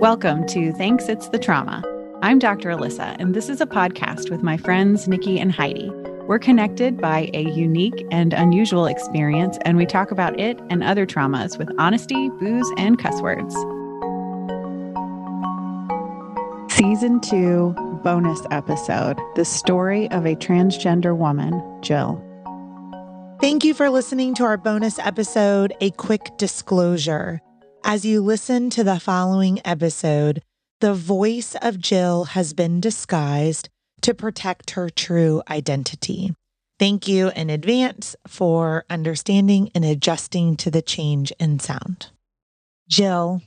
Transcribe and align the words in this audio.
Welcome 0.00 0.46
to 0.46 0.72
Thanks 0.72 1.10
It's 1.10 1.28
the 1.28 1.38
Trauma. 1.38 1.84
I'm 2.22 2.38
Dr. 2.38 2.70
Alyssa, 2.70 3.16
and 3.18 3.34
this 3.34 3.50
is 3.50 3.60
a 3.60 3.66
podcast 3.66 4.30
with 4.30 4.42
my 4.42 4.56
friends 4.56 5.06
Nikki 5.06 5.38
and 5.38 5.52
Heidi. 5.52 5.90
We're 6.26 6.38
connected 6.38 6.96
by 6.96 7.28
a 7.34 7.42
unique 7.50 8.06
and 8.10 8.32
unusual 8.32 8.86
experience, 8.86 9.58
and 9.66 9.76
we 9.76 9.84
talk 9.84 10.10
about 10.10 10.40
it 10.40 10.58
and 10.70 10.82
other 10.82 11.04
traumas 11.04 11.58
with 11.58 11.70
honesty, 11.76 12.30
booze, 12.30 12.66
and 12.78 12.98
cuss 12.98 13.20
words. 13.20 13.54
Season 16.72 17.20
2 17.20 18.00
bonus 18.02 18.40
episode 18.50 19.18
The 19.36 19.44
Story 19.44 20.10
of 20.12 20.24
a 20.24 20.34
Transgender 20.34 21.14
Woman, 21.14 21.62
Jill. 21.82 22.24
Thank 23.42 23.64
you 23.64 23.74
for 23.74 23.90
listening 23.90 24.34
to 24.36 24.44
our 24.44 24.56
bonus 24.56 24.98
episode, 24.98 25.74
A 25.82 25.90
Quick 25.90 26.38
Disclosure. 26.38 27.42
As 27.82 28.04
you 28.04 28.20
listen 28.20 28.70
to 28.70 28.84
the 28.84 29.00
following 29.00 29.60
episode, 29.64 30.42
the 30.80 30.94
voice 30.94 31.56
of 31.62 31.80
Jill 31.80 32.24
has 32.24 32.52
been 32.52 32.80
disguised 32.80 33.68
to 34.02 34.14
protect 34.14 34.72
her 34.72 34.90
true 34.90 35.42
identity. 35.50 36.34
Thank 36.78 37.08
you 37.08 37.30
in 37.30 37.50
advance 37.50 38.16
for 38.26 38.84
understanding 38.90 39.70
and 39.74 39.84
adjusting 39.84 40.56
to 40.58 40.70
the 40.70 40.82
change 40.82 41.32
in 41.40 41.58
sound. 41.58 42.10
Jill, 42.88 43.42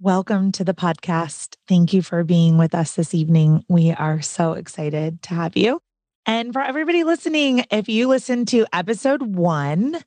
welcome 0.00 0.52
to 0.52 0.64
the 0.64 0.74
podcast. 0.74 1.56
Thank 1.68 1.92
you 1.92 2.02
for 2.02 2.24
being 2.24 2.58
with 2.58 2.74
us 2.74 2.94
this 2.94 3.14
evening. 3.14 3.64
We 3.68 3.92
are 3.92 4.22
so 4.22 4.52
excited 4.52 5.22
to 5.22 5.34
have 5.34 5.56
you. 5.56 5.80
And 6.24 6.52
for 6.52 6.60
everybody 6.60 7.04
listening, 7.04 7.64
if 7.70 7.88
you 7.88 8.08
listen 8.08 8.46
to 8.46 8.66
episode 8.72 9.22
one, 9.22 10.02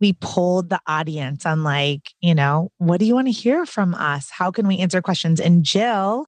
we 0.00 0.12
polled 0.14 0.70
the 0.70 0.80
audience 0.86 1.46
on 1.46 1.62
like, 1.62 2.12
you 2.20 2.34
know, 2.34 2.70
what 2.78 3.00
do 3.00 3.06
you 3.06 3.14
want 3.14 3.28
to 3.28 3.32
hear 3.32 3.64
from 3.66 3.94
us? 3.94 4.30
How 4.30 4.50
can 4.50 4.66
we 4.66 4.78
answer 4.78 5.00
questions? 5.00 5.40
And 5.40 5.64
Jill 5.64 6.26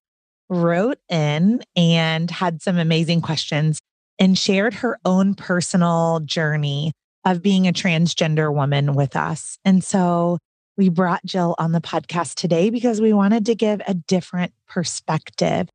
wrote 0.49 0.99
in 1.09 1.61
and 1.75 2.31
had 2.31 2.61
some 2.61 2.77
amazing 2.77 3.21
questions 3.21 3.79
and 4.19 4.37
shared 4.37 4.73
her 4.75 4.97
own 5.05 5.35
personal 5.35 6.21
journey 6.21 6.93
of 7.25 7.41
being 7.41 7.67
a 7.67 7.73
transgender 7.73 8.53
woman 8.53 8.93
with 8.93 9.15
us. 9.15 9.57
And 9.65 9.83
so 9.83 10.37
we 10.77 10.89
brought 10.89 11.25
Jill 11.25 11.55
on 11.57 11.71
the 11.71 11.81
podcast 11.81 12.35
today 12.35 12.69
because 12.69 13.01
we 13.01 13.11
wanted 13.11 13.45
to 13.47 13.55
give 13.55 13.81
a 13.87 13.93
different 13.93 14.53
perspective 14.67 15.67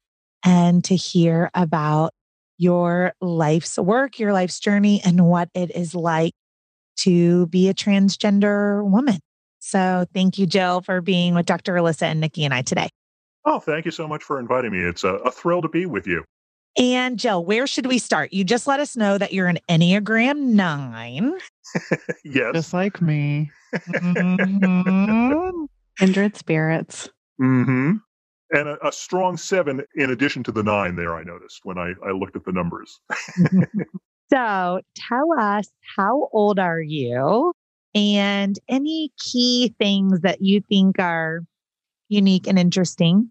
and 0.45 0.83
to 0.85 0.97
hear 0.97 1.51
about 1.55 2.13
your 2.57 3.13
life's 3.21 3.77
work, 3.79 4.19
your 4.19 4.33
life's 4.33 4.61
journey, 4.61 5.01
and 5.05 5.27
what 5.27 5.49
it 5.55 5.75
is 5.75 5.95
like 5.95 6.33
to 6.99 7.47
be 7.47 7.69
a 7.69 7.75
transgender 7.75 8.89
woman. 8.89 9.19
So 9.59 10.07
thank 10.13 10.39
you, 10.39 10.47
Jill, 10.47 10.81
for 10.81 11.01
being 11.01 11.35
with 11.35 11.47
Dr. 11.47 11.75
Alyssa 11.75 12.03
and 12.03 12.21
Nikki 12.21 12.45
and 12.45 12.53
I 12.53 12.63
today. 12.63 12.89
Oh, 13.45 13.61
thank 13.61 13.85
you 13.85 13.91
so 13.91 14.07
much 14.07 14.23
for 14.23 14.39
inviting 14.39 14.73
me. 14.73 14.79
It's 14.79 15.05
a, 15.05 15.15
a 15.17 15.31
thrill 15.31 15.63
to 15.63 15.69
be 15.69 15.87
with 15.87 16.07
you. 16.07 16.25
And 16.79 17.19
Jill, 17.19 17.45
where 17.45 17.67
should 17.67 17.87
we 17.87 17.99
start? 17.99 18.33
You 18.33 18.45
just 18.45 18.67
let 18.67 18.81
us 18.81 18.97
know 18.97 19.19
that 19.19 19.33
you're 19.33 19.49
an 19.49 19.59
Enneagram 19.69 20.39
nine. 20.39 21.35
yes. 22.25 22.55
Just 22.55 22.73
like 22.73 23.03
me. 23.03 23.51
mm-hmm. 23.75 25.65
Kindred 25.99 26.37
spirits. 26.37 27.11
Mm-hmm. 27.41 27.97
And 28.55 28.69
a, 28.69 28.87
a, 28.87 28.93
strong 28.93 29.37
seven 29.37 29.83
in 29.97 30.11
addition 30.11 30.43
to 30.45 30.53
the 30.53 30.63
nine 30.63 30.97
there, 30.97 31.15
I 31.15 31.23
noticed 31.25 31.61
when 31.65 31.79
I, 31.79 31.93
I 32.07 32.13
looked 32.13 32.37
at 32.37 32.45
the 32.45 32.53
numbers. 32.53 33.01
So 34.33 34.81
tell 34.97 35.39
us 35.39 35.69
how 35.97 36.31
old 36.33 36.59
are 36.59 36.81
you 36.81 37.53
and 37.95 38.59
any 38.67 39.11
key 39.19 39.75
things 39.79 40.21
that 40.21 40.41
you 40.41 40.63
think 40.63 40.99
are 40.99 41.41
unique 42.09 42.47
and 42.47 42.59
interesting 42.59 43.31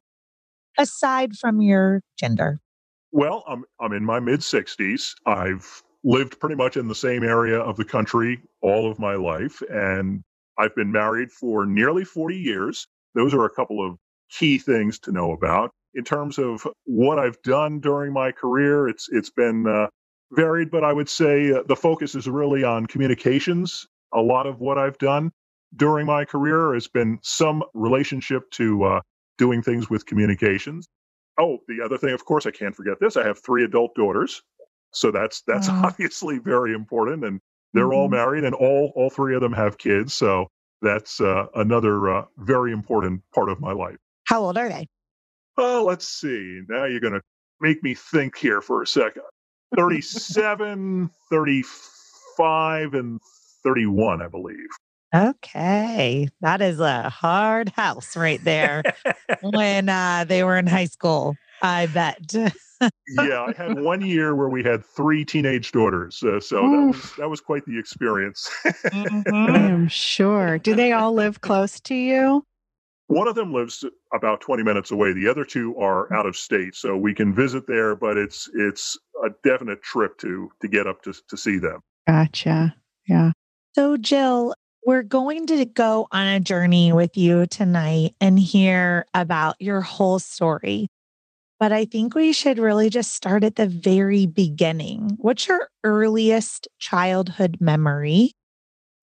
aside 0.78 1.36
from 1.38 1.60
your 1.60 2.04
gender? 2.20 2.60
Well, 3.12 3.44
I'm, 3.48 3.64
I'm 3.80 3.94
in 3.94 4.06
my 4.06 4.20
mid 4.20 4.42
60s. 4.42 5.16
I've 5.26 5.82
lived 6.04 6.40
pretty 6.40 6.56
much 6.56 6.78
in 6.78 6.88
the 6.88 6.94
same 6.94 7.24
area 7.24 7.60
of 7.60 7.78
the 7.78 7.86
country 7.86 8.40
all 8.62 8.90
of 8.90 9.00
my 9.00 9.16
life, 9.16 9.64
and 9.72 10.24
I've 10.60 10.76
been 10.76 10.92
married 10.92 11.32
for 11.32 11.66
nearly 11.66 12.06
40 12.06 12.36
years. 12.38 12.88
Those 13.16 13.34
are 13.34 13.46
a 13.46 13.50
couple 13.50 13.84
of 13.86 13.98
key 14.30 14.60
things 14.60 15.00
to 15.00 15.12
know 15.12 15.32
about. 15.32 15.72
In 15.96 16.04
terms 16.04 16.38
of 16.38 16.68
what 16.86 17.18
I've 17.18 17.42
done 17.42 17.80
during 17.80 18.14
my 18.14 18.32
career, 18.32 18.88
it's 18.88 19.10
it's 19.12 19.32
been 19.32 19.66
uh, 19.68 19.88
varied, 20.32 20.72
but 20.72 20.84
I 20.84 20.94
would 20.94 21.10
say 21.10 21.52
uh, 21.52 21.64
the 21.68 21.76
focus 21.76 22.16
is 22.16 22.28
really 22.28 22.64
on 22.64 22.86
communications. 22.86 23.88
A 24.14 24.22
lot 24.22 24.48
of 24.48 24.60
what 24.60 24.78
I've 24.78 24.98
done 24.98 25.32
during 25.76 26.06
my 26.06 26.26
career 26.26 26.74
has 26.74 26.88
been 26.88 27.20
some 27.22 27.64
relationship 27.74 28.50
to 28.52 28.84
uh, 28.84 29.02
doing 29.38 29.62
things 29.62 29.90
with 29.90 30.06
communications. 30.06 30.88
Oh, 31.40 31.60
the 31.68 31.82
other 31.84 31.98
thing, 31.98 32.14
of 32.14 32.26
course, 32.26 32.46
I 32.46 32.52
can't 32.52 32.76
forget 32.76 33.00
this. 33.00 33.18
I 33.18 33.26
have 33.26 33.40
three 33.40 33.64
adult 33.64 33.96
daughters, 33.96 34.42
so 34.92 35.12
that's 35.12 35.42
that's 35.48 35.70
obviously 35.70 36.40
very 36.40 36.74
important, 36.74 37.24
and 37.24 37.40
they're 37.74 37.86
mm-hmm. 37.86 37.94
all 37.94 38.10
married, 38.10 38.44
and 38.44 38.54
all 38.54 38.92
all 38.96 39.10
three 39.10 39.36
of 39.36 39.42
them 39.42 39.54
have 39.54 39.78
kids. 39.78 40.14
So 40.14 40.48
that's 40.82 41.22
uh, 41.22 41.46
another 41.56 42.10
uh, 42.10 42.26
very 42.38 42.74
important 42.74 43.22
part 43.34 43.50
of 43.50 43.60
my 43.60 43.72
life. 43.72 43.98
How 44.26 44.42
old 44.42 44.58
are 44.58 44.70
they? 44.70 44.88
Oh, 45.58 45.86
let's 45.86 46.08
see. 46.08 46.62
Now 46.68 46.86
you're 46.86 47.00
going 47.00 47.14
to 47.14 47.22
make 47.60 47.84
me 47.84 47.94
think 47.94 48.38
here 48.38 48.62
for 48.62 48.82
a 48.82 48.88
second. 48.88 49.24
37, 49.76 51.10
35, 51.30 52.94
and 52.94 53.20
31, 53.64 54.22
I 54.22 54.28
believe. 54.28 54.68
Okay. 55.14 56.30
That 56.42 56.62
is 56.62 56.80
a 56.80 57.10
hard 57.10 57.70
house 57.70 58.16
right 58.16 58.42
there 58.44 58.84
when 59.42 59.90
uh, 59.90 60.26
they 60.28 60.44
were 60.44 60.58
in 60.58 60.68
high 60.68 60.86
school, 60.86 61.36
I 61.62 61.88
bet. 61.88 62.34
yeah, 62.34 63.46
I 63.46 63.54
had 63.56 63.82
one 63.82 64.02
year 64.02 64.36
where 64.36 64.50
we 64.50 64.64
had 64.64 64.86
three 64.86 65.26
teenage 65.26 65.72
daughters. 65.72 66.24
Uh, 66.24 66.40
so 66.40 66.62
that 66.62 66.88
was, 66.88 67.16
that 67.18 67.30
was 67.30 67.42
quite 67.42 67.66
the 67.66 67.78
experience. 67.78 68.50
mm-hmm. 68.66 69.34
I 69.34 69.58
am 69.58 69.88
sure. 69.88 70.58
Do 70.58 70.76
they 70.76 70.94
all 70.94 71.14
live 71.14 71.42
close 71.42 71.80
to 71.82 71.96
you? 71.96 72.46
One 73.12 73.28
of 73.28 73.36
them 73.36 73.54
lives 73.54 73.84
about 74.14 74.40
20 74.40 74.64
minutes 74.64 74.90
away. 74.90 75.12
The 75.12 75.28
other 75.28 75.44
two 75.44 75.76
are 75.76 76.12
out 76.14 76.26
of 76.26 76.38
state, 76.38 76.76
so 76.76 76.96
we 76.96 77.14
can 77.14 77.36
visit 77.36 77.68
there, 77.68 77.94
but 77.94 78.16
it's 78.16 78.50
it's 78.54 78.98
a 79.22 79.32
definite 79.44 79.84
trip 79.84 80.18
to 80.20 80.50
to 80.62 80.68
get 80.70 80.88
up 80.88 81.02
to 81.04 81.14
to 81.28 81.36
see 81.36 81.58
them. 81.58 81.82
Gotcha. 82.08 82.74
Yeah. 83.10 83.34
So 83.76 83.98
Jill, 83.98 84.54
we're 84.86 85.04
going 85.04 85.46
to 85.48 85.66
go 85.66 86.08
on 86.14 86.26
a 86.26 86.40
journey 86.40 86.94
with 86.94 87.18
you 87.18 87.48
tonight 87.48 88.16
and 88.22 88.40
hear 88.40 89.06
about 89.14 89.58
your 89.60 89.82
whole 89.82 90.20
story. 90.20 90.88
But 91.60 91.74
I 91.74 91.84
think 91.84 92.16
we 92.16 92.32
should 92.32 92.60
really 92.60 92.90
just 92.90 93.14
start 93.14 93.44
at 93.44 93.58
the 93.58 93.68
very 93.68 94.26
beginning. 94.26 95.18
What's 95.18 95.50
your 95.50 95.68
earliest 95.84 96.70
childhood 96.80 97.58
memory 97.60 98.32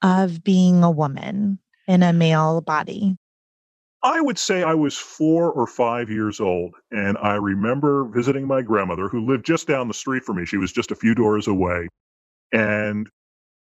of 0.02 0.42
being 0.42 0.82
a 0.82 0.90
woman 0.90 1.58
in 1.86 2.02
a 2.02 2.14
male 2.14 2.62
body? 2.62 3.19
I 4.03 4.20
would 4.20 4.38
say 4.38 4.62
I 4.62 4.75
was 4.75 4.97
four 4.97 5.50
or 5.53 5.66
five 5.66 6.09
years 6.10 6.41
old, 6.41 6.75
and 6.91 7.19
I 7.19 7.34
remember 7.34 8.04
visiting 8.04 8.47
my 8.47 8.62
grandmother, 8.62 9.09
who 9.09 9.26
lived 9.26 9.44
just 9.44 9.66
down 9.66 9.88
the 9.88 9.94
street 9.94 10.22
from 10.25 10.36
me. 10.36 10.47
She 10.47 10.56
was 10.56 10.72
just 10.72 10.92
a 10.92 10.97
few 10.97 11.14
doors 11.14 11.48
away, 11.48 11.88
and 12.53 13.08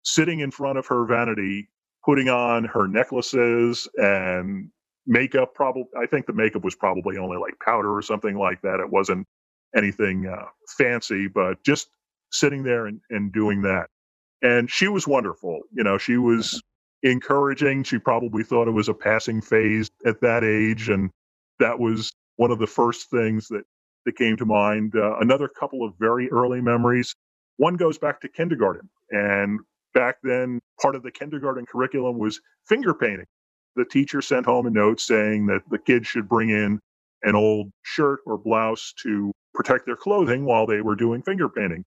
sitting 0.03 0.41
in 0.41 0.50
front 0.50 0.78
of 0.78 0.87
her 0.89 1.06
vanity, 1.06 1.69
putting 2.05 2.28
on 2.28 2.65
her 2.65 2.89
necklaces 2.89 3.89
and 3.97 4.71
makeup. 5.06 5.55
Probably, 5.55 5.84
I 6.00 6.06
think 6.06 6.27
the 6.27 6.33
makeup 6.33 6.65
was 6.65 6.75
probably 6.75 7.17
only 7.17 7.39
like 7.39 7.55
powder 7.65 7.94
or 7.94 8.03
something 8.03 8.37
like 8.37 8.61
that. 8.62 8.81
It 8.81 8.91
wasn't 8.91 9.27
anything 9.77 10.27
uh, 10.27 10.47
fancy, 10.78 11.28
but 11.28 11.62
just 11.65 11.89
sitting 12.33 12.65
there 12.65 12.87
and, 12.87 13.00
and 13.11 13.33
doing 13.33 13.62
that. 13.62 13.87
And 14.43 14.71
she 14.71 14.89
was 14.89 15.06
wonderful. 15.06 15.62
You 15.73 15.84
know, 15.84 15.99
she 15.99 16.17
was 16.17 16.62
encouraging. 17.05 17.85
She 17.85 17.99
probably 17.99 18.43
thought 18.43 18.67
it 18.67 18.73
was 18.73 18.89
a 18.89 18.95
passing 18.95 19.41
phase 19.41 19.91
at 20.05 20.21
that 20.23 20.43
age. 20.43 20.89
And 20.89 21.11
that 21.61 21.79
was 21.79 22.13
one 22.37 22.51
of 22.51 22.59
the 22.59 22.67
first 22.67 23.11
things 23.11 23.47
that, 23.49 23.65
that 24.06 24.17
came 24.17 24.37
to 24.39 24.47
mind. 24.47 24.95
Uh, 24.97 25.19
another 25.19 25.47
couple 25.49 25.85
of 25.85 25.95
very 26.01 26.31
early 26.31 26.61
memories. 26.61 27.15
One 27.59 27.77
goes 27.77 27.99
back 27.99 28.21
to 28.23 28.29
kindergarten. 28.29 28.89
And 29.11 29.61
back 29.93 30.17
then, 30.25 30.61
part 30.81 30.97
of 30.97 31.03
the 31.03 31.12
kindergarten 31.12 31.67
curriculum 31.67 32.19
was 32.19 32.41
finger 32.67 32.95
painting. 32.95 33.27
The 33.77 33.85
teacher 33.85 34.23
sent 34.23 34.47
home 34.47 34.67
a 34.67 34.71
note 34.71 35.00
saying 35.00 35.47
that 35.47 35.61
the 35.71 35.79
kids 35.79 36.07
should 36.07 36.29
bring 36.29 36.50
in 36.50 36.81
an 37.23 37.35
old 37.35 37.71
shirt 37.83 38.21
or 38.27 38.39
blouse 38.39 38.93
to 39.03 39.33
protect 39.55 39.87
their 39.87 39.97
clothing 39.97 40.45
while 40.45 40.67
they 40.67 40.81
were 40.81 40.97
doing 40.97 41.23
finger 41.23 41.49
painting. 41.49 41.85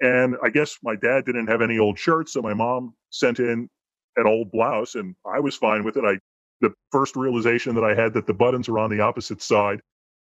And 0.00 0.36
I 0.42 0.50
guess 0.50 0.78
my 0.82 0.94
dad 0.94 1.24
didn't 1.24 1.48
have 1.48 1.62
any 1.62 1.78
old 1.78 1.98
shirts, 1.98 2.32
so 2.32 2.42
my 2.42 2.54
mom 2.54 2.94
sent 3.10 3.40
in 3.40 3.68
an 4.18 4.26
old 4.26 4.50
blouse, 4.50 4.94
and 4.94 5.14
I 5.24 5.40
was 5.40 5.56
fine 5.56 5.84
with 5.84 5.96
it. 5.96 6.04
I 6.04 6.18
the 6.60 6.74
first 6.90 7.14
realization 7.16 7.76
that 7.76 7.84
I 7.84 7.94
had 7.94 8.14
that 8.14 8.26
the 8.26 8.34
buttons 8.34 8.68
were 8.68 8.80
on 8.80 8.90
the 8.90 9.00
opposite 9.00 9.40
side, 9.40 9.80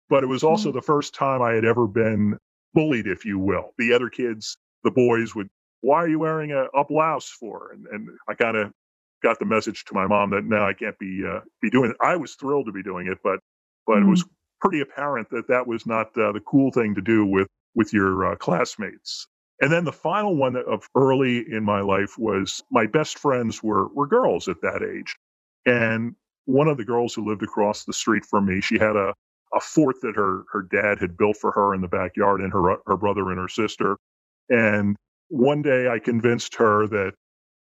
but 0.09 0.23
it 0.23 0.29
was 0.29 0.45
also 0.45 0.69
mm-hmm. 0.69 0.79
the 0.79 0.83
first 0.83 1.13
time 1.13 1.43
I 1.43 1.53
had 1.53 1.65
ever 1.65 1.89
been 1.89 2.39
bullied, 2.73 3.09
if 3.09 3.25
you 3.25 3.39
will. 3.39 3.75
The 3.79 3.93
other 3.93 4.09
kids, 4.09 4.57
the 4.85 4.93
boys, 4.93 5.35
would, 5.35 5.51
"Why 5.81 5.97
are 5.97 6.09
you 6.09 6.21
wearing 6.21 6.53
a, 6.53 6.67
a 6.67 6.85
blouse 6.85 7.29
for?" 7.29 7.73
And 7.73 7.87
and 7.89 8.09
I 8.29 8.35
kind 8.35 8.57
of 8.57 8.73
got 9.23 9.39
the 9.39 9.45
message 9.45 9.85
to 9.87 9.95
my 9.95 10.07
mom 10.07 10.31
that 10.31 10.45
now 10.45 10.67
I 10.67 10.73
can't 10.73 10.99
be 10.99 11.25
uh, 11.27 11.41
be 11.61 11.71
doing 11.71 11.91
it. 11.91 11.97
I 12.01 12.17
was 12.17 12.35
thrilled 12.37 12.67
to 12.67 12.73
be 12.73 12.83
doing 12.83 13.09
it, 13.09 13.19
but 13.25 13.41
but 13.87 13.95
mm-hmm. 13.95 14.07
it 14.07 14.11
was 14.11 14.25
pretty 14.61 14.81
apparent 14.81 15.29
that 15.31 15.49
that 15.49 15.67
was 15.67 15.87
not 15.87 16.17
uh, 16.17 16.33
the 16.33 16.41
cool 16.47 16.71
thing 16.71 16.95
to 16.95 17.01
do 17.01 17.27
with 17.27 17.49
with 17.75 17.93
your 17.93 18.33
uh, 18.33 18.37
classmates. 18.37 19.27
And 19.61 19.71
then 19.71 19.85
the 19.85 19.93
final 19.93 20.37
one 20.37 20.57
of 20.57 20.89
early 20.95 21.45
in 21.51 21.65
my 21.65 21.81
life 21.81 22.19
was 22.19 22.63
my 22.71 22.87
best 22.87 23.19
friends 23.19 23.63
were 23.63 23.89
were 23.89 24.07
girls 24.07 24.49
at 24.49 24.63
that 24.63 24.83
age, 24.83 25.17
and 25.67 26.15
one 26.47 26.69
of 26.69 26.79
the 26.79 26.85
girls 26.85 27.15
who 27.15 27.27
lived 27.29 27.43
across 27.43 27.85
the 27.85 27.93
street 27.93 28.25
from 28.25 28.47
me, 28.47 28.61
she 28.61 28.79
had 28.79 28.97
a 28.97 29.15
a 29.55 29.61
fort 29.61 29.97
that 30.03 30.17
her 30.17 30.45
her 30.53 30.63
dad 30.63 30.99
had 31.01 31.17
built 31.17 31.37
for 31.37 31.51
her 31.53 31.75
in 31.75 31.81
the 31.83 31.89
backyard, 31.89 32.41
and 32.41 32.53
her 32.53 32.77
her 32.87 32.97
brother 32.97 33.31
and 33.31 33.39
her 33.39 33.49
sister. 33.49 33.97
And 34.49 34.97
one 35.29 35.63
day, 35.63 35.89
I 35.89 35.99
convinced 35.99 36.55
her 36.57 36.87
that 36.89 37.13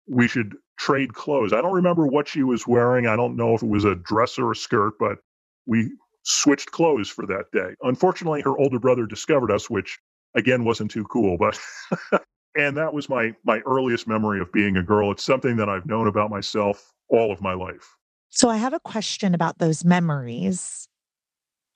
we 0.08 0.28
should 0.28 0.56
trade 0.78 1.14
clothes. 1.14 1.52
I 1.52 1.60
don't 1.60 1.74
remember 1.74 2.06
what 2.06 2.28
she 2.28 2.42
was 2.42 2.66
wearing. 2.66 3.06
I 3.06 3.16
don't 3.16 3.36
know 3.36 3.54
if 3.54 3.62
it 3.62 3.68
was 3.68 3.84
a 3.84 3.94
dress 3.94 4.38
or 4.38 4.52
a 4.52 4.56
skirt, 4.56 4.94
but 4.98 5.18
we 5.66 5.92
switched 6.24 6.72
clothes 6.72 7.10
for 7.10 7.26
that 7.26 7.46
day. 7.52 7.74
Unfortunately, 7.82 8.42
her 8.42 8.56
older 8.58 8.78
brother 8.78 9.06
discovered 9.06 9.50
us, 9.50 9.70
which 9.70 9.98
again 10.34 10.64
wasn't 10.64 10.90
too 10.90 11.04
cool, 11.04 11.36
but 11.36 11.58
and 12.56 12.76
that 12.76 12.92
was 12.94 13.08
my 13.08 13.34
my 13.44 13.60
earliest 13.60 14.06
memory 14.06 14.40
of 14.40 14.52
being 14.52 14.76
a 14.76 14.82
girl. 14.82 15.10
It's 15.12 15.24
something 15.24 15.56
that 15.56 15.68
I've 15.68 15.86
known 15.86 16.06
about 16.06 16.30
myself 16.30 16.92
all 17.08 17.32
of 17.32 17.40
my 17.40 17.54
life. 17.54 17.96
So 18.30 18.48
I 18.48 18.56
have 18.56 18.72
a 18.72 18.80
question 18.80 19.34
about 19.34 19.58
those 19.58 19.84
memories. 19.84 20.88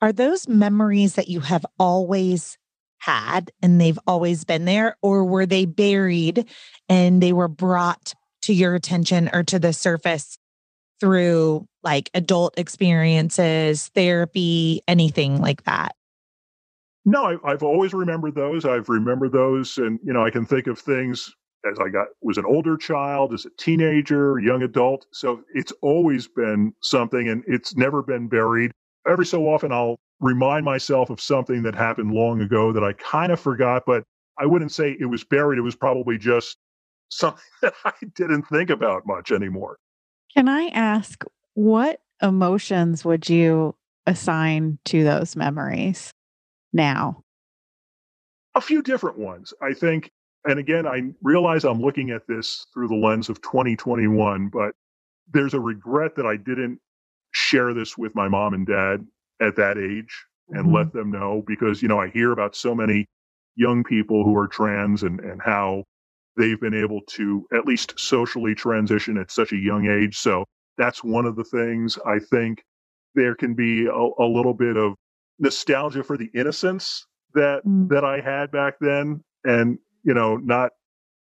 Are 0.00 0.12
those 0.12 0.48
memories 0.48 1.14
that 1.14 1.28
you 1.28 1.40
have 1.40 1.66
always 1.78 2.56
had 2.98 3.50
and 3.62 3.80
they've 3.80 3.98
always 4.06 4.44
been 4.44 4.64
there 4.64 4.96
or 5.02 5.24
were 5.24 5.46
they 5.46 5.66
buried 5.66 6.46
and 6.88 7.22
they 7.22 7.32
were 7.32 7.48
brought 7.48 8.14
to 8.42 8.54
your 8.54 8.74
attention 8.74 9.28
or 9.32 9.42
to 9.44 9.58
the 9.58 9.72
surface 9.72 10.38
through 10.98 11.66
like 11.82 12.10
adult 12.14 12.58
experiences, 12.58 13.88
therapy, 13.88 14.80
anything 14.88 15.40
like 15.40 15.64
that? 15.64 15.94
No, 17.08 17.38
I, 17.44 17.50
have 17.50 17.62
always 17.62 17.94
remembered 17.94 18.34
those. 18.34 18.64
I've 18.64 18.88
remembered 18.88 19.30
those, 19.30 19.78
and 19.78 20.00
you 20.02 20.12
know, 20.12 20.26
I 20.26 20.30
can 20.30 20.44
think 20.44 20.66
of 20.66 20.76
things 20.76 21.32
as 21.64 21.78
I 21.78 21.88
got 21.88 22.08
was 22.20 22.36
an 22.36 22.44
older 22.44 22.76
child, 22.76 23.32
as 23.32 23.46
a 23.46 23.50
teenager, 23.58 24.40
young 24.40 24.62
adult. 24.62 25.06
So 25.12 25.42
it's 25.54 25.72
always 25.82 26.26
been 26.26 26.72
something, 26.82 27.28
and 27.28 27.44
it's 27.46 27.76
never 27.76 28.02
been 28.02 28.26
buried. 28.26 28.72
Every 29.08 29.24
so 29.24 29.44
often, 29.44 29.70
I'll 29.70 30.00
remind 30.18 30.64
myself 30.64 31.08
of 31.08 31.20
something 31.20 31.62
that 31.62 31.76
happened 31.76 32.10
long 32.10 32.40
ago 32.40 32.72
that 32.72 32.82
I 32.82 32.92
kind 32.94 33.30
of 33.30 33.38
forgot, 33.38 33.84
but 33.86 34.02
I 34.36 34.46
wouldn't 34.46 34.72
say 34.72 34.96
it 34.98 35.06
was 35.06 35.22
buried. 35.22 35.58
It 35.58 35.62
was 35.62 35.76
probably 35.76 36.18
just 36.18 36.56
something 37.08 37.40
that 37.62 37.74
I 37.84 37.92
didn't 38.16 38.48
think 38.48 38.68
about 38.68 39.06
much 39.06 39.30
anymore. 39.30 39.78
Can 40.34 40.48
I 40.48 40.70
ask 40.74 41.22
what 41.54 42.00
emotions 42.20 43.04
would 43.04 43.28
you 43.28 43.76
assign 44.08 44.78
to 44.86 45.04
those 45.04 45.36
memories 45.36 46.12
now? 46.72 47.22
A 48.54 48.60
few 48.60 48.82
different 48.82 49.18
ones. 49.18 49.52
I 49.60 49.72
think, 49.74 50.10
and 50.48 50.58
again, 50.58 50.86
I 50.86 51.12
realize 51.22 51.64
I'm 51.64 51.80
looking 51.80 52.10
at 52.10 52.26
this 52.26 52.66
through 52.72 52.88
the 52.88 52.94
lens 52.94 53.28
of 53.28 53.40
2021, 53.42 54.48
but 54.48 54.74
there's 55.32 55.54
a 55.54 55.60
regret 55.60 56.16
that 56.16 56.26
I 56.26 56.36
didn't 56.36 56.80
share 57.32 57.74
this 57.74 57.98
with 57.98 58.14
my 58.14 58.28
mom 58.28 58.54
and 58.54 58.66
dad 58.66 59.06
at 59.40 59.56
that 59.56 59.76
age 59.76 60.24
and 60.50 60.66
mm-hmm. 60.66 60.74
let 60.74 60.92
them 60.92 61.10
know 61.10 61.42
because, 61.46 61.82
you 61.82 61.88
know, 61.88 62.00
I 62.00 62.08
hear 62.08 62.32
about 62.32 62.56
so 62.56 62.74
many 62.74 63.06
young 63.56 63.84
people 63.84 64.24
who 64.24 64.36
are 64.36 64.46
trans 64.48 65.02
and, 65.02 65.20
and 65.20 65.40
how 65.42 65.84
they've 66.36 66.60
been 66.60 66.74
able 66.74 67.00
to 67.08 67.46
at 67.54 67.66
least 67.66 67.98
socially 67.98 68.54
transition 68.54 69.16
at 69.18 69.30
such 69.30 69.52
a 69.52 69.56
young 69.56 69.88
age. 69.88 70.16
So 70.16 70.44
that's 70.78 71.02
one 71.02 71.24
of 71.24 71.36
the 71.36 71.44
things 71.44 71.98
I 72.06 72.18
think 72.18 72.62
there 73.14 73.34
can 73.34 73.54
be 73.54 73.86
a, 73.86 73.92
a 73.92 74.26
little 74.28 74.54
bit 74.54 74.76
of 74.76 74.94
nostalgia 75.38 76.02
for 76.02 76.16
the 76.16 76.30
innocence 76.34 77.06
that 77.34 77.64
mm. 77.66 77.88
that 77.88 78.04
I 78.04 78.20
had 78.20 78.50
back 78.50 78.74
then, 78.80 79.22
and 79.44 79.78
you 80.02 80.14
know, 80.14 80.36
not 80.36 80.72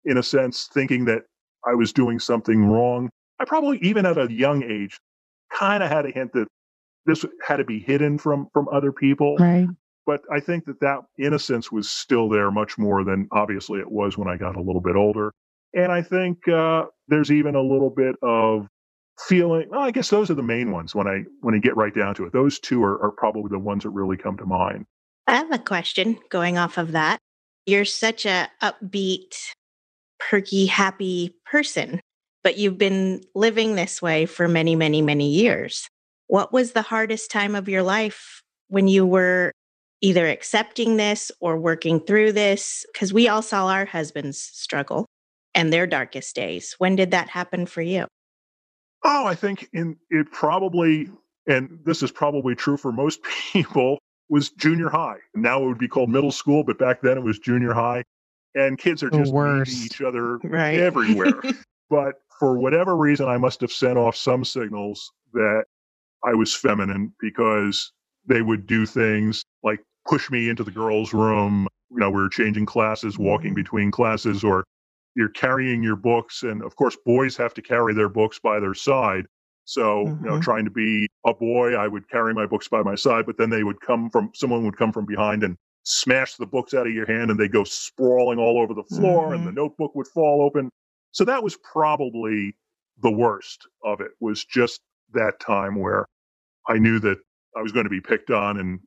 in 0.04 0.18
a 0.18 0.22
sense 0.22 0.68
thinking 0.72 1.04
that 1.06 1.22
I 1.66 1.74
was 1.74 1.92
doing 1.92 2.18
something 2.18 2.64
wrong. 2.64 3.10
I 3.40 3.44
probably 3.44 3.78
even 3.82 4.06
at 4.06 4.18
a 4.18 4.32
young 4.32 4.62
age 4.62 4.98
kind 5.52 5.82
of 5.82 5.90
had 5.90 6.06
a 6.06 6.10
hint 6.10 6.32
that 6.32 6.46
this 7.06 7.24
had 7.46 7.56
to 7.56 7.64
be 7.64 7.80
hidden 7.80 8.18
from 8.18 8.48
from 8.52 8.68
other 8.72 8.92
people. 8.92 9.36
Right. 9.36 9.68
But 10.06 10.20
I 10.32 10.38
think 10.38 10.66
that 10.66 10.80
that 10.80 11.00
innocence 11.18 11.72
was 11.72 11.90
still 11.90 12.28
there 12.28 12.50
much 12.52 12.78
more 12.78 13.02
than 13.02 13.28
obviously 13.32 13.80
it 13.80 13.90
was 13.90 14.16
when 14.16 14.28
I 14.28 14.36
got 14.36 14.54
a 14.54 14.62
little 14.62 14.80
bit 14.80 14.94
older. 14.94 15.32
And 15.74 15.90
I 15.90 16.00
think 16.00 16.46
uh, 16.48 16.84
there's 17.08 17.32
even 17.32 17.56
a 17.56 17.60
little 17.60 17.90
bit 17.90 18.14
of 18.22 18.68
feeling. 19.18 19.68
Well, 19.70 19.80
I 19.80 19.90
guess 19.90 20.10
those 20.10 20.30
are 20.30 20.34
the 20.34 20.42
main 20.42 20.72
ones 20.72 20.94
when 20.94 21.06
I 21.06 21.24
when 21.40 21.54
I 21.54 21.58
get 21.58 21.76
right 21.76 21.94
down 21.94 22.14
to 22.16 22.24
it. 22.24 22.32
Those 22.32 22.58
two 22.58 22.82
are, 22.82 23.02
are 23.02 23.10
probably 23.10 23.48
the 23.50 23.58
ones 23.58 23.84
that 23.84 23.90
really 23.90 24.16
come 24.16 24.36
to 24.38 24.46
mind. 24.46 24.86
I 25.26 25.36
have 25.36 25.52
a 25.52 25.58
question 25.58 26.18
going 26.30 26.58
off 26.58 26.78
of 26.78 26.92
that. 26.92 27.18
You're 27.66 27.84
such 27.84 28.26
a 28.26 28.48
upbeat, 28.62 29.34
perky, 30.20 30.66
happy 30.66 31.34
person, 31.44 32.00
but 32.44 32.58
you've 32.58 32.78
been 32.78 33.22
living 33.34 33.74
this 33.74 34.00
way 34.00 34.26
for 34.26 34.46
many, 34.46 34.76
many, 34.76 35.02
many 35.02 35.30
years. 35.30 35.88
What 36.28 36.52
was 36.52 36.72
the 36.72 36.82
hardest 36.82 37.30
time 37.30 37.54
of 37.54 37.68
your 37.68 37.82
life 37.82 38.42
when 38.68 38.86
you 38.86 39.04
were 39.04 39.52
either 40.00 40.28
accepting 40.28 40.96
this 40.96 41.32
or 41.40 41.58
working 41.58 42.00
through 42.00 42.32
this? 42.32 42.84
Because 42.92 43.12
we 43.12 43.26
all 43.26 43.42
saw 43.42 43.66
our 43.66 43.84
husbands 43.84 44.38
struggle 44.38 45.06
and 45.54 45.72
their 45.72 45.86
darkest 45.86 46.36
days. 46.36 46.74
When 46.78 46.94
did 46.94 47.10
that 47.10 47.30
happen 47.30 47.66
for 47.66 47.82
you? 47.82 48.06
Oh, 49.08 49.24
I 49.24 49.36
think 49.36 49.68
in 49.72 49.96
it 50.10 50.32
probably, 50.32 51.08
and 51.46 51.78
this 51.84 52.02
is 52.02 52.10
probably 52.10 52.56
true 52.56 52.76
for 52.76 52.90
most 52.90 53.20
people, 53.52 53.98
was 54.28 54.50
junior 54.50 54.88
high. 54.90 55.18
Now 55.36 55.62
it 55.62 55.66
would 55.66 55.78
be 55.78 55.86
called 55.86 56.10
middle 56.10 56.32
school, 56.32 56.64
but 56.64 56.76
back 56.76 57.00
then 57.02 57.16
it 57.16 57.22
was 57.22 57.38
junior 57.38 57.72
high. 57.72 58.02
And 58.56 58.76
kids 58.76 59.02
are 59.02 59.10
just 59.10 59.32
meeting 59.32 59.84
each 59.84 60.00
other 60.00 60.38
right. 60.38 60.80
everywhere. 60.80 61.40
but 61.90 62.14
for 62.38 62.58
whatever 62.58 62.96
reason, 62.96 63.28
I 63.28 63.36
must 63.36 63.60
have 63.60 63.70
sent 63.70 63.96
off 63.96 64.16
some 64.16 64.44
signals 64.44 65.12
that 65.34 65.64
I 66.24 66.34
was 66.34 66.54
feminine 66.54 67.12
because 67.20 67.92
they 68.26 68.42
would 68.42 68.66
do 68.66 68.86
things 68.86 69.44
like 69.62 69.80
push 70.08 70.30
me 70.30 70.48
into 70.48 70.64
the 70.64 70.70
girls' 70.70 71.12
room. 71.12 71.68
You 71.90 71.98
know, 71.98 72.10
we 72.10 72.22
were 72.22 72.28
changing 72.28 72.66
classes, 72.66 73.18
walking 73.18 73.54
between 73.54 73.90
classes, 73.92 74.42
or 74.42 74.64
you're 75.16 75.30
carrying 75.30 75.82
your 75.82 75.96
books. 75.96 76.42
And 76.42 76.62
of 76.62 76.76
course, 76.76 76.96
boys 77.04 77.36
have 77.38 77.54
to 77.54 77.62
carry 77.62 77.94
their 77.94 78.08
books 78.08 78.38
by 78.38 78.60
their 78.60 78.74
side. 78.74 79.26
So, 79.64 80.04
mm-hmm. 80.04 80.24
you 80.24 80.30
know, 80.30 80.32
mm-hmm. 80.34 80.42
trying 80.42 80.64
to 80.66 80.70
be 80.70 81.08
a 81.24 81.34
boy, 81.34 81.74
I 81.74 81.88
would 81.88 82.08
carry 82.08 82.32
my 82.34 82.46
books 82.46 82.68
by 82.68 82.82
my 82.82 82.94
side, 82.94 83.26
but 83.26 83.38
then 83.38 83.50
they 83.50 83.64
would 83.64 83.80
come 83.80 84.10
from, 84.10 84.30
someone 84.34 84.64
would 84.64 84.76
come 84.76 84.92
from 84.92 85.06
behind 85.06 85.42
and 85.42 85.56
smash 85.82 86.36
the 86.36 86.46
books 86.46 86.74
out 86.74 86.86
of 86.86 86.92
your 86.92 87.06
hand 87.06 87.30
and 87.30 87.40
they 87.40 87.48
go 87.48 87.64
sprawling 87.64 88.38
all 88.38 88.60
over 88.60 88.74
the 88.74 88.84
floor 88.84 89.24
mm-hmm. 89.24 89.34
and 89.34 89.42
the 89.42 89.50
mm-hmm. 89.50 89.56
notebook 89.56 89.94
would 89.94 90.06
fall 90.06 90.42
open. 90.42 90.70
So 91.12 91.24
that 91.24 91.42
was 91.42 91.56
probably 91.56 92.54
the 93.02 93.10
worst 93.10 93.66
of 93.82 94.00
it 94.00 94.12
was 94.20 94.44
just 94.44 94.80
that 95.14 95.40
time 95.40 95.76
where 95.76 96.06
I 96.68 96.78
knew 96.78 96.98
that 97.00 97.18
I 97.56 97.62
was 97.62 97.72
going 97.72 97.84
to 97.84 97.90
be 97.90 98.00
picked 98.00 98.30
on 98.30 98.58
and 98.58 98.80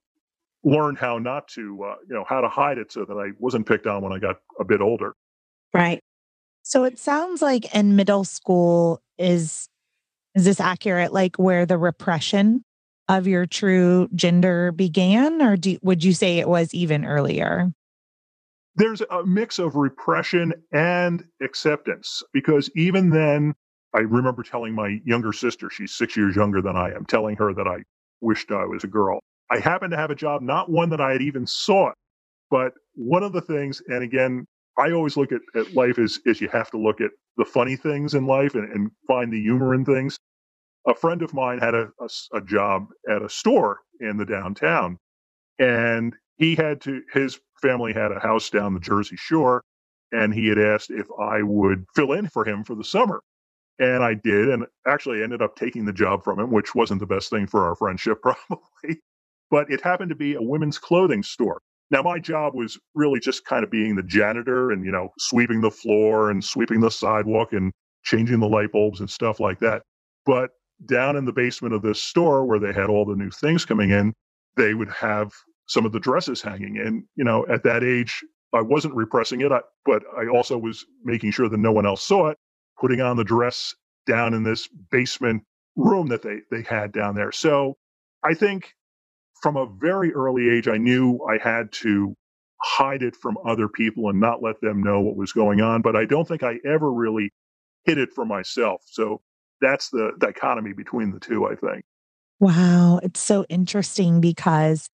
learned 0.63 0.98
how 0.98 1.18
not 1.18 1.48
to, 1.50 1.84
uh, 1.84 1.96
you 2.08 2.13
know, 2.13 2.25
how 2.27 2.42
to 2.42 2.50
hide 2.50 2.77
it 2.77 2.92
so 2.92 3.06
that 3.06 3.15
I 3.15 3.32
wasn't 3.39 3.65
picked 3.65 3.88
on 3.88 4.03
when 4.03 4.13
I 4.13 4.20
got 4.20 4.38
a 4.60 4.65
bit 4.65 4.82
older. 4.82 5.15
Right. 5.74 6.03
So 6.70 6.84
it 6.84 7.00
sounds 7.00 7.42
like 7.42 7.74
in 7.74 7.96
middle 7.96 8.24
school 8.24 9.02
is 9.18 9.68
is 10.36 10.46
this 10.46 10.60
accurate? 10.60 11.12
Like 11.12 11.38
where 11.38 11.66
the 11.66 11.80
repression 11.80 12.64
of 13.08 13.26
your 13.26 13.48
true 13.48 14.08
gender 14.14 14.72
began, 14.72 15.42
or 15.42 15.58
do, 15.58 15.80
would 15.82 16.04
you 16.04 16.14
say 16.14 16.38
it 16.38 16.48
was 16.48 16.72
even 16.72 17.06
earlier? 17.06 17.72
There's 18.76 19.02
a 19.02 19.26
mix 19.26 19.58
of 19.58 19.76
repression 19.76 20.54
and 20.72 21.26
acceptance 21.42 22.22
because 22.34 22.70
even 22.76 23.10
then, 23.10 23.56
I 23.96 24.02
remember 24.02 24.44
telling 24.44 24.76
my 24.76 25.00
younger 25.04 25.34
sister, 25.34 25.72
she's 25.72 25.96
six 25.96 26.16
years 26.16 26.36
younger 26.36 26.62
than 26.62 26.76
I 26.76 26.92
am, 26.92 27.04
telling 27.04 27.36
her 27.38 27.52
that 27.52 27.68
I 27.68 27.78
wished 28.22 28.52
I 28.52 28.66
was 28.66 28.84
a 28.84 28.88
girl. 28.88 29.20
I 29.50 29.58
happened 29.58 29.90
to 29.92 29.98
have 29.98 30.12
a 30.12 30.16
job, 30.16 30.44
not 30.44 30.70
one 30.70 30.92
that 30.92 31.02
I 31.02 31.14
had 31.14 31.24
even 31.24 31.48
sought, 31.48 31.96
but 32.52 32.74
one 32.94 33.24
of 33.24 33.34
the 33.34 33.42
things, 33.42 33.82
and 33.88 34.04
again, 34.04 34.46
I 34.79 34.91
always 34.91 35.17
look 35.17 35.31
at, 35.31 35.41
at 35.55 35.74
life 35.74 36.00
as, 36.00 36.19
as 36.25 36.39
you 36.39 36.48
have 36.50 36.71
to 36.71 36.77
look 36.77 37.01
at 37.01 37.12
the 37.38 37.45
funny 37.45 37.75
things 37.75 38.13
in 38.13 38.25
life 38.25 38.55
and, 38.55 38.71
and 38.71 38.91
find 39.07 39.31
the 39.31 39.41
humor 39.41 39.74
in 39.74 39.83
things. 39.83 40.17
A 40.88 40.95
friend 40.95 41.21
of 41.21 41.33
mine 41.33 41.59
had 41.59 41.75
a, 41.75 41.89
a, 42.00 42.38
a 42.38 42.41
job 42.41 42.88
at 43.09 43.21
a 43.21 43.29
store 43.29 43.79
in 44.00 44.17
the 44.17 44.25
downtown, 44.25 44.98
and 45.59 46.15
he 46.38 46.55
had 46.55 46.79
to, 46.81 47.01
his 47.13 47.39
family 47.62 47.93
had 47.93 48.13
a 48.13 48.19
house 48.19 48.50
down 48.50 48.74
the 48.74 48.79
Jersey 48.79 49.17
Shore, 49.17 49.62
and 50.13 50.33
he 50.33 50.48
had 50.48 50.57
asked 50.57 50.89
if 50.89 51.07
I 51.19 51.41
would 51.41 51.86
fill 51.93 52.13
in 52.13 52.29
for 52.29 52.45
him 52.45 52.63
for 52.63 52.75
the 52.75 52.83
summer. 52.83 53.21
And 53.79 54.03
I 54.03 54.13
did, 54.13 54.50
and 54.50 54.65
actually 54.88 55.21
ended 55.21 55.41
up 55.41 55.55
taking 55.55 55.86
the 55.86 55.93
job 55.93 56.24
from 56.24 56.39
him, 56.39 56.51
which 56.51 56.74
wasn't 56.75 57.00
the 57.00 57.05
best 57.05 57.29
thing 57.29 57.48
for 57.48 57.65
our 57.65 57.75
friendship, 57.75 58.21
probably. 58.21 59.01
But 59.51 59.69
it 59.71 59.81
happened 59.81 60.09
to 60.09 60.15
be 60.15 60.36
a 60.36 60.41
women's 60.41 60.77
clothing 60.77 61.24
store. 61.24 61.62
Now, 61.91 62.03
my 62.03 62.19
job 62.19 62.53
was 62.53 62.77
really 62.93 63.19
just 63.19 63.46
kind 63.46 63.63
of 63.63 63.72
being 63.72 63.96
the 63.96 64.03
janitor 64.03 64.72
and, 64.72 64.86
you 64.86 64.91
know, 64.91 65.10
sweeping 65.17 65.62
the 65.62 65.72
floor 65.72 66.29
and 66.29 66.43
sweeping 66.43 66.81
the 66.81 66.91
sidewalk 66.91 67.53
and 67.53 67.72
changing 68.03 68.39
the 68.39 68.48
light 68.48 68.72
bulbs 68.72 69.00
and 69.00 69.10
stuff 69.10 69.39
like 69.39 69.60
that. 69.60 69.81
But 70.25 70.51
down 70.86 71.15
in 71.15 71.25
the 71.25 71.34
basement 71.34 71.74
of 71.74 71.81
this 71.81 72.01
store 72.01 72.46
where 72.46 72.60
they 72.60 72.74
had 72.74 72.89
all 72.89 73.05
the 73.05 73.15
new 73.15 73.31
things 73.31 73.65
coming 73.65 73.89
in, 73.89 74.13
they 74.55 74.74
would 74.74 74.89
have 74.89 75.31
some 75.67 75.86
of 75.86 75.91
the 75.91 76.00
dresses 76.00 76.41
hanging. 76.41 76.77
And, 76.77 77.03
you 77.15 77.24
know, 77.24 77.46
at 77.48 77.63
that 77.63 77.84
age, 77.84 78.24
I 78.53 78.62
wasn't 78.62 78.96
repressing 78.96 79.41
it, 79.41 79.51
but 79.86 80.03
I 80.17 80.27
also 80.27 80.58
was 80.58 80.86
making 81.03 81.31
sure 81.31 81.50
that 81.50 81.60
no 81.60 81.72
one 81.72 81.86
else 81.86 82.03
saw 82.03 82.27
it, 82.27 82.38
putting 82.79 83.01
on 83.01 83.17
the 83.17 83.24
dress 83.24 83.75
down 84.08 84.34
in 84.34 84.43
this 84.43 84.67
basement 84.91 85.43
room 85.75 86.08
that 86.08 86.22
they, 86.22 86.39
they 86.51 86.63
had 86.63 86.91
down 86.91 87.15
there. 87.15 87.31
So 87.31 87.77
I 88.24 88.34
think 88.34 88.74
from 89.41 89.58
a 89.58 89.65
very 89.65 90.13
early 90.13 90.50
age, 90.50 90.67
I 90.67 90.77
knew 90.77 91.19
I 91.29 91.38
had 91.38 91.72
to 91.74 92.15
hide 92.62 93.03
it 93.03 93.15
from 93.15 93.38
other 93.46 93.67
people 93.67 94.10
and 94.10 94.19
not 94.19 94.43
let 94.43 94.60
them 94.62 94.84
know 94.84 95.00
what 95.00 95.15
was 95.15 95.31
going 95.31 95.62
on. 95.62 95.81
But 95.81 95.96
I 95.96 96.05
don't 96.05 96.27
think 96.27 96.43
I 96.43 96.60
ever 96.65 96.91
really 96.91 97.31
hid 97.86 97.98
it 97.98 98.12
for 98.13 98.25
myself. 98.25 98.81
So 98.86 99.22
that's 99.62 99.89
the 99.89 100.12
dichotomy 100.19 100.74
between 100.74 101.12
the 101.12 101.19
two, 101.19 101.46
I 101.46 101.55
think. 101.55 101.84
Wow. 102.39 103.00
It's 103.03 103.19
so 103.19 103.46
interesting 103.50 104.22
because, 104.22 104.89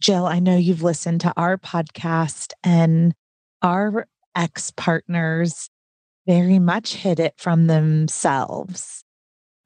Jill, 0.00 0.26
I 0.26 0.38
know 0.38 0.56
you've 0.56 0.82
listened 0.82 1.20
to 1.22 1.32
our 1.36 1.56
podcast 1.56 2.52
and 2.62 3.14
our 3.62 4.06
ex 4.34 4.70
partners 4.70 5.70
very 6.26 6.58
much 6.58 6.94
hid 6.94 7.18
it 7.18 7.34
from 7.36 7.66
themselves. 7.66 9.04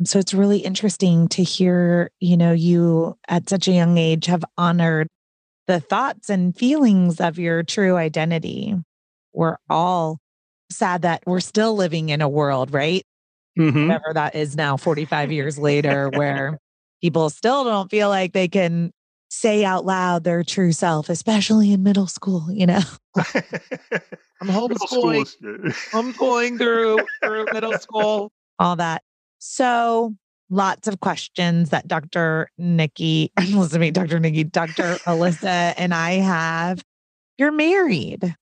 So 0.04 0.18
it's 0.18 0.34
really 0.34 0.58
interesting 0.58 1.28
to 1.28 1.42
hear, 1.42 2.10
you 2.20 2.36
know, 2.36 2.52
you 2.52 3.16
at 3.28 3.48
such 3.48 3.66
a 3.66 3.72
young 3.72 3.96
age 3.96 4.26
have 4.26 4.44
honored 4.58 5.08
the 5.66 5.80
thoughts 5.80 6.28
and 6.28 6.56
feelings 6.56 7.20
of 7.20 7.38
your 7.38 7.62
true 7.62 7.96
identity. 7.96 8.74
We're 9.32 9.56
all 9.70 10.18
sad 10.70 11.02
that 11.02 11.22
we're 11.26 11.40
still 11.40 11.74
living 11.74 12.10
in 12.10 12.20
a 12.20 12.28
world, 12.28 12.72
right? 12.72 13.02
Mm-hmm. 13.58 13.88
Whatever 13.88 14.12
that 14.12 14.34
is 14.34 14.54
now, 14.54 14.76
45 14.76 15.32
years 15.32 15.58
later, 15.58 16.10
where 16.10 16.58
people 17.00 17.30
still 17.30 17.64
don't 17.64 17.90
feel 17.90 18.10
like 18.10 18.32
they 18.32 18.48
can 18.48 18.92
say 19.30 19.64
out 19.64 19.84
loud 19.86 20.24
their 20.24 20.44
true 20.44 20.72
self, 20.72 21.08
especially 21.08 21.72
in 21.72 21.82
middle 21.82 22.06
school, 22.06 22.46
you 22.50 22.66
know? 22.66 22.82
I'm 23.16 24.48
homeschooling. 24.48 25.74
I'm 25.94 26.12
going 26.12 26.58
through, 26.58 26.98
through 27.24 27.46
middle 27.52 27.78
school, 27.78 28.30
all 28.58 28.76
that. 28.76 29.02
So 29.48 30.14
lots 30.50 30.88
of 30.88 31.00
questions 31.00 31.70
that 31.70 31.86
Dr. 31.86 32.50
Nikki, 32.58 33.32
listen 33.38 33.68
to 33.74 33.78
me, 33.78 33.90
Dr. 33.90 34.18
Nikki, 34.18 34.44
Dr. 34.44 34.96
Alyssa, 35.06 35.74
and 35.76 35.94
I 35.94 36.12
have. 36.14 36.82
You're 37.38 37.52
married. 37.52 38.34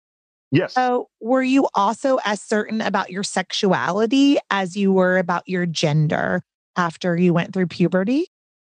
Yes. 0.50 0.72
So, 0.74 1.08
were 1.20 1.42
you 1.42 1.68
also 1.74 2.18
as 2.24 2.40
certain 2.40 2.80
about 2.80 3.10
your 3.10 3.24
sexuality 3.24 4.38
as 4.50 4.76
you 4.76 4.92
were 4.92 5.18
about 5.18 5.42
your 5.48 5.66
gender 5.66 6.42
after 6.76 7.16
you 7.16 7.34
went 7.34 7.52
through 7.52 7.66
puberty? 7.66 8.26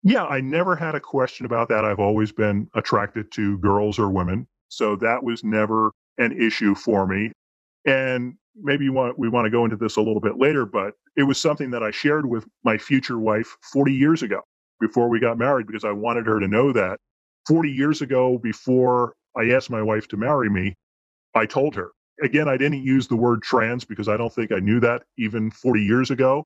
Yeah, 0.03 0.25
I 0.25 0.41
never 0.41 0.77
had 0.77 0.95
a 0.95 1.01
question 1.01 1.47
about 1.47 1.69
that. 1.71 1.85
I've 1.85 1.99
always 1.99 2.33
been 2.33 2.69
attracted 2.75 3.33
to 3.33 3.59
girls 3.59 3.99
or 3.99 4.11
women. 4.11 4.47
So, 4.69 4.95
that 4.97 5.25
was 5.25 5.43
never 5.43 5.93
an 6.19 6.39
issue 6.39 6.75
for 6.75 7.07
me. 7.07 7.33
And 7.87 8.35
maybe 8.57 8.89
want, 8.89 9.19
we 9.19 9.29
want 9.29 9.47
to 9.47 9.51
go 9.51 9.65
into 9.65 9.77
this 9.77 9.97
a 9.97 10.01
little 10.01 10.21
bit 10.21 10.39
later, 10.39 10.67
but 10.67 10.95
it 11.17 11.25
was 11.25 11.41
something 11.41 11.71
that 11.71 11.83
I 11.83 11.91
shared 11.91 12.27
with 12.27 12.47
my 12.65 12.79
future 12.79 13.19
wife 13.19 13.57
40 13.73 13.93
years 13.93 14.23
ago 14.23 14.41
before 14.81 15.09
we 15.09 15.21
got 15.21 15.39
married 15.39 15.67
because 15.67 15.85
I 15.85 15.93
wanted 15.93 16.27
her 16.27 16.41
to 16.41 16.49
know 16.49 16.73
that 16.73 16.99
40 17.47 17.71
years 17.71 18.03
ago, 18.03 18.39
before 18.39 19.15
I 19.37 19.51
asked 19.51 19.71
my 19.71 19.83
wife 19.83 20.09
to 20.09 20.17
marry 20.17 20.51
me, 20.51 20.75
I 21.35 21.47
told 21.47 21.75
her. 21.77 21.91
Again, 22.23 22.49
I 22.49 22.57
didn't 22.57 22.83
use 22.83 23.09
the 23.09 23.17
word 23.17 23.43
trans 23.43 23.85
because 23.85 24.09
I 24.09 24.17
don't 24.17 24.33
think 24.33 24.53
I 24.53 24.59
knew 24.59 24.79
that 24.81 25.05
even 25.17 25.51
40 25.51 25.83
years 25.83 26.11
ago, 26.11 26.45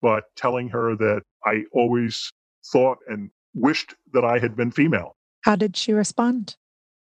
but 0.00 0.24
telling 0.36 0.68
her 0.70 0.96
that 0.96 1.22
I 1.44 1.64
always 1.72 2.32
thought 2.72 2.98
and 3.06 3.30
wished 3.54 3.94
that 4.12 4.24
I 4.24 4.38
had 4.38 4.56
been 4.56 4.70
female. 4.70 5.16
How 5.42 5.56
did 5.56 5.76
she 5.76 5.92
respond? 5.92 6.56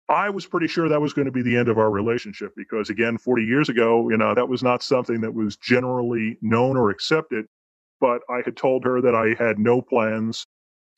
I 0.09 0.31
was 0.31 0.47
pretty 0.47 0.69
sure 0.69 0.88
that 0.88 1.00
was 1.00 1.12
going 1.12 1.27
to 1.27 1.33
be 1.33 1.43
the 1.43 1.57
end 1.57 1.69
of 1.69 1.77
our 1.77 1.91
relationship 1.91 2.53
because, 2.57 2.88
again, 2.88 3.19
40 3.19 3.45
years 3.45 3.69
ago, 3.69 4.09
you 4.09 4.17
know, 4.17 4.35
that 4.35 4.49
was 4.49 4.62
not 4.62 4.83
something 4.83 5.21
that 5.21 5.35
was 5.35 5.57
generally 5.57 6.38
known 6.41 6.77
or 6.77 6.91
accepted. 6.91 7.47
But 8.00 8.23
I 8.31 8.41
had 8.45 8.57
told 8.57 8.85
her 8.85 9.00
that 9.03 9.15
I 9.15 9.35
had 9.43 9.59
no 9.59 9.83
plans 9.83 10.47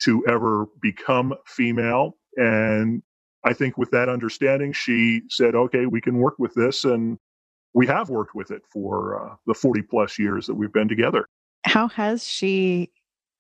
to 0.02 0.25
ever 0.29 0.67
become 0.81 1.35
female. 1.47 2.17
And 2.37 3.02
I 3.45 3.52
think 3.52 3.76
with 3.76 3.90
that 3.90 4.09
understanding, 4.09 4.73
she 4.73 5.23
said, 5.29 5.55
okay, 5.55 5.87
we 5.87 6.00
can 6.00 6.19
work 6.19 6.35
with 6.38 6.55
this. 6.55 6.85
And 6.85 7.19
we 7.75 7.87
have 7.87 8.11
worked 8.11 8.35
with 8.35 8.50
it 8.50 8.62
for 8.73 9.33
uh, 9.33 9.37
the 9.47 9.55
40 9.55 9.83
plus 9.83 10.19
years 10.19 10.47
that 10.47 10.55
we've 10.55 10.73
been 10.73 10.88
together. 10.88 11.26
How 11.64 11.88
has 11.88 12.26
she 12.26 12.90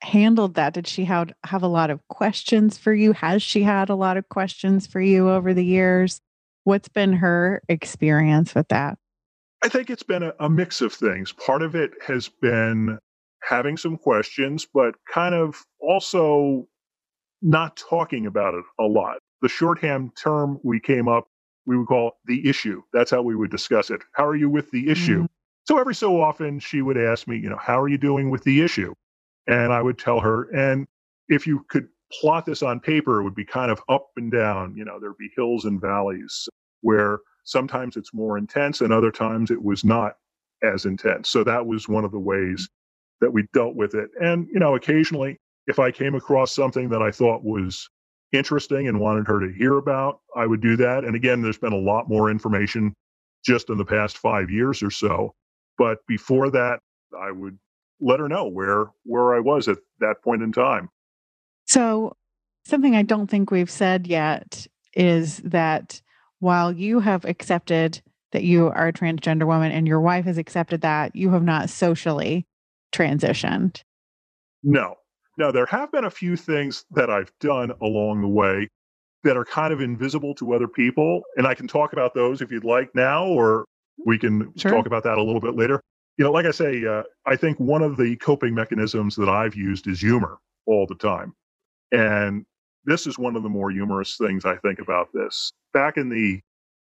handled 0.02 0.54
that? 0.54 0.74
Did 0.74 0.86
she 0.86 1.04
have, 1.04 1.32
have 1.44 1.62
a 1.62 1.68
lot 1.68 1.90
of 1.90 2.00
questions 2.08 2.78
for 2.78 2.92
you? 2.92 3.12
Has 3.12 3.42
she 3.42 3.62
had 3.62 3.88
a 3.88 3.94
lot 3.94 4.16
of 4.16 4.28
questions 4.28 4.86
for 4.86 5.00
you 5.00 5.30
over 5.30 5.54
the 5.54 5.64
years? 5.64 6.20
What's 6.64 6.88
been 6.88 7.12
her 7.14 7.62
experience 7.68 8.54
with 8.54 8.68
that? 8.68 8.98
I 9.62 9.68
think 9.68 9.90
it's 9.90 10.02
been 10.02 10.22
a, 10.22 10.32
a 10.40 10.48
mix 10.48 10.80
of 10.80 10.92
things. 10.92 11.32
Part 11.32 11.62
of 11.62 11.74
it 11.74 11.90
has 12.06 12.28
been 12.28 12.98
having 13.42 13.76
some 13.76 13.96
questions, 13.96 14.66
but 14.72 14.94
kind 15.12 15.34
of 15.34 15.56
also 15.80 16.66
not 17.42 17.76
talking 17.76 18.26
about 18.26 18.54
it 18.54 18.64
a 18.78 18.84
lot. 18.84 19.18
The 19.42 19.48
shorthand 19.48 20.12
term 20.16 20.58
we 20.62 20.80
came 20.80 21.08
up, 21.08 21.26
we 21.66 21.76
would 21.76 21.86
call 21.86 22.12
the 22.26 22.48
issue. 22.48 22.82
That's 22.92 23.10
how 23.10 23.22
we 23.22 23.34
would 23.34 23.50
discuss 23.50 23.90
it. 23.90 24.02
How 24.12 24.26
are 24.26 24.36
you 24.36 24.50
with 24.50 24.70
the 24.70 24.88
issue? 24.90 25.22
Mm-hmm. 25.22 25.26
So 25.66 25.78
every 25.78 25.94
so 25.94 26.20
often 26.20 26.58
she 26.58 26.82
would 26.82 26.98
ask 26.98 27.28
me, 27.28 27.36
you 27.36 27.48
know, 27.48 27.58
how 27.60 27.80
are 27.80 27.88
you 27.88 27.98
doing 27.98 28.30
with 28.30 28.44
the 28.44 28.60
issue? 28.60 28.94
And 29.50 29.72
I 29.72 29.82
would 29.82 29.98
tell 29.98 30.20
her, 30.20 30.44
and 30.50 30.86
if 31.28 31.46
you 31.46 31.66
could 31.68 31.88
plot 32.20 32.46
this 32.46 32.62
on 32.62 32.80
paper, 32.80 33.20
it 33.20 33.24
would 33.24 33.34
be 33.34 33.44
kind 33.44 33.70
of 33.70 33.82
up 33.88 34.06
and 34.16 34.30
down. 34.30 34.74
You 34.76 34.84
know, 34.84 34.98
there'd 35.00 35.18
be 35.18 35.30
hills 35.36 35.64
and 35.64 35.80
valleys 35.80 36.48
where 36.82 37.18
sometimes 37.44 37.96
it's 37.96 38.14
more 38.14 38.38
intense 38.38 38.80
and 38.80 38.92
other 38.92 39.10
times 39.10 39.50
it 39.50 39.62
was 39.62 39.84
not 39.84 40.14
as 40.62 40.86
intense. 40.86 41.28
So 41.28 41.42
that 41.44 41.66
was 41.66 41.88
one 41.88 42.04
of 42.04 42.12
the 42.12 42.18
ways 42.18 42.68
that 43.20 43.32
we 43.32 43.44
dealt 43.52 43.74
with 43.74 43.94
it. 43.94 44.10
And, 44.20 44.46
you 44.52 44.60
know, 44.60 44.76
occasionally 44.76 45.36
if 45.66 45.78
I 45.78 45.90
came 45.90 46.14
across 46.14 46.54
something 46.54 46.88
that 46.90 47.02
I 47.02 47.10
thought 47.10 47.44
was 47.44 47.88
interesting 48.32 48.88
and 48.88 49.00
wanted 49.00 49.26
her 49.26 49.40
to 49.40 49.52
hear 49.52 49.78
about, 49.78 50.20
I 50.36 50.46
would 50.46 50.60
do 50.60 50.76
that. 50.76 51.04
And 51.04 51.16
again, 51.16 51.42
there's 51.42 51.58
been 51.58 51.72
a 51.72 51.78
lot 51.78 52.08
more 52.08 52.30
information 52.30 52.94
just 53.44 53.70
in 53.70 53.78
the 53.78 53.84
past 53.84 54.18
five 54.18 54.50
years 54.50 54.82
or 54.82 54.90
so. 54.90 55.34
But 55.78 55.98
before 56.06 56.50
that, 56.50 56.80
I 57.18 57.30
would 57.30 57.58
let 58.00 58.20
her 58.20 58.28
know 58.28 58.46
where 58.46 58.86
where 59.04 59.34
I 59.34 59.40
was 59.40 59.68
at 59.68 59.78
that 60.00 60.22
point 60.22 60.42
in 60.42 60.52
time. 60.52 60.88
So, 61.66 62.16
something 62.64 62.96
I 62.96 63.02
don't 63.02 63.28
think 63.28 63.50
we've 63.50 63.70
said 63.70 64.06
yet 64.06 64.66
is 64.94 65.38
that 65.38 66.00
while 66.40 66.72
you 66.72 67.00
have 67.00 67.24
accepted 67.24 68.02
that 68.32 68.44
you 68.44 68.68
are 68.68 68.88
a 68.88 68.92
transgender 68.92 69.46
woman 69.46 69.72
and 69.72 69.86
your 69.86 70.00
wife 70.00 70.24
has 70.24 70.38
accepted 70.38 70.80
that, 70.82 71.14
you 71.14 71.30
have 71.30 71.42
not 71.42 71.68
socially 71.68 72.46
transitioned. 72.92 73.82
No. 74.62 74.96
Now, 75.36 75.50
there 75.50 75.66
have 75.66 75.90
been 75.90 76.04
a 76.04 76.10
few 76.10 76.36
things 76.36 76.84
that 76.92 77.10
I've 77.10 77.32
done 77.40 77.72
along 77.80 78.20
the 78.20 78.28
way 78.28 78.68
that 79.24 79.36
are 79.36 79.44
kind 79.44 79.72
of 79.72 79.80
invisible 79.80 80.34
to 80.36 80.54
other 80.54 80.68
people. 80.68 81.22
And 81.36 81.46
I 81.46 81.54
can 81.54 81.66
talk 81.66 81.92
about 81.92 82.14
those 82.14 82.40
if 82.40 82.50
you'd 82.50 82.64
like 82.64 82.94
now, 82.94 83.26
or 83.26 83.64
we 84.06 84.18
can 84.18 84.52
sure. 84.56 84.70
talk 84.70 84.86
about 84.86 85.02
that 85.04 85.18
a 85.18 85.22
little 85.22 85.40
bit 85.40 85.56
later. 85.56 85.80
You 86.20 86.26
know, 86.26 86.32
like 86.32 86.44
I 86.44 86.50
say, 86.50 86.84
uh, 86.84 87.02
I 87.24 87.34
think 87.34 87.58
one 87.58 87.80
of 87.80 87.96
the 87.96 88.14
coping 88.16 88.54
mechanisms 88.54 89.16
that 89.16 89.30
I've 89.30 89.54
used 89.54 89.86
is 89.86 90.02
humor 90.02 90.36
all 90.66 90.86
the 90.86 90.94
time. 90.96 91.32
And 91.92 92.44
this 92.84 93.06
is 93.06 93.18
one 93.18 93.36
of 93.36 93.42
the 93.42 93.48
more 93.48 93.70
humorous 93.70 94.18
things 94.18 94.44
I 94.44 94.56
think 94.56 94.80
about 94.80 95.08
this. 95.14 95.54
Back 95.72 95.96
in 95.96 96.10
the 96.10 96.42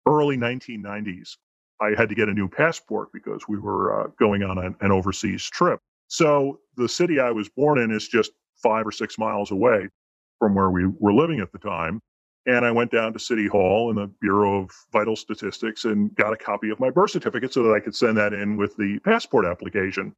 early 0.06 0.38
1990s, 0.38 1.36
I 1.78 1.90
had 1.94 2.08
to 2.08 2.14
get 2.14 2.30
a 2.30 2.32
new 2.32 2.48
passport 2.48 3.10
because 3.12 3.42
we 3.46 3.58
were 3.58 4.00
uh, 4.00 4.06
going 4.18 4.44
on 4.44 4.56
an, 4.56 4.74
an 4.80 4.92
overseas 4.92 5.44
trip. 5.44 5.78
So 6.06 6.60
the 6.78 6.88
city 6.88 7.20
I 7.20 7.30
was 7.30 7.50
born 7.50 7.78
in 7.78 7.90
is 7.90 8.08
just 8.08 8.32
five 8.62 8.86
or 8.86 8.92
six 8.92 9.18
miles 9.18 9.50
away 9.50 9.90
from 10.38 10.54
where 10.54 10.70
we 10.70 10.86
were 10.86 11.12
living 11.12 11.40
at 11.40 11.52
the 11.52 11.58
time. 11.58 12.00
And 12.48 12.64
I 12.64 12.72
went 12.72 12.90
down 12.90 13.12
to 13.12 13.18
City 13.18 13.46
Hall 13.46 13.90
and 13.90 13.98
the 13.98 14.10
Bureau 14.22 14.62
of 14.62 14.70
Vital 14.90 15.16
Statistics 15.16 15.84
and 15.84 16.14
got 16.16 16.32
a 16.32 16.36
copy 16.38 16.70
of 16.70 16.80
my 16.80 16.88
birth 16.88 17.10
certificate 17.10 17.52
so 17.52 17.62
that 17.64 17.74
I 17.74 17.80
could 17.80 17.94
send 17.94 18.16
that 18.16 18.32
in 18.32 18.56
with 18.56 18.74
the 18.78 18.98
passport 19.04 19.44
application. 19.44 20.14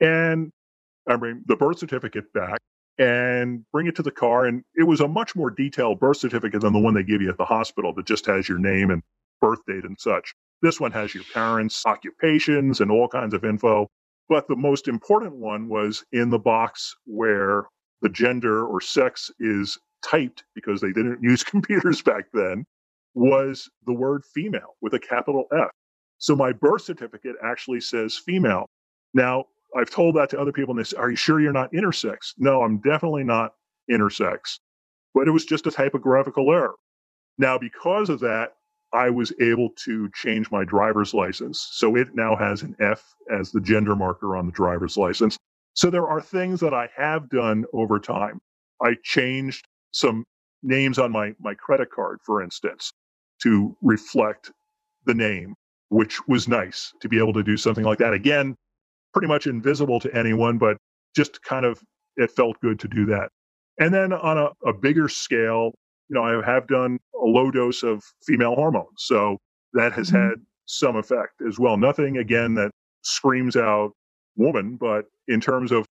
And 0.00 0.52
I 1.08 1.16
bring 1.16 1.42
the 1.46 1.56
birth 1.56 1.80
certificate 1.80 2.32
back 2.32 2.60
and 2.98 3.64
bring 3.72 3.88
it 3.88 3.96
to 3.96 4.04
the 4.04 4.12
car. 4.12 4.46
And 4.46 4.62
it 4.76 4.84
was 4.84 5.00
a 5.00 5.08
much 5.08 5.34
more 5.34 5.50
detailed 5.50 5.98
birth 5.98 6.18
certificate 6.18 6.60
than 6.60 6.72
the 6.72 6.78
one 6.78 6.94
they 6.94 7.02
give 7.02 7.20
you 7.20 7.30
at 7.30 7.38
the 7.38 7.44
hospital 7.44 7.92
that 7.94 8.06
just 8.06 8.26
has 8.26 8.48
your 8.48 8.58
name 8.60 8.90
and 8.90 9.02
birth 9.40 9.60
date 9.66 9.84
and 9.84 9.98
such. 10.00 10.34
This 10.62 10.80
one 10.80 10.92
has 10.92 11.14
your 11.16 11.24
parents' 11.34 11.84
occupations 11.84 12.80
and 12.80 12.92
all 12.92 13.08
kinds 13.08 13.34
of 13.34 13.44
info. 13.44 13.88
But 14.28 14.46
the 14.48 14.56
most 14.56 14.88
important 14.88 15.34
one 15.34 15.68
was 15.68 16.04
in 16.12 16.30
the 16.30 16.38
box 16.38 16.94
where 17.06 17.64
the 18.02 18.08
gender 18.08 18.64
or 18.66 18.80
sex 18.80 19.32
is 19.40 19.76
typed 20.02 20.44
because 20.54 20.80
they 20.80 20.92
didn't 20.92 21.22
use 21.22 21.44
computers 21.44 22.02
back 22.02 22.26
then 22.32 22.64
was 23.14 23.68
the 23.86 23.92
word 23.94 24.22
female 24.34 24.76
with 24.82 24.94
a 24.94 24.98
capital 25.00 25.46
F. 25.52 25.70
So 26.18 26.36
my 26.36 26.52
birth 26.52 26.82
certificate 26.82 27.36
actually 27.44 27.80
says 27.80 28.16
female. 28.16 28.66
Now, 29.14 29.46
I've 29.76 29.90
told 29.90 30.16
that 30.16 30.30
to 30.30 30.40
other 30.40 30.52
people 30.52 30.72
and 30.72 30.80
they 30.80 30.84
say, 30.88 30.96
Are 30.98 31.10
you 31.10 31.16
sure 31.16 31.40
you're 31.40 31.52
not 31.52 31.72
intersex? 31.72 32.34
No, 32.38 32.62
I'm 32.62 32.78
definitely 32.80 33.24
not 33.24 33.54
intersex. 33.90 34.58
but 35.14 35.28
it 35.28 35.32
was 35.32 35.44
just 35.44 35.66
a 35.66 35.70
typographical 35.70 36.52
error. 36.52 36.74
Now, 37.38 37.58
because 37.58 38.08
of 38.10 38.20
that, 38.20 38.54
I 38.92 39.10
was 39.10 39.32
able 39.40 39.70
to 39.84 40.08
change 40.14 40.50
my 40.50 40.64
driver's 40.64 41.14
license. 41.14 41.68
So 41.72 41.96
it 41.96 42.08
now 42.14 42.36
has 42.36 42.62
an 42.62 42.76
F 42.80 43.04
as 43.30 43.50
the 43.52 43.60
gender 43.60 43.96
marker 43.96 44.36
on 44.36 44.46
the 44.46 44.52
driver's 44.52 44.96
license. 44.96 45.36
So 45.74 45.90
there 45.90 46.06
are 46.08 46.20
things 46.20 46.60
that 46.60 46.74
I 46.74 46.88
have 46.96 47.28
done 47.28 47.64
over 47.72 47.98
time. 47.98 48.40
I 48.82 48.96
changed 49.02 49.66
some 49.96 50.24
names 50.62 50.98
on 50.98 51.10
my, 51.10 51.34
my 51.40 51.54
credit 51.54 51.90
card, 51.90 52.18
for 52.22 52.42
instance, 52.42 52.92
to 53.42 53.74
reflect 53.82 54.52
the 55.06 55.14
name, 55.14 55.54
which 55.88 56.20
was 56.28 56.46
nice 56.48 56.92
to 57.00 57.08
be 57.08 57.18
able 57.18 57.32
to 57.32 57.42
do 57.42 57.56
something 57.56 57.84
like 57.84 57.98
that. 57.98 58.12
Again, 58.12 58.54
pretty 59.14 59.28
much 59.28 59.46
invisible 59.46 59.98
to 60.00 60.14
anyone, 60.14 60.58
but 60.58 60.76
just 61.14 61.42
kind 61.42 61.64
of, 61.64 61.80
it 62.16 62.30
felt 62.30 62.60
good 62.60 62.78
to 62.80 62.88
do 62.88 63.06
that. 63.06 63.30
And 63.80 63.92
then 63.94 64.12
on 64.12 64.36
a, 64.36 64.50
a 64.68 64.72
bigger 64.74 65.08
scale, 65.08 65.72
you 66.08 66.14
know, 66.14 66.22
I 66.22 66.44
have 66.44 66.66
done 66.66 66.98
a 67.14 67.26
low 67.26 67.50
dose 67.50 67.82
of 67.82 68.02
female 68.26 68.54
hormones. 68.54 68.98
So 68.98 69.38
that 69.72 69.92
has 69.94 70.10
mm-hmm. 70.10 70.28
had 70.28 70.34
some 70.66 70.96
effect 70.96 71.40
as 71.48 71.58
well. 71.58 71.76
Nothing, 71.78 72.18
again, 72.18 72.54
that 72.54 72.70
screams 73.02 73.56
out 73.56 73.92
woman, 74.36 74.76
but 74.76 75.06
in 75.28 75.40
terms 75.40 75.72
of, 75.72 75.86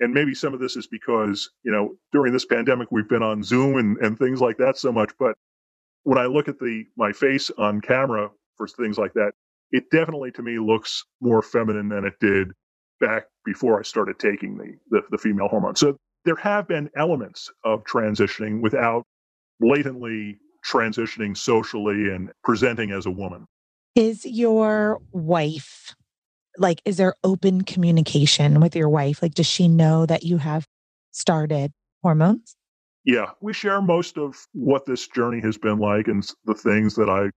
and 0.00 0.14
maybe 0.14 0.34
some 0.34 0.54
of 0.54 0.60
this 0.60 0.76
is 0.76 0.86
because, 0.86 1.50
you 1.64 1.72
know, 1.72 1.96
during 2.12 2.32
this 2.32 2.44
pandemic, 2.44 2.88
we've 2.90 3.08
been 3.08 3.22
on 3.22 3.42
Zoom 3.42 3.76
and, 3.76 3.96
and 3.98 4.18
things 4.18 4.40
like 4.40 4.58
that 4.58 4.78
so 4.78 4.92
much. 4.92 5.10
But 5.18 5.36
when 6.04 6.18
I 6.18 6.26
look 6.26 6.48
at 6.48 6.58
the, 6.58 6.84
my 6.96 7.12
face 7.12 7.50
on 7.58 7.80
camera 7.80 8.30
for 8.56 8.68
things 8.68 8.98
like 8.98 9.14
that, 9.14 9.32
it 9.70 9.84
definitely 9.90 10.30
to 10.32 10.42
me 10.42 10.58
looks 10.58 11.04
more 11.20 11.42
feminine 11.42 11.88
than 11.88 12.04
it 12.04 12.14
did 12.20 12.52
back 13.00 13.24
before 13.44 13.78
I 13.78 13.82
started 13.82 14.18
taking 14.18 14.56
the, 14.56 14.76
the, 14.90 15.02
the 15.10 15.18
female 15.18 15.48
hormone. 15.48 15.76
So 15.76 15.96
there 16.24 16.36
have 16.36 16.68
been 16.68 16.90
elements 16.96 17.50
of 17.64 17.84
transitioning 17.84 18.60
without 18.60 19.04
blatantly 19.60 20.38
transitioning 20.66 21.36
socially 21.36 22.10
and 22.10 22.30
presenting 22.44 22.90
as 22.90 23.06
a 23.06 23.10
woman. 23.10 23.46
Is 23.94 24.24
your 24.24 25.00
wife 25.12 25.94
like, 26.58 26.82
is 26.84 26.96
there 26.96 27.14
open 27.24 27.62
communication 27.62 28.60
with 28.60 28.74
your 28.74 28.88
wife? 28.88 29.22
Like, 29.22 29.34
does 29.34 29.46
she 29.46 29.68
know 29.68 30.06
that 30.06 30.24
you 30.24 30.38
have 30.38 30.66
started 31.12 31.72
hormones? 32.02 32.56
Yeah, 33.04 33.30
we 33.40 33.52
share 33.52 33.80
most 33.80 34.18
of 34.18 34.36
what 34.52 34.84
this 34.86 35.08
journey 35.08 35.40
has 35.40 35.56
been 35.56 35.78
like 35.78 36.08
and 36.08 36.28
the 36.44 36.54
things 36.54 36.94
that 36.96 37.08
I 37.08 37.30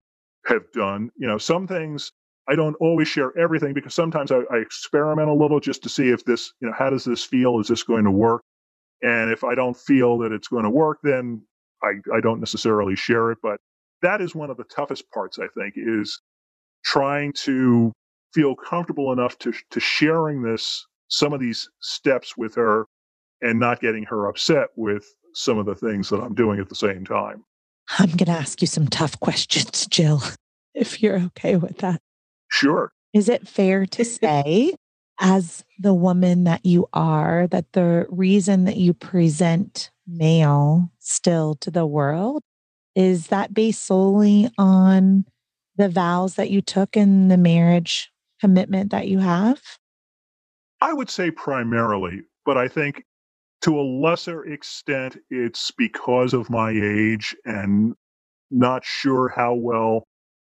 have 0.51 0.69
done. 0.73 1.11
You 1.15 1.27
know, 1.27 1.37
some 1.37 1.67
things 1.67 2.11
I 2.49 2.55
don't 2.55 2.75
always 2.81 3.07
share 3.07 3.37
everything 3.37 3.73
because 3.73 3.93
sometimes 3.93 4.31
I, 4.31 4.39
I, 4.51 4.57
experiment 4.57 5.29
a 5.29 5.33
little 5.33 5.59
just 5.59 5.83
to 5.83 5.89
see 5.89 6.09
if 6.09 6.25
this, 6.25 6.51
you 6.59 6.67
know, 6.67 6.73
how 6.77 6.89
does 6.89 7.05
this 7.05 7.23
feel? 7.23 7.59
Is 7.59 7.67
this 7.67 7.83
going 7.83 8.03
to 8.03 8.11
work? 8.11 8.41
And 9.01 9.31
if 9.31 9.43
I 9.43 9.55
don't 9.55 9.77
feel 9.77 10.17
that 10.19 10.31
it's 10.31 10.47
going 10.47 10.63
to 10.63 10.69
work, 10.69 10.99
then 11.03 11.43
I, 11.83 11.93
I 12.13 12.19
don't 12.21 12.39
necessarily 12.39 12.95
share 12.95 13.31
it. 13.31 13.37
But 13.41 13.59
that 14.01 14.21
is 14.21 14.35
one 14.35 14.49
of 14.49 14.57
the 14.57 14.63
toughest 14.65 15.09
parts, 15.11 15.39
I 15.39 15.47
think, 15.57 15.75
is 15.77 16.19
trying 16.83 17.33
to 17.43 17.93
feel 18.33 18.55
comfortable 18.55 19.11
enough 19.11 19.37
to, 19.39 19.53
to 19.71 19.79
sharing 19.79 20.41
this, 20.41 20.85
some 21.07 21.33
of 21.33 21.39
these 21.39 21.69
steps 21.79 22.37
with 22.37 22.55
her 22.55 22.87
and 23.41 23.59
not 23.59 23.81
getting 23.81 24.03
her 24.03 24.27
upset 24.27 24.69
with 24.75 25.13
some 25.33 25.57
of 25.57 25.65
the 25.65 25.75
things 25.75 26.09
that 26.09 26.21
I'm 26.21 26.35
doing 26.35 26.59
at 26.59 26.69
the 26.69 26.75
same 26.75 27.05
time. 27.05 27.43
I'm 27.99 28.11
going 28.11 28.25
to 28.25 28.31
ask 28.31 28.61
you 28.61 28.67
some 28.67 28.87
tough 28.87 29.19
questions, 29.19 29.87
Jill, 29.87 30.21
if 30.73 31.01
you're 31.01 31.19
okay 31.19 31.55
with 31.55 31.79
that. 31.79 32.01
Sure. 32.49 32.91
Is 33.13 33.29
it 33.29 33.47
fair 33.47 33.85
to 33.87 34.05
say, 34.05 34.73
as 35.19 35.63
the 35.79 35.93
woman 35.93 36.45
that 36.45 36.65
you 36.65 36.87
are, 36.93 37.47
that 37.47 37.73
the 37.73 38.05
reason 38.09 38.65
that 38.65 38.77
you 38.77 38.93
present 38.93 39.91
male 40.07 40.91
still 40.99 41.55
to 41.55 41.71
the 41.71 41.85
world 41.85 42.41
is 42.95 43.27
that 43.27 43.53
based 43.53 43.85
solely 43.85 44.49
on 44.57 45.25
the 45.77 45.87
vows 45.87 46.35
that 46.35 46.49
you 46.49 46.61
took 46.61 46.97
in 46.97 47.29
the 47.29 47.37
marriage 47.37 48.11
commitment 48.41 48.91
that 48.91 49.07
you 49.07 49.19
have? 49.19 49.61
I 50.81 50.93
would 50.93 51.09
say 51.09 51.31
primarily, 51.31 52.23
but 52.45 52.57
I 52.57 52.67
think 52.67 53.05
to 53.61 53.79
a 53.79 53.81
lesser 53.81 54.43
extent, 54.45 55.17
it's 55.29 55.71
because 55.71 56.33
of 56.33 56.49
my 56.49 56.71
age 56.71 57.35
and 57.45 57.93
not 58.49 58.83
sure 58.83 59.29
how 59.29 59.53
well 59.53 60.03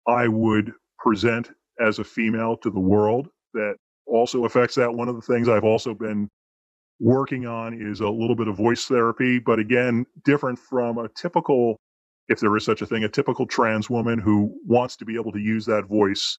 I 0.07 0.29
would 0.29 0.73
present 0.99 1.51
as 1.81 1.99
a 1.99 2.05
female 2.05 2.57
to 2.59 2.71
the 2.71 2.81
world 2.81 3.29
that 3.55 3.75
also 4.07 4.45
affects 4.45 4.77
that. 4.77 4.95
One 4.95 5.09
of 5.09 5.17
the 5.17 5.23
things 5.23 5.49
I've 5.49 5.65
also 5.65 5.95
been 5.95 6.29
working 7.01 7.47
on 7.47 7.75
is 7.75 8.01
a 8.01 8.09
little 8.09 8.37
bit 8.37 8.47
of 8.47 8.57
voice 8.57 8.85
therapy, 8.85 9.39
but 9.39 9.59
again, 9.59 10.07
different 10.25 10.59
from 10.59 10.99
a 10.99 11.09
typical, 11.09 11.77
if 12.29 12.39
there 12.39 12.57
is 12.57 12.65
such 12.65 12.83
a 12.83 12.87
thing, 12.87 13.03
a 13.05 13.09
typical 13.09 13.47
trans 13.47 13.91
woman 13.91 14.19
who 14.19 14.55
wants 14.67 14.97
to 14.97 15.05
be 15.05 15.17
able 15.17 15.33
to 15.33 15.41
use 15.41 15.67
that 15.67 15.87
voice 15.87 16.39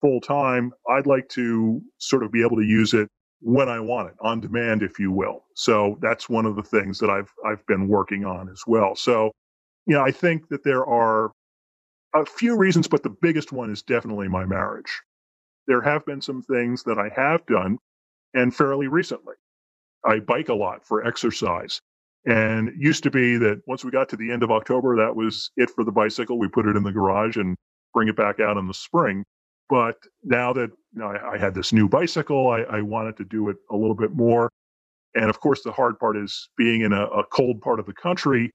full 0.00 0.20
time, 0.20 0.72
I'd 0.88 1.06
like 1.06 1.28
to 1.30 1.80
sort 1.98 2.22
of 2.22 2.32
be 2.32 2.42
able 2.42 2.56
to 2.56 2.64
use 2.64 2.94
it 2.94 3.08
when 3.40 3.68
I 3.68 3.80
want 3.80 4.08
it, 4.08 4.14
on 4.20 4.40
demand, 4.40 4.82
if 4.82 4.98
you 4.98 5.10
will. 5.10 5.44
So 5.54 5.98
that's 6.02 6.28
one 6.28 6.44
of 6.46 6.56
the 6.56 6.62
things 6.62 6.98
that 6.98 7.10
I've 7.10 7.32
I've 7.46 7.64
been 7.66 7.88
working 7.88 8.24
on 8.24 8.48
as 8.50 8.62
well. 8.66 8.94
So, 8.94 9.32
you 9.86 9.94
know, 9.94 10.02
I 10.02 10.10
think 10.10 10.48
that 10.48 10.62
there 10.62 10.84
are 10.84 11.32
a 12.14 12.26
few 12.26 12.56
reasons, 12.56 12.88
but 12.88 13.02
the 13.02 13.16
biggest 13.22 13.52
one 13.52 13.70
is 13.70 13.82
definitely 13.82 14.28
my 14.28 14.44
marriage. 14.44 15.00
There 15.66 15.80
have 15.80 16.04
been 16.04 16.20
some 16.20 16.42
things 16.42 16.82
that 16.84 16.98
I 16.98 17.08
have 17.14 17.46
done, 17.46 17.78
and 18.34 18.54
fairly 18.54 18.88
recently. 18.88 19.34
I 20.04 20.20
bike 20.20 20.48
a 20.48 20.54
lot 20.54 20.86
for 20.86 21.06
exercise. 21.06 21.80
And 22.26 22.68
it 22.68 22.74
used 22.78 23.02
to 23.04 23.10
be 23.10 23.36
that 23.38 23.62
once 23.66 23.84
we 23.84 23.90
got 23.90 24.08
to 24.10 24.16
the 24.16 24.30
end 24.30 24.42
of 24.42 24.50
October, 24.50 24.96
that 24.96 25.14
was 25.16 25.50
it 25.56 25.70
for 25.70 25.84
the 25.84 25.92
bicycle. 25.92 26.38
We 26.38 26.48
put 26.48 26.66
it 26.66 26.76
in 26.76 26.82
the 26.82 26.92
garage 26.92 27.36
and 27.36 27.56
bring 27.94 28.08
it 28.08 28.16
back 28.16 28.40
out 28.40 28.56
in 28.58 28.66
the 28.66 28.74
spring. 28.74 29.24
But 29.70 29.96
now 30.24 30.52
that 30.52 30.70
you 30.92 31.00
know, 31.00 31.06
I, 31.06 31.34
I, 31.34 31.38
had 31.38 31.54
this 31.54 31.72
new 31.72 31.88
bicycle, 31.88 32.50
I, 32.50 32.62
I, 32.62 32.82
wanted 32.82 33.16
to 33.18 33.24
do 33.24 33.48
it 33.48 33.56
a 33.70 33.76
little 33.76 33.94
bit 33.94 34.12
more. 34.12 34.50
And 35.14 35.30
of 35.30 35.38
course, 35.38 35.62
the 35.62 35.70
hard 35.70 35.98
part 35.98 36.16
is 36.16 36.50
being 36.58 36.80
in 36.80 36.92
a, 36.92 37.04
a 37.04 37.24
cold 37.24 37.60
part 37.60 37.78
of 37.78 37.86
the 37.86 37.92
country, 37.92 38.50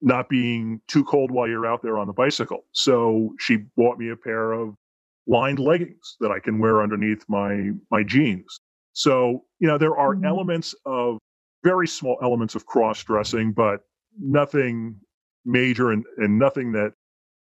not 0.00 0.30
being 0.30 0.80
too 0.88 1.04
cold 1.04 1.30
while 1.30 1.46
you're 1.46 1.66
out 1.66 1.82
there 1.82 1.98
on 1.98 2.06
the 2.06 2.14
bicycle. 2.14 2.64
So 2.72 3.34
she 3.38 3.58
bought 3.76 3.98
me 3.98 4.08
a 4.08 4.16
pair 4.16 4.52
of 4.52 4.74
lined 5.26 5.58
leggings 5.58 6.16
that 6.20 6.30
I 6.30 6.38
can 6.38 6.58
wear 6.58 6.82
underneath 6.82 7.24
my 7.28 7.70
my 7.90 8.02
jeans. 8.02 8.58
So 8.94 9.44
you 9.60 9.68
know 9.68 9.76
there 9.76 9.96
are 9.96 10.14
mm-hmm. 10.14 10.24
elements 10.24 10.74
of 10.86 11.18
very 11.62 11.88
small 11.88 12.18
elements 12.22 12.54
of 12.54 12.64
cross 12.64 13.02
dressing, 13.04 13.52
but 13.52 13.80
nothing 14.18 14.96
major 15.44 15.92
and, 15.92 16.04
and 16.16 16.38
nothing 16.38 16.72
that 16.72 16.94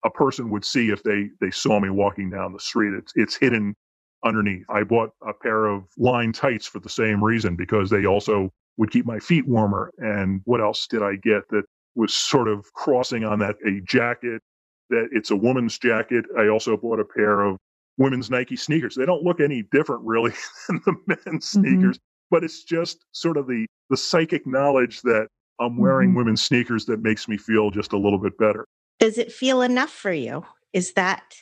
a 0.06 0.10
person 0.10 0.50
would 0.52 0.64
see 0.64 0.90
if 0.90 1.04
they 1.04 1.30
they 1.42 1.52
saw 1.52 1.80
me 1.80 1.90
walking 1.90 2.30
down 2.30 2.54
the 2.54 2.60
street. 2.60 2.94
It's 2.94 3.12
it's 3.16 3.36
hidden 3.36 3.76
underneath. 4.24 4.66
I 4.70 4.84
bought 4.84 5.12
a 5.28 5.34
pair 5.34 5.66
of 5.66 5.84
line 5.98 6.32
tights 6.32 6.68
for 6.68 6.80
the 6.80 6.90
same 6.90 7.24
reason 7.24 7.56
because 7.56 7.90
they 7.90 8.06
also 8.06 8.52
would 8.78 8.92
keep 8.92 9.06
my 9.06 9.20
feet 9.20 9.48
warmer. 9.48 9.92
And 9.98 10.42
what 10.46 10.62
else 10.62 10.88
did 10.88 11.02
I 11.02 11.16
get 11.16 11.48
that 11.50 11.64
was 11.96 12.14
sort 12.14 12.48
of 12.48 12.72
crossing 12.74 13.24
on 13.24 13.40
that 13.40 13.56
a 13.66 13.82
jacket 13.82 14.42
that 14.90 15.10
it's 15.12 15.32
a 15.32 15.36
woman's 15.36 15.78
jacket. 15.78 16.26
I 16.38 16.48
also 16.48 16.78
bought 16.78 17.00
a 17.00 17.06
pair 17.06 17.42
of 17.42 17.58
women's 17.98 18.30
Nike 18.30 18.56
sneakers. 18.56 18.96
They 18.96 19.06
don't 19.06 19.24
look 19.24 19.40
any 19.40 19.64
different 19.72 20.04
really 20.04 20.34
than 20.68 20.82
the 20.86 20.96
men's 21.08 21.26
mm-hmm. 21.26 21.62
sneakers, 21.62 22.00
but 22.30 22.44
it's 22.44 22.64
just 22.64 23.06
sort 23.12 23.38
of 23.38 23.48
the 23.48 23.66
the 23.90 23.98
psychic 23.98 24.46
knowledge 24.46 25.02
that 25.02 25.28
I'm 25.60 25.78
wearing 25.78 26.10
mm-hmm. 26.10 26.18
women's 26.18 26.44
sneakers 26.44 26.86
that 26.86 27.02
makes 27.02 27.28
me 27.28 27.38
feel 27.38 27.72
just 27.72 27.94
a 27.94 27.98
little 27.98 28.20
bit 28.20 28.38
better. 28.38 28.66
Does 29.00 29.18
it 29.18 29.32
feel 29.32 29.62
enough 29.62 29.92
for 29.92 30.12
you? 30.12 30.46
Is 30.74 30.94
that 30.94 31.36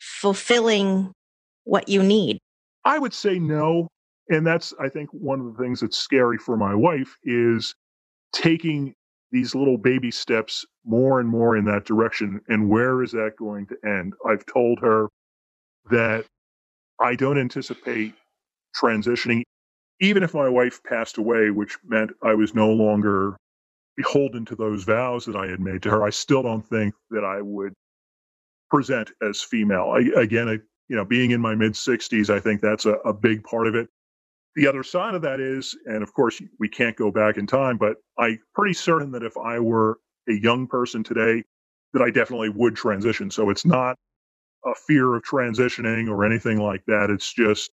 fulfilling 0.00 1.12
what 1.64 1.88
you 1.88 2.02
need? 2.02 2.38
I 2.84 2.98
would 2.98 3.14
say 3.14 3.38
no. 3.38 3.88
And 4.28 4.46
that's, 4.46 4.74
I 4.80 4.88
think, 4.88 5.10
one 5.12 5.40
of 5.40 5.46
the 5.46 5.62
things 5.62 5.80
that's 5.80 5.96
scary 5.96 6.38
for 6.38 6.56
my 6.56 6.74
wife 6.74 7.16
is 7.22 7.74
taking 8.32 8.92
these 9.30 9.54
little 9.54 9.78
baby 9.78 10.10
steps 10.10 10.64
more 10.84 11.20
and 11.20 11.28
more 11.28 11.56
in 11.56 11.64
that 11.66 11.84
direction. 11.84 12.40
And 12.48 12.68
where 12.68 13.02
is 13.02 13.12
that 13.12 13.32
going 13.38 13.66
to 13.66 13.76
end? 13.84 14.14
I've 14.28 14.46
told 14.46 14.80
her 14.80 15.08
that 15.90 16.24
I 17.00 17.14
don't 17.14 17.38
anticipate 17.38 18.14
transitioning, 18.80 19.42
even 20.00 20.22
if 20.22 20.34
my 20.34 20.48
wife 20.48 20.82
passed 20.82 21.18
away, 21.18 21.50
which 21.50 21.76
meant 21.84 22.10
I 22.22 22.34
was 22.34 22.54
no 22.54 22.70
longer 22.70 23.36
beholden 23.96 24.44
to 24.46 24.56
those 24.56 24.84
vows 24.84 25.24
that 25.26 25.36
I 25.36 25.46
had 25.46 25.60
made 25.60 25.82
to 25.82 25.90
her, 25.90 26.04
I 26.04 26.10
still 26.10 26.42
don't 26.42 26.66
think 26.66 26.94
that 27.10 27.24
I 27.24 27.40
would 27.42 27.72
present 28.70 29.10
as 29.22 29.42
female. 29.42 29.94
I, 29.96 30.20
again, 30.20 30.48
I, 30.48 30.58
you 30.88 30.96
know, 30.96 31.04
being 31.04 31.30
in 31.32 31.40
my 31.40 31.54
mid 31.54 31.72
60s, 31.72 32.30
I 32.30 32.40
think 32.40 32.60
that's 32.60 32.86
a, 32.86 32.94
a 33.04 33.12
big 33.12 33.44
part 33.44 33.66
of 33.66 33.74
it. 33.74 33.88
The 34.54 34.66
other 34.66 34.82
side 34.82 35.14
of 35.14 35.22
that 35.22 35.40
is, 35.40 35.76
and 35.86 36.02
of 36.02 36.12
course, 36.14 36.40
we 36.58 36.68
can't 36.68 36.96
go 36.96 37.10
back 37.10 37.36
in 37.36 37.46
time, 37.46 37.76
but 37.76 37.96
I'm 38.18 38.38
pretty 38.54 38.74
certain 38.74 39.12
that 39.12 39.22
if 39.22 39.36
I 39.36 39.58
were 39.60 39.98
a 40.28 40.32
young 40.32 40.66
person 40.66 41.04
today, 41.04 41.44
that 41.92 42.02
I 42.02 42.10
definitely 42.10 42.48
would 42.50 42.74
transition. 42.74 43.30
So 43.30 43.50
it's 43.50 43.66
not 43.66 43.96
a 44.64 44.74
fear 44.86 45.14
of 45.14 45.22
transitioning 45.22 46.08
or 46.08 46.24
anything 46.24 46.58
like 46.58 46.84
that. 46.86 47.10
It's 47.10 47.32
just 47.32 47.70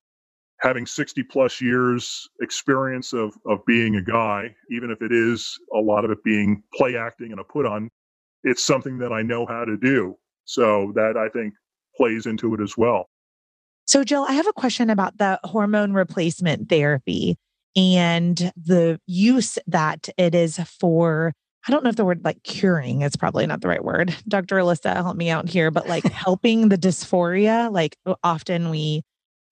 having 0.62 0.86
60 0.86 1.24
plus 1.24 1.60
years 1.60 2.28
experience 2.40 3.12
of, 3.12 3.34
of 3.46 3.64
being 3.66 3.96
a 3.96 4.02
guy, 4.02 4.54
even 4.70 4.90
if 4.90 5.02
it 5.02 5.12
is 5.12 5.58
a 5.74 5.78
lot 5.78 6.04
of 6.04 6.10
it 6.10 6.22
being 6.22 6.62
play 6.74 6.96
acting 6.96 7.32
and 7.32 7.40
a 7.40 7.44
put 7.44 7.66
on, 7.66 7.90
it's 8.44 8.64
something 8.64 8.98
that 8.98 9.12
I 9.12 9.22
know 9.22 9.44
how 9.44 9.64
to 9.64 9.76
do. 9.76 10.16
So 10.44 10.92
that 10.94 11.16
I 11.16 11.28
think 11.28 11.54
plays 11.96 12.26
into 12.26 12.54
it 12.54 12.60
as 12.60 12.76
well. 12.76 13.06
So, 13.86 14.04
Jill, 14.04 14.24
I 14.28 14.32
have 14.32 14.46
a 14.46 14.52
question 14.52 14.90
about 14.90 15.18
the 15.18 15.38
hormone 15.44 15.92
replacement 15.92 16.68
therapy 16.68 17.36
and 17.74 18.52
the 18.56 19.00
use 19.06 19.58
that 19.66 20.08
it 20.16 20.34
is 20.34 20.58
for. 20.58 21.32
I 21.66 21.70
don't 21.70 21.84
know 21.84 21.90
if 21.90 21.96
the 21.96 22.04
word 22.04 22.24
like 22.24 22.42
curing 22.44 23.02
is 23.02 23.16
probably 23.16 23.46
not 23.46 23.60
the 23.60 23.68
right 23.68 23.84
word. 23.84 24.14
Dr. 24.28 24.56
Alyssa, 24.56 24.94
help 24.94 25.16
me 25.16 25.30
out 25.30 25.48
here, 25.48 25.70
but 25.70 25.88
like 25.88 26.04
helping 26.12 26.68
the 26.68 26.78
dysphoria. 26.78 27.72
Like 27.72 27.96
often 28.22 28.70
we 28.70 29.02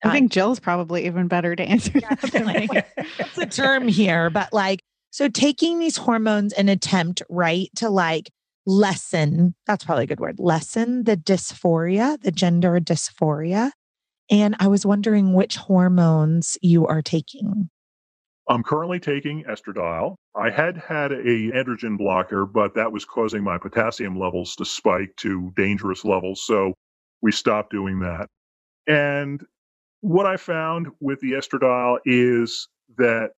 I 0.03 0.11
think 0.11 0.31
Jill's 0.31 0.59
probably 0.59 1.05
even 1.05 1.27
better 1.27 1.55
to 1.55 1.63
answer 1.63 1.99
that. 1.99 2.85
It's 3.19 3.37
a 3.37 3.45
term 3.45 3.87
here, 3.87 4.29
but 4.29 4.51
like, 4.51 4.81
so 5.11 5.27
taking 5.27 5.79
these 5.79 5.97
hormones 5.97 6.53
and 6.53 6.69
attempt, 6.69 7.21
right, 7.29 7.69
to 7.75 7.89
like 7.89 8.31
lessen, 8.65 9.55
that's 9.67 9.83
probably 9.83 10.05
a 10.05 10.07
good 10.07 10.19
word, 10.19 10.39
lessen 10.39 11.03
the 11.03 11.17
dysphoria, 11.17 12.19
the 12.21 12.31
gender 12.31 12.79
dysphoria. 12.79 13.71
And 14.29 14.55
I 14.59 14.67
was 14.67 14.85
wondering 14.85 15.33
which 15.33 15.57
hormones 15.57 16.57
you 16.61 16.87
are 16.87 17.01
taking. 17.01 17.69
I'm 18.49 18.63
currently 18.63 18.99
taking 18.99 19.43
estradiol. 19.43 20.15
I 20.35 20.49
had 20.49 20.77
had 20.77 21.11
a 21.11 21.51
androgen 21.51 21.97
blocker, 21.97 22.45
but 22.45 22.75
that 22.75 22.91
was 22.91 23.05
causing 23.05 23.43
my 23.43 23.57
potassium 23.57 24.17
levels 24.17 24.55
to 24.55 24.65
spike 24.65 25.15
to 25.17 25.51
dangerous 25.55 26.03
levels. 26.05 26.45
So 26.45 26.73
we 27.21 27.31
stopped 27.31 27.71
doing 27.71 27.99
that. 27.99 28.27
And 28.87 29.41
what 30.01 30.25
I 30.25 30.37
found 30.37 30.87
with 30.99 31.19
the 31.21 31.33
estradiol 31.33 31.99
is 32.05 32.67
that 32.97 33.31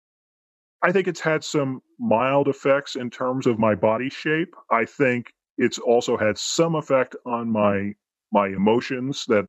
I 0.84 0.92
think 0.92 1.08
it's 1.08 1.20
had 1.20 1.44
some 1.44 1.82
mild 2.00 2.48
effects 2.48 2.96
in 2.96 3.10
terms 3.10 3.46
of 3.46 3.60
my 3.60 3.76
body 3.76 4.10
shape. 4.10 4.56
I 4.72 4.86
think 4.86 5.34
it's 5.58 5.78
also 5.78 6.18
had 6.18 6.38
some 6.38 6.76
effect 6.76 7.16
on 7.26 7.52
my 7.52 7.94
my 8.32 8.48
emotions 8.48 9.26
that 9.28 9.46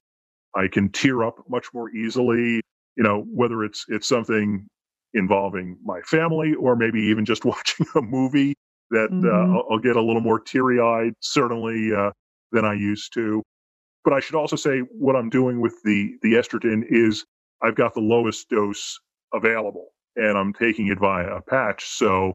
I 0.56 0.68
can 0.68 0.90
tear 0.90 1.22
up 1.24 1.36
much 1.48 1.66
more 1.72 1.90
easily. 1.90 2.60
You 2.96 3.04
know, 3.04 3.24
whether 3.32 3.64
it's 3.64 3.84
it's 3.88 4.08
something 4.08 4.66
involving 5.14 5.78
my 5.84 6.00
family 6.02 6.54
or 6.54 6.76
maybe 6.76 7.00
even 7.00 7.24
just 7.24 7.44
watching 7.46 7.86
a 7.94 8.02
movie 8.02 8.54
that 8.90 9.06
uh, 9.06 9.14
mm-hmm. 9.14 9.54
uh, 9.54 9.58
I'll, 9.58 9.66
I'll, 9.72 9.78
get 9.78 9.96
a 9.96 10.02
little 10.02 10.20
more 10.20 10.38
teary 10.38 10.80
eyed, 10.80 11.14
certainly 11.20 11.94
uh, 11.94 12.10
than 12.52 12.64
I 12.66 12.74
used 12.74 13.14
to. 13.14 13.42
But 14.04 14.14
I 14.14 14.20
should 14.20 14.34
also 14.34 14.56
say 14.56 14.80
what 14.80 15.16
I'm 15.16 15.30
doing 15.30 15.60
with 15.60 15.82
the 15.84 16.16
the 16.22 16.34
estrogen 16.34 16.82
is 16.88 17.24
I've 17.62 17.76
got 17.76 17.94
the 17.94 18.00
lowest 18.00 18.48
dose 18.48 18.98
available, 19.32 19.88
and 20.16 20.36
I'm 20.36 20.52
taking 20.52 20.88
it 20.88 20.98
via 20.98 21.36
a 21.36 21.42
patch. 21.42 21.84
So 21.86 22.34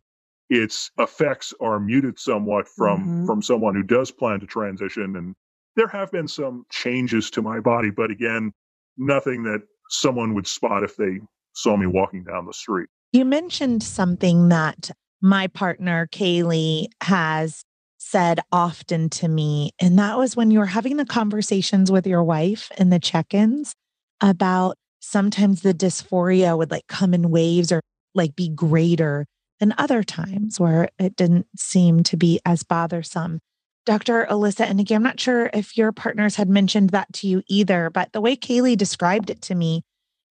its 0.50 0.92
effects 0.98 1.54
are 1.60 1.80
muted 1.80 2.20
somewhat 2.20 2.68
from 2.68 3.02
mm-hmm. 3.02 3.26
from 3.26 3.42
someone 3.42 3.76
who 3.76 3.84
does 3.84 4.12
plan 4.12 4.40
to 4.40 4.46
transition. 4.46 5.16
And 5.16 5.36
there 5.76 5.88
have 5.88 6.12
been 6.12 6.28
some 6.28 6.66
changes 6.72 7.30
to 7.32 7.42
my 7.42 7.60
body, 7.60 7.90
but 7.90 8.12
again, 8.12 8.54
nothing 8.98 9.44
that 9.44 9.62
someone 9.90 10.34
would 10.34 10.48
spot 10.48 10.84
if 10.84 10.96
they 10.96 11.20
saw 11.54 11.76
me 11.76 11.86
walking 11.86 12.24
down 12.24 12.46
the 12.46 12.54
street. 12.54 12.88
You 13.12 13.26
mentioned 13.26 13.84
something 13.84 14.50
that 14.50 14.92
my 15.22 15.48
partner 15.48 16.08
Kaylee 16.12 16.88
has 17.02 17.64
said 17.98 18.40
often 18.52 19.10
to 19.10 19.28
me. 19.28 19.72
And 19.82 19.98
that 20.00 20.18
was 20.18 20.36
when 20.36 20.52
you 20.52 20.60
were 20.60 20.66
having 20.66 20.98
the 20.98 21.06
conversations 21.06 21.92
with 21.92 22.08
your 22.08 22.24
wife 22.24 22.72
in 22.78 22.90
the 22.90 23.00
check 23.00 23.34
ins 23.34 23.74
about 24.22 24.78
sometimes 25.00 25.62
the 25.62 25.74
dysphoria 25.74 26.58
would 26.58 26.72
like 26.72 26.88
come 26.88 27.14
in 27.14 27.30
waves 27.30 27.72
or 27.72 27.82
like 28.14 28.36
be 28.36 28.50
greater 28.50 29.26
than 29.60 29.74
other 29.78 30.04
times 30.04 30.60
where 30.60 30.90
it 31.00 31.16
didn't 31.16 31.48
seem 31.56 32.04
to 32.04 32.18
be 32.18 32.40
as 32.46 32.64
bothersome. 32.64 33.40
Dr. 33.86 34.28
Alyssa, 34.30 34.66
and 34.70 34.80
again, 34.80 34.98
I'm 34.98 35.04
not 35.04 35.20
sure 35.20 35.50
if 35.54 35.78
your 35.78 35.94
partners 35.94 36.36
had 36.36 36.50
mentioned 36.50 36.90
that 36.90 37.12
to 37.14 37.28
you 37.28 37.42
either, 37.48 37.90
but 37.90 38.12
the 38.12 38.20
way 38.20 38.36
Kaylee 38.36 38.78
described 38.78 39.30
it 39.30 39.42
to 39.44 39.56
me 39.56 39.84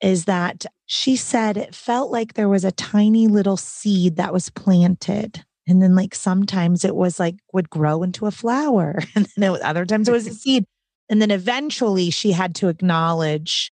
is 0.03 0.27
that 0.27 0.67
she 0.85 1.17
said 1.17 1.57
it 1.57 1.75
felt 1.75 2.13
like 2.13 2.35
there 2.35 2.51
was 2.51 2.65
a 2.65 2.73
tiny 2.73 3.27
little 3.29 3.57
seed 3.57 4.17
that 4.17 4.33
was 4.33 4.51
planted 4.51 5.46
and 5.67 5.83
then 5.83 5.95
like 5.95 6.15
sometimes 6.15 6.85
it 6.85 6.95
was 6.95 7.19
like 7.19 7.37
would 7.53 7.71
grow 7.71 8.03
into 8.03 8.27
a 8.27 8.31
flower. 8.31 8.99
And 9.15 9.27
then 9.37 9.55
it, 9.55 9.63
other 9.63 9.85
times 9.85 10.09
it 10.09 10.13
was 10.13 10.27
a 10.27 10.35
seed. 10.35 10.65
And 11.09 11.21
then 11.23 11.31
eventually 11.31 12.11
she 12.11 12.33
had 12.33 12.55
to 12.57 12.69
acknowledge 12.69 13.73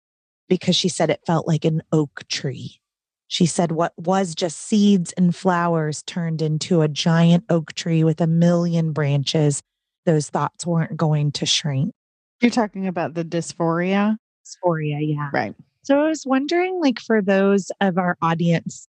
because 0.48 0.76
she 0.76 0.90
said 0.90 1.10
it 1.10 1.22
felt 1.26 1.48
like 1.48 1.66
an 1.66 1.82
oak 1.92 2.24
tree. 2.28 2.80
She 3.28 3.46
said 3.46 3.72
what 3.72 3.94
was 3.98 4.34
just 4.34 4.58
seeds 4.58 5.12
and 5.14 5.36
flowers 5.36 6.02
turned 6.04 6.42
into 6.42 6.82
a 6.82 6.88
giant 6.88 7.46
oak 7.50 7.74
tree 7.74 8.04
with 8.04 8.20
a 8.22 8.28
million 8.28 8.92
branches. 8.92 9.62
Those 10.06 10.30
thoughts 10.30 10.66
weren't 10.66 10.98
going 10.98 11.32
to 11.34 11.46
shrink. 11.46 11.94
You're 12.42 12.50
talking 12.50 12.88
about 12.88 13.14
the 13.14 13.24
dysphoria? 13.24 14.18
Dysphoria, 14.44 15.00
yeah. 15.02 15.30
Right. 15.32 15.54
So 15.84 16.00
I 16.00 16.08
was 16.08 16.26
wondering, 16.26 16.80
like, 16.82 17.00
for 17.00 17.22
those 17.22 17.72
of 17.82 17.98
our 17.98 18.18
audience 18.22 18.88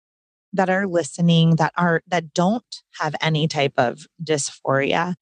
that 0.54 0.70
are 0.70 0.88
listening 0.88 1.56
that 1.58 1.74
are 1.78 2.02
that 2.08 2.34
don't 2.34 2.82
have 3.00 3.16
any 3.22 3.48
type 3.48 3.74
of 3.78 4.06
dysphoria 4.24 5.16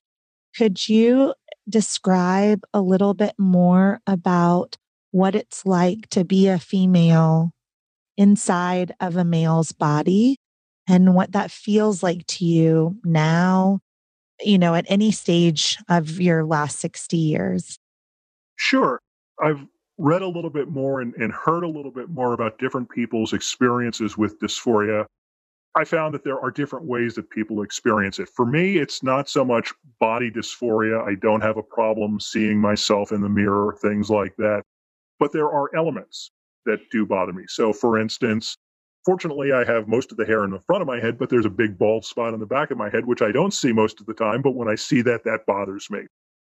could 0.58 0.88
you 0.88 1.34
describe 1.70 2.62
a 2.74 2.82
little 2.82 3.14
bit 3.14 3.34
more 3.38 4.00
about 4.08 4.78
what 5.12 5.36
it's 5.36 5.66
like 5.66 6.10
to 6.10 6.24
be 6.24 6.48
a 6.48 6.60
female 6.60 7.52
inside 8.18 8.94
of 9.00 9.16
a 9.16 9.24
male's 9.24 9.72
body 9.72 10.38
and 10.88 11.16
what 11.16 11.32
that 11.32 11.52
feels 11.52 12.04
like 12.04 12.26
to 12.28 12.46
you 12.46 12.98
now 13.04 13.80
you 14.44 14.58
know 14.58 14.76
at 14.76 14.86
any 14.88 15.12
stage 15.12 15.78
of 15.90 16.20
your 16.20 16.44
last 16.44 16.80
60 16.80 17.18
years? 17.18 17.78
Sure. 18.56 19.00
I've 19.42 19.66
read 19.98 20.22
a 20.22 20.28
little 20.28 20.50
bit 20.50 20.70
more 20.70 21.02
and, 21.02 21.14
and 21.16 21.32
heard 21.32 21.64
a 21.64 21.68
little 21.68 21.92
bit 21.92 22.10
more 22.10 22.34
about 22.34 22.60
different 22.60 22.90
people's 22.90 23.34
experiences 23.34 24.18
with 24.18 24.40
dysphoria 24.40 25.06
I 25.76 25.86
found 25.86 26.14
that 26.14 26.24
there 26.24 26.40
are 26.40 26.52
different 26.52 26.86
ways 26.86 27.16
that 27.16 27.30
people 27.30 27.62
experience 27.62 28.20
it. 28.20 28.30
For 28.30 28.46
me, 28.46 28.78
it's 28.78 29.04
not 29.04 29.30
so 29.30 29.46
much 29.46 29.74
body 30.00 30.30
dysphoria. 30.30 31.02
I 31.08 31.16
don't 31.16 31.42
have 31.42 31.58
a 31.58 31.64
problem 31.64 32.20
seeing 32.20 32.60
myself 32.60 33.12
in 33.14 33.22
the 33.22 33.30
mirror, 33.30 33.78
things 33.82 34.10
like 34.10 34.36
that. 34.38 34.64
But 35.20 35.32
there 35.32 35.50
are 35.50 35.74
elements 35.76 36.32
that 36.66 36.80
do 36.92 37.06
bother 37.06 37.32
me. 37.32 37.46
So, 37.48 37.72
for 37.72 38.00
instance, 38.00 38.58
fortunately, 39.06 39.54
I 39.54 39.64
have 39.64 39.88
most 39.88 40.12
of 40.12 40.18
the 40.18 40.26
hair 40.26 40.44
in 40.44 40.52
the 40.52 40.60
front 40.60 40.82
of 40.82 40.88
my 40.88 41.00
head, 41.00 41.18
but 41.18 41.30
there's 41.30 41.46
a 41.46 41.50
big 41.50 41.78
bald 41.78 42.04
spot 42.04 42.34
on 42.34 42.42
the 42.42 42.46
back 42.46 42.72
of 42.72 42.78
my 42.78 42.90
head, 42.90 43.06
which 43.06 43.22
I 43.22 43.32
don't 43.32 43.54
see 43.54 43.72
most 43.72 44.02
of 44.02 44.08
the 44.08 44.14
time. 44.14 44.42
But 44.42 44.56
when 44.56 44.68
I 44.68 44.76
see 44.76 45.02
that, 45.04 45.24
that 45.24 45.46
bothers 45.48 45.90
me. 45.90 46.02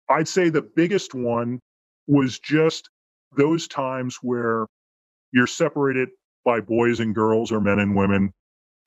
I'd 0.10 0.28
say 0.28 0.50
the 0.50 0.62
biggest 0.62 1.16
one 1.16 1.60
was 2.08 2.40
just 2.40 2.90
those 3.38 3.68
times 3.68 4.20
where 4.22 4.68
you're 5.32 5.48
separated 5.48 6.10
by 6.46 6.62
boys 6.62 7.00
and 7.00 7.16
girls 7.16 7.52
or 7.52 7.62
men 7.62 7.80
and 7.80 7.96
women 7.96 8.32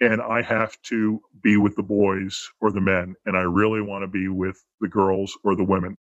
and 0.00 0.22
I 0.22 0.42
have 0.42 0.80
to 0.84 1.20
be 1.42 1.56
with 1.56 1.76
the 1.76 1.82
boys 1.82 2.48
or 2.60 2.70
the 2.70 2.80
men, 2.80 3.14
and 3.26 3.36
I 3.36 3.42
really 3.42 3.80
want 3.82 4.02
to 4.02 4.08
be 4.08 4.28
with 4.28 4.62
the 4.80 4.88
girls 4.88 5.36
or 5.44 5.56
the 5.56 5.64
women. 5.64 5.96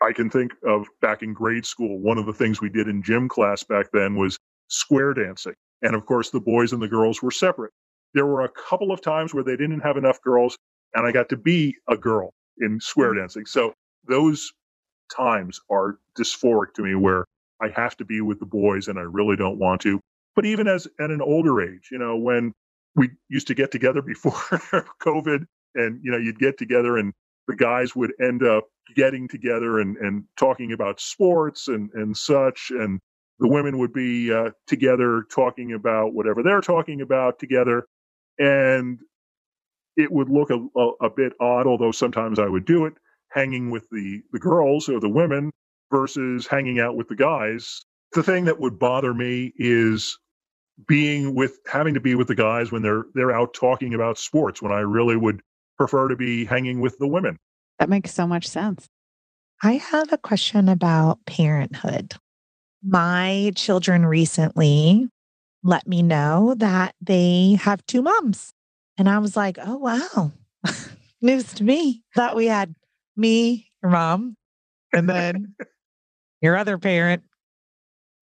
I 0.00 0.12
can 0.12 0.28
think 0.28 0.52
of 0.66 0.86
back 1.00 1.22
in 1.22 1.32
grade 1.32 1.66
school, 1.66 1.98
one 1.98 2.18
of 2.18 2.26
the 2.26 2.32
things 2.32 2.60
we 2.60 2.68
did 2.68 2.88
in 2.88 3.02
gym 3.02 3.28
class 3.28 3.62
back 3.62 3.86
then 3.92 4.16
was 4.16 4.38
square 4.68 5.14
dancing. 5.14 5.54
And 5.82 5.94
of 5.94 6.06
course, 6.06 6.30
the 6.30 6.40
boys 6.40 6.72
and 6.72 6.82
the 6.82 6.88
girls 6.88 7.22
were 7.22 7.30
separate. 7.30 7.72
There 8.12 8.26
were 8.26 8.42
a 8.42 8.48
couple 8.48 8.92
of 8.92 9.00
times 9.00 9.34
where 9.34 9.44
they 9.44 9.56
didn't 9.56 9.80
have 9.80 9.96
enough 9.96 10.20
girls, 10.22 10.56
and 10.94 11.06
I 11.06 11.12
got 11.12 11.28
to 11.30 11.36
be 11.36 11.76
a 11.88 11.96
girl 11.96 12.32
in 12.58 12.80
square 12.80 13.12
mm. 13.12 13.18
dancing. 13.18 13.46
So 13.46 13.74
those 14.06 14.52
times 15.14 15.60
are 15.70 15.98
dysphoric 16.18 16.74
to 16.74 16.82
me 16.82 16.94
where 16.94 17.24
I 17.60 17.68
have 17.76 17.96
to 17.98 18.04
be 18.04 18.20
with 18.20 18.40
the 18.40 18.46
boys 18.46 18.88
and 18.88 18.98
I 18.98 19.02
really 19.02 19.36
don't 19.36 19.58
want 19.58 19.80
to. 19.82 20.00
But 20.34 20.46
even 20.46 20.66
as 20.66 20.86
at 21.00 21.10
an 21.10 21.22
older 21.22 21.60
age, 21.62 21.88
you 21.92 21.98
know, 21.98 22.16
when 22.16 22.52
we 22.96 23.10
used 23.28 23.46
to 23.48 23.54
get 23.54 23.70
together 23.70 24.02
before 24.02 24.32
COVID, 25.02 25.46
and 25.74 26.00
you 26.02 26.10
know, 26.10 26.18
you'd 26.18 26.38
get 26.38 26.58
together, 26.58 26.98
and 26.98 27.12
the 27.48 27.56
guys 27.56 27.94
would 27.94 28.12
end 28.20 28.42
up 28.42 28.64
getting 28.94 29.28
together 29.28 29.80
and 29.80 29.96
and 29.96 30.24
talking 30.36 30.72
about 30.72 31.00
sports 31.00 31.68
and 31.68 31.90
and 31.94 32.16
such, 32.16 32.70
and 32.70 33.00
the 33.38 33.48
women 33.48 33.78
would 33.78 33.92
be 33.92 34.32
uh, 34.32 34.50
together 34.66 35.24
talking 35.30 35.72
about 35.72 36.14
whatever 36.14 36.42
they're 36.42 36.60
talking 36.60 37.00
about 37.00 37.38
together, 37.38 37.86
and 38.38 38.98
it 39.96 40.10
would 40.10 40.28
look 40.28 40.50
a, 40.50 40.58
a, 40.76 41.06
a 41.06 41.10
bit 41.10 41.32
odd, 41.40 41.66
although 41.66 41.92
sometimes 41.92 42.38
I 42.38 42.46
would 42.48 42.64
do 42.64 42.86
it, 42.86 42.94
hanging 43.30 43.70
with 43.70 43.88
the 43.90 44.22
the 44.32 44.38
girls 44.38 44.88
or 44.88 45.00
the 45.00 45.08
women 45.08 45.50
versus 45.90 46.46
hanging 46.46 46.80
out 46.80 46.96
with 46.96 47.08
the 47.08 47.16
guys. 47.16 47.84
The 48.12 48.22
thing 48.22 48.44
that 48.44 48.60
would 48.60 48.78
bother 48.78 49.12
me 49.12 49.52
is 49.56 50.18
being 50.88 51.34
with 51.34 51.58
having 51.66 51.94
to 51.94 52.00
be 52.00 52.14
with 52.14 52.28
the 52.28 52.34
guys 52.34 52.72
when 52.72 52.82
they're 52.82 53.04
they're 53.14 53.32
out 53.32 53.54
talking 53.54 53.94
about 53.94 54.18
sports 54.18 54.60
when 54.60 54.72
I 54.72 54.80
really 54.80 55.16
would 55.16 55.40
prefer 55.78 56.08
to 56.08 56.16
be 56.16 56.44
hanging 56.44 56.80
with 56.80 56.98
the 56.98 57.06
women. 57.06 57.38
That 57.78 57.88
makes 57.88 58.12
so 58.12 58.26
much 58.26 58.46
sense. 58.46 58.88
I 59.62 59.74
have 59.74 60.12
a 60.12 60.18
question 60.18 60.68
about 60.68 61.24
parenthood. 61.26 62.14
My 62.82 63.52
children 63.56 64.04
recently 64.04 65.08
let 65.62 65.88
me 65.88 66.02
know 66.02 66.54
that 66.58 66.94
they 67.00 67.58
have 67.60 67.84
two 67.86 68.02
moms. 68.02 68.52
And 68.98 69.08
I 69.08 69.18
was 69.18 69.36
like, 69.36 69.58
oh, 69.60 69.76
wow. 69.76 70.32
News 71.22 71.52
to 71.54 71.64
me. 71.64 72.02
Thought 72.14 72.36
we 72.36 72.46
had 72.46 72.74
me, 73.16 73.70
your 73.82 73.90
mom, 73.90 74.36
and 74.92 75.08
then 75.08 75.54
your 76.42 76.56
other 76.56 76.78
parent, 76.78 77.22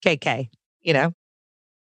KK, 0.05 0.49
you 0.81 0.93
know? 0.93 1.13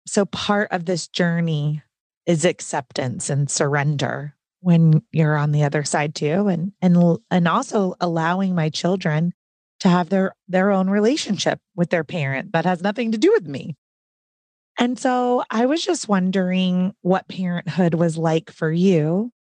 So 0.07 0.25
part 0.27 0.69
of 0.73 0.85
this 0.85 1.09
journey 1.09 1.83
is 2.27 2.45
acceptance 2.45 3.31
and 3.31 3.51
surrender 3.51 4.35
when 4.61 5.03
you're 5.11 5.37
on 5.37 5.53
the 5.53 5.65
other 5.65 5.83
side 5.83 6.15
too 6.15 6.49
and 6.49 6.73
and 6.81 7.19
and 7.31 7.49
also 7.49 7.95
allowing 8.01 8.55
my 8.55 8.69
children 8.69 9.33
to 9.81 9.89
have 9.89 10.09
their 10.09 10.35
their 10.49 10.71
own 10.71 10.89
relationship 10.89 11.59
with 11.75 11.91
their 11.91 12.05
parent 12.05 12.53
that 12.53 12.65
has 12.65 12.83
nothing 12.83 13.13
to 13.13 13.19
do 13.19 13.33
with 13.33 13.47
me. 13.47 13.77
And 14.79 14.99
so 14.99 15.43
I 15.51 15.67
was 15.67 15.85
just 15.85 16.09
wondering 16.09 16.95
what 17.03 17.29
parenthood 17.29 17.95
was 17.95 18.17
like 18.17 18.51
for 18.51 18.73
you. 18.73 19.33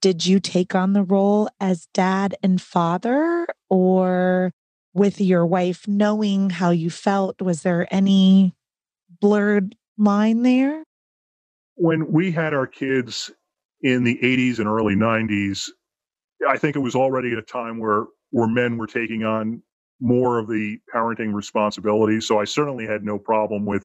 Did 0.00 0.26
you 0.26 0.40
take 0.40 0.74
on 0.74 0.92
the 0.92 1.04
role 1.04 1.48
as 1.60 1.86
dad 1.94 2.34
and 2.42 2.60
father 2.60 3.46
or 3.68 4.52
with 4.94 5.20
your 5.20 5.46
wife 5.46 5.86
knowing 5.86 6.50
how 6.50 6.70
you 6.70 6.88
felt 6.90 7.42
was 7.42 7.62
there 7.62 7.86
any 7.90 8.54
blurred 9.20 9.76
line 9.98 10.42
there? 10.42 10.84
When 11.76 12.10
we 12.12 12.30
had 12.30 12.54
our 12.54 12.66
kids 12.66 13.30
in 13.82 14.04
the 14.04 14.18
80s 14.22 14.58
and 14.58 14.68
early 14.68 14.94
90s, 14.94 15.68
I 16.48 16.56
think 16.56 16.76
it 16.76 16.80
was 16.80 16.94
already 16.94 17.32
at 17.32 17.38
a 17.38 17.42
time 17.42 17.78
where 17.78 18.06
where 18.30 18.48
men 18.48 18.76
were 18.76 18.86
taking 18.86 19.22
on 19.22 19.62
more 20.00 20.40
of 20.40 20.48
the 20.48 20.76
parenting 20.92 21.32
responsibilities. 21.32 22.26
So 22.26 22.40
I 22.40 22.44
certainly 22.44 22.84
had 22.84 23.04
no 23.04 23.16
problem 23.16 23.64
with 23.64 23.84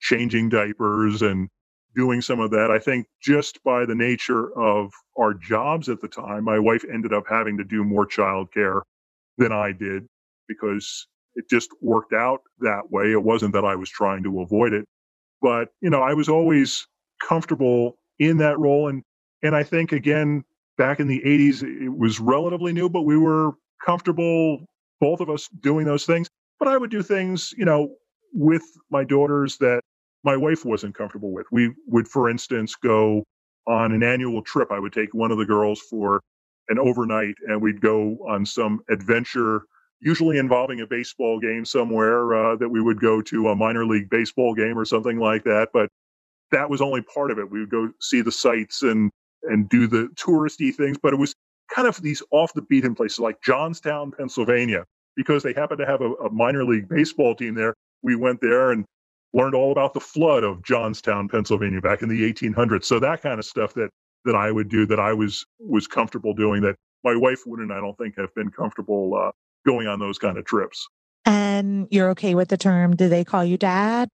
changing 0.00 0.48
diapers 0.48 1.22
and 1.22 1.48
doing 1.94 2.20
some 2.20 2.40
of 2.40 2.50
that. 2.50 2.72
I 2.72 2.78
think 2.80 3.06
just 3.22 3.62
by 3.62 3.86
the 3.86 3.94
nature 3.94 4.52
of 4.58 4.92
our 5.16 5.32
jobs 5.32 5.88
at 5.88 6.00
the 6.00 6.08
time, 6.08 6.44
my 6.44 6.58
wife 6.58 6.84
ended 6.92 7.12
up 7.12 7.24
having 7.28 7.56
to 7.58 7.64
do 7.64 7.84
more 7.84 8.06
childcare 8.06 8.80
than 9.38 9.52
I 9.52 9.70
did 9.70 10.06
because 10.48 11.06
it 11.36 11.48
just 11.48 11.70
worked 11.80 12.12
out 12.12 12.40
that 12.60 12.90
way. 12.90 13.12
It 13.12 13.22
wasn't 13.22 13.52
that 13.54 13.64
I 13.64 13.76
was 13.76 13.90
trying 13.90 14.24
to 14.24 14.40
avoid 14.40 14.72
it. 14.72 14.84
But, 15.44 15.68
you 15.82 15.90
know, 15.90 16.00
I 16.00 16.14
was 16.14 16.30
always 16.30 16.88
comfortable 17.22 17.98
in 18.18 18.38
that 18.38 18.58
role. 18.58 18.88
And, 18.88 19.02
and 19.42 19.54
I 19.54 19.62
think, 19.62 19.92
again, 19.92 20.42
back 20.78 21.00
in 21.00 21.06
the 21.06 21.20
80s, 21.20 21.62
it 21.62 21.90
was 21.90 22.18
relatively 22.18 22.72
new, 22.72 22.88
but 22.88 23.02
we 23.02 23.18
were 23.18 23.52
comfortable, 23.84 24.64
both 25.02 25.20
of 25.20 25.28
us 25.28 25.50
doing 25.60 25.84
those 25.84 26.06
things. 26.06 26.28
But 26.58 26.68
I 26.68 26.78
would 26.78 26.90
do 26.90 27.02
things, 27.02 27.52
you 27.58 27.66
know, 27.66 27.94
with 28.32 28.62
my 28.90 29.04
daughters 29.04 29.58
that 29.58 29.82
my 30.24 30.34
wife 30.34 30.64
wasn't 30.64 30.94
comfortable 30.94 31.30
with. 31.30 31.46
We 31.52 31.74
would, 31.88 32.08
for 32.08 32.30
instance, 32.30 32.74
go 32.74 33.22
on 33.66 33.92
an 33.92 34.02
annual 34.02 34.40
trip. 34.40 34.72
I 34.72 34.78
would 34.78 34.94
take 34.94 35.12
one 35.12 35.30
of 35.30 35.36
the 35.36 35.44
girls 35.44 35.78
for 35.90 36.22
an 36.70 36.78
overnight 36.78 37.34
and 37.46 37.60
we'd 37.60 37.82
go 37.82 38.16
on 38.26 38.46
some 38.46 38.80
adventure 38.88 39.64
usually 40.04 40.38
involving 40.38 40.80
a 40.80 40.86
baseball 40.86 41.40
game 41.40 41.64
somewhere 41.64 42.34
uh, 42.34 42.56
that 42.56 42.68
we 42.68 42.80
would 42.80 43.00
go 43.00 43.22
to 43.22 43.48
a 43.48 43.56
minor 43.56 43.86
league 43.86 44.10
baseball 44.10 44.54
game 44.54 44.78
or 44.78 44.84
something 44.84 45.18
like 45.18 45.44
that. 45.44 45.70
But 45.72 45.88
that 46.52 46.68
was 46.68 46.82
only 46.82 47.02
part 47.02 47.30
of 47.30 47.38
it. 47.38 47.50
We 47.50 47.60
would 47.60 47.70
go 47.70 47.90
see 48.00 48.20
the 48.20 48.32
sights 48.32 48.82
and 48.82 49.10
and 49.44 49.68
do 49.68 49.86
the 49.86 50.08
touristy 50.14 50.74
things, 50.74 50.96
but 51.02 51.12
it 51.12 51.16
was 51.16 51.34
kind 51.74 51.88
of 51.88 52.00
these 52.00 52.22
off 52.30 52.54
the 52.54 52.62
beaten 52.62 52.94
places 52.94 53.18
like 53.18 53.42
Johnstown, 53.42 54.10
Pennsylvania, 54.10 54.84
because 55.16 55.42
they 55.42 55.52
happened 55.52 55.80
to 55.80 55.86
have 55.86 56.00
a, 56.00 56.12
a 56.14 56.30
minor 56.30 56.64
league 56.64 56.88
baseball 56.88 57.34
team 57.34 57.54
there. 57.54 57.74
We 58.02 58.16
went 58.16 58.40
there 58.40 58.72
and 58.72 58.86
learned 59.34 59.54
all 59.54 59.72
about 59.72 59.92
the 59.92 60.00
flood 60.00 60.44
of 60.44 60.62
Johnstown, 60.62 61.28
Pennsylvania 61.28 61.80
back 61.80 62.02
in 62.02 62.08
the 62.08 62.32
1800s. 62.32 62.84
So 62.84 62.98
that 63.00 63.22
kind 63.22 63.38
of 63.38 63.44
stuff 63.44 63.74
that 63.74 63.90
that 64.24 64.34
I 64.34 64.50
would 64.50 64.68
do 64.70 64.86
that 64.86 65.00
I 65.00 65.12
was 65.12 65.44
was 65.58 65.86
comfortable 65.86 66.34
doing 66.34 66.62
that 66.62 66.76
my 67.04 67.16
wife 67.16 67.40
wouldn't 67.46 67.72
I 67.72 67.80
don't 67.80 67.96
think 67.98 68.16
have 68.16 68.34
been 68.34 68.50
comfortable 68.50 69.14
uh, 69.14 69.32
going 69.66 69.86
on 69.86 69.98
those 69.98 70.18
kind 70.18 70.38
of 70.38 70.44
trips. 70.44 70.86
And 71.24 71.88
you're 71.90 72.10
okay 72.10 72.34
with 72.34 72.48
the 72.48 72.56
term, 72.56 72.96
do 72.96 73.08
they 73.08 73.24
call 73.24 73.44
you 73.44 73.56
dad? 73.56 74.08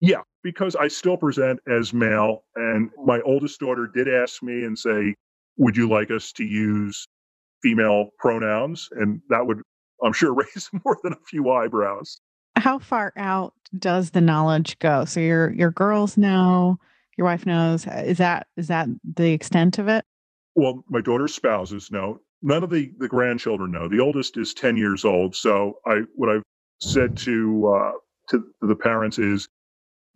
Yeah, 0.00 0.22
because 0.42 0.74
I 0.74 0.88
still 0.88 1.16
present 1.16 1.60
as 1.70 1.92
male. 1.92 2.44
And 2.56 2.90
oh. 2.98 3.04
my 3.04 3.20
oldest 3.20 3.60
daughter 3.60 3.86
did 3.86 4.08
ask 4.08 4.42
me 4.42 4.64
and 4.64 4.78
say, 4.78 5.14
Would 5.58 5.76
you 5.76 5.88
like 5.88 6.10
us 6.10 6.32
to 6.32 6.44
use 6.44 7.06
female 7.62 8.10
pronouns? 8.18 8.88
And 8.92 9.20
that 9.28 9.46
would, 9.46 9.60
I'm 10.02 10.12
sure, 10.12 10.34
raise 10.34 10.70
more 10.84 10.96
than 11.02 11.12
a 11.12 11.24
few 11.26 11.50
eyebrows. 11.50 12.20
How 12.56 12.78
far 12.78 13.12
out 13.16 13.54
does 13.78 14.10
the 14.10 14.20
knowledge 14.20 14.78
go? 14.80 15.04
So 15.04 15.20
your 15.20 15.50
your 15.52 15.70
girls 15.70 16.16
know, 16.16 16.78
your 17.16 17.26
wife 17.26 17.46
knows. 17.46 17.86
Uh, 17.86 18.02
is 18.04 18.18
that 18.18 18.48
is 18.56 18.66
that 18.68 18.88
the 19.04 19.32
extent 19.32 19.78
of 19.78 19.88
it? 19.88 20.04
Well, 20.56 20.84
my 20.88 21.00
daughter's 21.00 21.34
spouses 21.34 21.90
know 21.92 22.20
none 22.42 22.64
of 22.64 22.70
the 22.70 22.92
the 22.98 23.08
grandchildren 23.08 23.72
know. 23.72 23.88
The 23.88 24.00
oldest 24.00 24.36
is 24.36 24.54
ten 24.54 24.76
years 24.76 25.04
old. 25.04 25.36
So 25.36 25.78
I 25.86 26.02
what 26.14 26.30
I've 26.30 26.42
said 26.80 27.16
to 27.18 27.74
uh, 27.76 27.92
to 28.30 28.44
the 28.62 28.76
parents 28.76 29.18
is, 29.18 29.48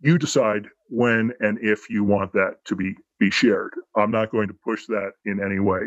you 0.01 0.17
decide 0.17 0.67
when 0.89 1.31
and 1.41 1.59
if 1.61 1.89
you 1.89 2.03
want 2.03 2.33
that 2.33 2.57
to 2.65 2.75
be 2.75 2.95
be 3.19 3.31
shared. 3.31 3.73
I'm 3.97 4.11
not 4.11 4.31
going 4.31 4.47
to 4.49 4.55
push 4.65 4.85
that 4.87 5.11
in 5.25 5.41
any 5.43 5.59
way. 5.59 5.81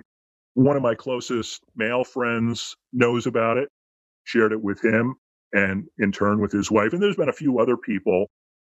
One 0.54 0.76
of 0.76 0.82
my 0.82 0.94
closest 0.96 1.62
male 1.76 2.04
friends 2.04 2.76
knows 2.92 3.26
about 3.26 3.58
it, 3.58 3.68
shared 4.24 4.52
it 4.52 4.62
with 4.62 4.84
him, 4.84 5.16
and 5.52 5.86
in 5.98 6.12
turn 6.12 6.40
with 6.40 6.52
his 6.52 6.70
wife. 6.70 6.92
And 6.92 7.02
there's 7.02 7.16
been 7.16 7.30
a 7.30 7.34
few 7.34 7.60
other 7.60 7.76
people. 7.76 8.26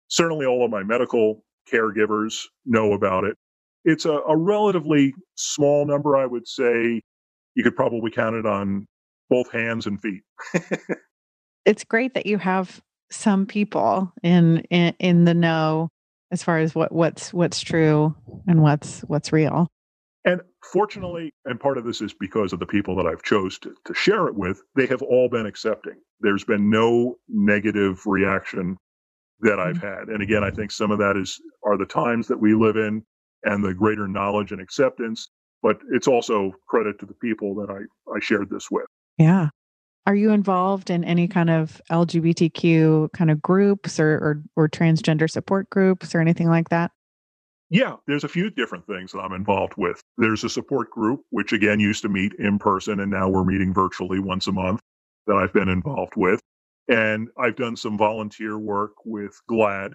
Certainly, 0.10 0.46
all 0.48 0.66
of 0.66 0.72
my 0.72 0.84
medical 0.84 1.44
caregivers 1.72 2.46
know 2.66 2.94
about 2.94 3.26
it. 3.26 3.38
It's 3.86 4.06
a, 4.06 4.12
a 4.14 4.38
relatively 4.38 5.14
small 5.36 5.86
number, 5.86 6.18
I 6.18 6.26
would 6.26 6.48
say, 6.48 7.02
you 7.56 7.64
could 7.64 7.76
probably 7.76 8.12
count 8.12 8.36
it 8.36 8.46
on 8.46 8.88
both 9.30 9.52
hands 9.52 9.88
and 9.88 10.02
feet. 10.02 10.22
it's 11.66 11.84
great 11.84 12.14
that 12.14 12.26
you 12.26 12.38
have 12.38 12.82
some 13.12 13.46
people 13.46 14.12
in, 14.24 14.60
in 14.70 14.96
in 15.00 15.26
the 15.26 15.34
know 15.34 15.90
as 16.32 16.44
far 16.44 16.60
as 16.60 16.74
what 16.74 16.92
what's 16.92 17.34
what's 17.34 17.62
true 17.62 18.16
and 18.48 18.62
what's 18.62 19.02
what's 19.02 19.34
real. 19.34 19.68
And 20.24 20.42
fortunately, 20.72 21.34
and 21.46 21.60
part 21.60 21.78
of 21.78 21.84
this 21.84 22.02
is 22.02 22.14
because 22.14 22.54
of 22.54 22.60
the 22.60 22.66
people 22.66 22.96
that 22.98 23.08
I've 23.08 23.24
chose 23.24 23.58
to, 23.60 23.74
to 23.86 23.94
share 23.94 24.28
it 24.28 24.36
with, 24.36 24.62
they 24.76 24.86
have 24.86 25.02
all 25.02 25.30
been 25.30 25.48
accepting. 25.48 25.96
There's 26.20 26.44
been 26.44 26.70
no 26.70 27.16
negative 27.28 28.06
reaction 28.06 28.78
that 29.40 29.60
I've 29.60 29.78
mm-hmm. 29.78 29.88
had. 29.88 30.10
And 30.10 30.22
again, 30.22 30.44
I 30.44 30.52
think 30.52 30.72
some 30.72 30.92
of 30.92 31.00
that 31.00 31.18
is 31.18 31.42
are 31.66 31.78
the 31.78 31.86
times 31.86 32.28
that 32.28 32.40
we 32.40 32.54
live 32.54 32.78
in 32.78 33.04
and 33.44 33.64
the 33.64 33.74
greater 33.74 34.08
knowledge 34.08 34.52
and 34.52 34.62
acceptance 34.62 35.30
but 35.62 35.80
it's 35.92 36.08
also 36.08 36.54
credit 36.68 37.00
to 37.00 37.06
the 37.06 37.14
people 37.14 37.56
that 37.56 37.70
I, 37.70 38.12
I 38.12 38.20
shared 38.20 38.50
this 38.50 38.70
with. 38.72 38.86
Yeah. 39.18 39.50
Are 40.08 40.16
you 40.16 40.32
involved 40.32 40.90
in 40.90 41.04
any 41.04 41.28
kind 41.28 41.50
of 41.50 41.80
LGBTQ 41.92 43.14
kind 43.14 43.30
of 43.30 43.42
groups 43.42 44.00
or, 44.00 44.14
or, 44.14 44.44
or 44.56 44.68
transgender 44.68 45.30
support 45.30 45.70
groups 45.70 46.16
or 46.16 46.22
anything 46.22 46.50
like 46.50 46.70
that? 46.70 46.92
Yeah, 47.70 47.96
there's 48.08 48.24
a 48.24 48.28
few 48.28 48.50
different 48.50 48.86
things 48.88 49.12
that 49.12 49.20
I'm 49.20 49.32
involved 49.32 49.74
with. 49.78 50.02
There's 50.18 50.44
a 50.44 50.50
support 50.50 50.90
group, 50.90 51.22
which 51.30 51.54
again 51.54 51.80
used 51.80 52.02
to 52.02 52.10
meet 52.10 52.34
in 52.34 52.60
person, 52.60 53.00
and 53.00 53.10
now 53.10 53.30
we're 53.30 53.46
meeting 53.46 53.74
virtually 53.74 54.20
once 54.20 54.48
a 54.48 54.52
month 54.52 54.82
that 55.28 55.36
I've 55.36 55.54
been 55.54 55.70
involved 55.70 56.14
with. 56.18 56.42
And 56.90 57.30
I've 57.38 57.56
done 57.56 57.78
some 57.78 57.98
volunteer 57.98 58.58
work 58.58 58.92
with 59.06 59.40
GLAD, 59.50 59.94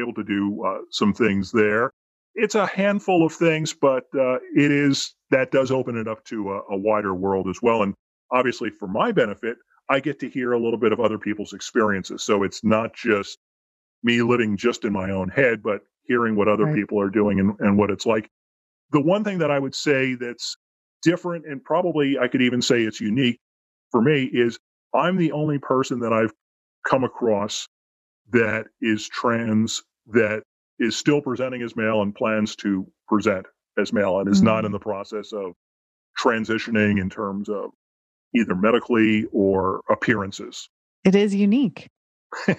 able 0.00 0.14
to 0.14 0.24
do 0.24 0.64
uh, 0.64 0.78
some 0.90 1.12
things 1.12 1.52
there 1.52 1.92
it's 2.34 2.54
a 2.54 2.66
handful 2.66 3.24
of 3.24 3.32
things, 3.32 3.74
but 3.74 4.04
uh, 4.14 4.36
it 4.54 4.70
is 4.70 5.14
that 5.30 5.50
does 5.50 5.70
open 5.70 5.96
it 5.96 6.08
up 6.08 6.24
to 6.26 6.52
a, 6.52 6.74
a, 6.74 6.76
wider 6.76 7.14
world 7.14 7.48
as 7.48 7.58
well. 7.62 7.82
And 7.82 7.94
obviously, 8.30 8.70
for 8.70 8.88
my 8.88 9.12
benefit, 9.12 9.56
I 9.88 10.00
get 10.00 10.18
to 10.20 10.28
hear 10.28 10.52
a 10.52 10.58
little 10.60 10.78
bit 10.78 10.92
of 10.92 11.00
other 11.00 11.18
people's 11.18 11.52
experiences. 11.52 12.22
So 12.22 12.42
it's 12.42 12.64
not 12.64 12.94
just 12.94 13.38
me 14.02 14.22
living 14.22 14.56
just 14.56 14.84
in 14.84 14.92
my 14.92 15.10
own 15.10 15.28
head, 15.28 15.62
but 15.62 15.82
hearing 16.04 16.36
what 16.36 16.48
other 16.48 16.64
right. 16.64 16.74
people 16.74 17.00
are 17.00 17.10
doing 17.10 17.38
and, 17.40 17.54
and 17.60 17.78
what 17.78 17.90
it's 17.90 18.06
like. 18.06 18.30
The 18.90 19.00
one 19.00 19.24
thing 19.24 19.38
that 19.38 19.50
I 19.50 19.58
would 19.58 19.74
say 19.74 20.14
that's 20.14 20.56
different, 21.02 21.46
and 21.46 21.62
probably 21.62 22.18
I 22.18 22.28
could 22.28 22.42
even 22.42 22.62
say 22.62 22.82
it's 22.82 23.00
unique 23.00 23.38
for 23.90 24.00
me, 24.00 24.24
is 24.24 24.58
I'm 24.94 25.16
the 25.16 25.32
only 25.32 25.58
person 25.58 26.00
that 26.00 26.12
I've 26.12 26.32
come 26.88 27.04
across 27.04 27.68
that 28.30 28.66
is 28.80 29.08
trans 29.08 29.82
that 30.08 30.42
is 30.82 30.96
still 30.96 31.20
presenting 31.20 31.62
as 31.62 31.76
male 31.76 32.02
and 32.02 32.14
plans 32.14 32.56
to 32.56 32.86
present 33.06 33.46
as 33.78 33.92
male 33.92 34.18
and 34.18 34.28
is 34.28 34.38
mm-hmm. 34.38 34.46
not 34.46 34.64
in 34.64 34.72
the 34.72 34.78
process 34.78 35.32
of 35.32 35.52
transitioning 36.20 37.00
in 37.00 37.08
terms 37.08 37.48
of 37.48 37.70
either 38.34 38.54
medically 38.54 39.26
or 39.32 39.82
appearances. 39.88 40.68
It 41.04 41.14
is 41.14 41.34
unique. 41.34 41.88
and 42.46 42.56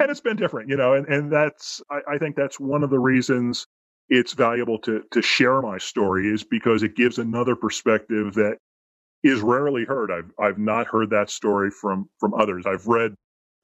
it's 0.00 0.20
been 0.20 0.36
different, 0.36 0.68
you 0.68 0.76
know, 0.76 0.94
and, 0.94 1.06
and 1.06 1.32
that's, 1.32 1.80
I, 1.90 2.14
I 2.14 2.18
think 2.18 2.36
that's 2.36 2.60
one 2.60 2.82
of 2.82 2.90
the 2.90 2.98
reasons 2.98 3.66
it's 4.08 4.34
valuable 4.34 4.78
to, 4.80 5.02
to 5.12 5.22
share 5.22 5.60
my 5.62 5.78
story 5.78 6.28
is 6.28 6.44
because 6.44 6.82
it 6.82 6.96
gives 6.96 7.18
another 7.18 7.56
perspective 7.56 8.34
that 8.34 8.58
is 9.22 9.40
rarely 9.40 9.84
heard. 9.84 10.10
I've, 10.10 10.30
I've 10.38 10.58
not 10.58 10.86
heard 10.86 11.10
that 11.10 11.30
story 11.30 11.70
from, 11.70 12.08
from 12.18 12.34
others. 12.34 12.66
I've 12.66 12.86
read 12.86 13.14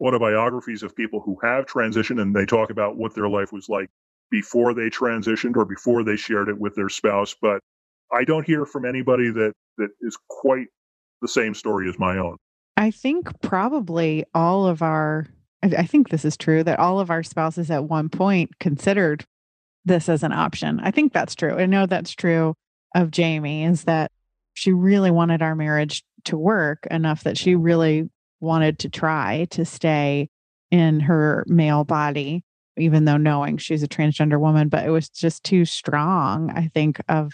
autobiographies 0.01 0.83
of 0.83 0.97
people 0.97 1.21
who 1.21 1.39
have 1.43 1.67
transitioned 1.67 2.21
and 2.21 2.35
they 2.35 2.47
talk 2.47 2.71
about 2.71 2.97
what 2.97 3.15
their 3.15 3.29
life 3.29 3.53
was 3.53 3.69
like 3.69 3.89
before 4.31 4.75
they 4.75 4.91
transitioned 4.91 5.57
or 5.57 5.65
before 5.65 6.03
they 6.03 6.17
shared 6.17 6.49
it 6.49 6.59
with 6.59 6.75
their 6.75 6.89
spouse. 6.89 7.35
But 7.41 7.61
I 8.13 8.25
don't 8.25 8.47
hear 8.47 8.67
from 8.67 8.85
anybody 8.85 9.31
that, 9.31 9.53
that 9.79 9.91
is 10.01 10.17
quite 10.29 10.67
the 11.23 11.29
same 11.29 11.55
story 11.55 11.89
as 11.89 11.99
my 11.99 12.19
own. 12.19 12.37
I 12.77 12.91
think 12.91 13.41
probably 13.41 14.25
all 14.35 14.67
of 14.67 14.83
our, 14.83 15.27
I 15.63 15.87
think 15.87 16.09
this 16.09 16.25
is 16.25 16.37
true, 16.37 16.65
that 16.65 16.79
all 16.79 17.01
of 17.01 17.11
our 17.11 17.23
spouses 17.23 17.71
at 17.71 17.85
one 17.85 18.09
point 18.09 18.59
considered 18.59 19.25
this 19.85 20.09
as 20.09 20.23
an 20.23 20.33
option. 20.33 20.81
I 20.81 20.91
think 20.91 21.13
that's 21.13 21.35
true. 21.35 21.57
I 21.57 21.67
know 21.67 21.87
that's 21.87 22.13
true 22.13 22.55
of 22.95 23.11
Jamie, 23.11 23.65
is 23.65 23.85
that 23.85 24.11
she 24.55 24.73
really 24.73 25.11
wanted 25.11 25.43
our 25.43 25.55
marriage 25.55 26.03
to 26.25 26.37
work 26.37 26.87
enough 26.91 27.25
that 27.25 27.39
she 27.39 27.55
really 27.55 28.09
wanted 28.45 28.79
to 28.81 28.89
try 28.89 29.47
to 29.51 29.65
stay 29.65 30.29
in 30.71 31.01
her 31.01 31.45
male 31.47 31.85
body, 31.85 32.45
even 32.77 33.05
though 33.05 33.17
knowing 33.17 33.57
she's 33.59 33.83
a 33.83 33.89
transgender 33.89 34.39
woman, 34.39 34.69
but 34.69 34.85
it 34.85 34.91
was 34.91 35.09
just 35.09 35.45
too 35.45 35.65
strong, 35.65 36.51
I 36.51 36.69
think, 36.75 37.01
of 37.09 37.33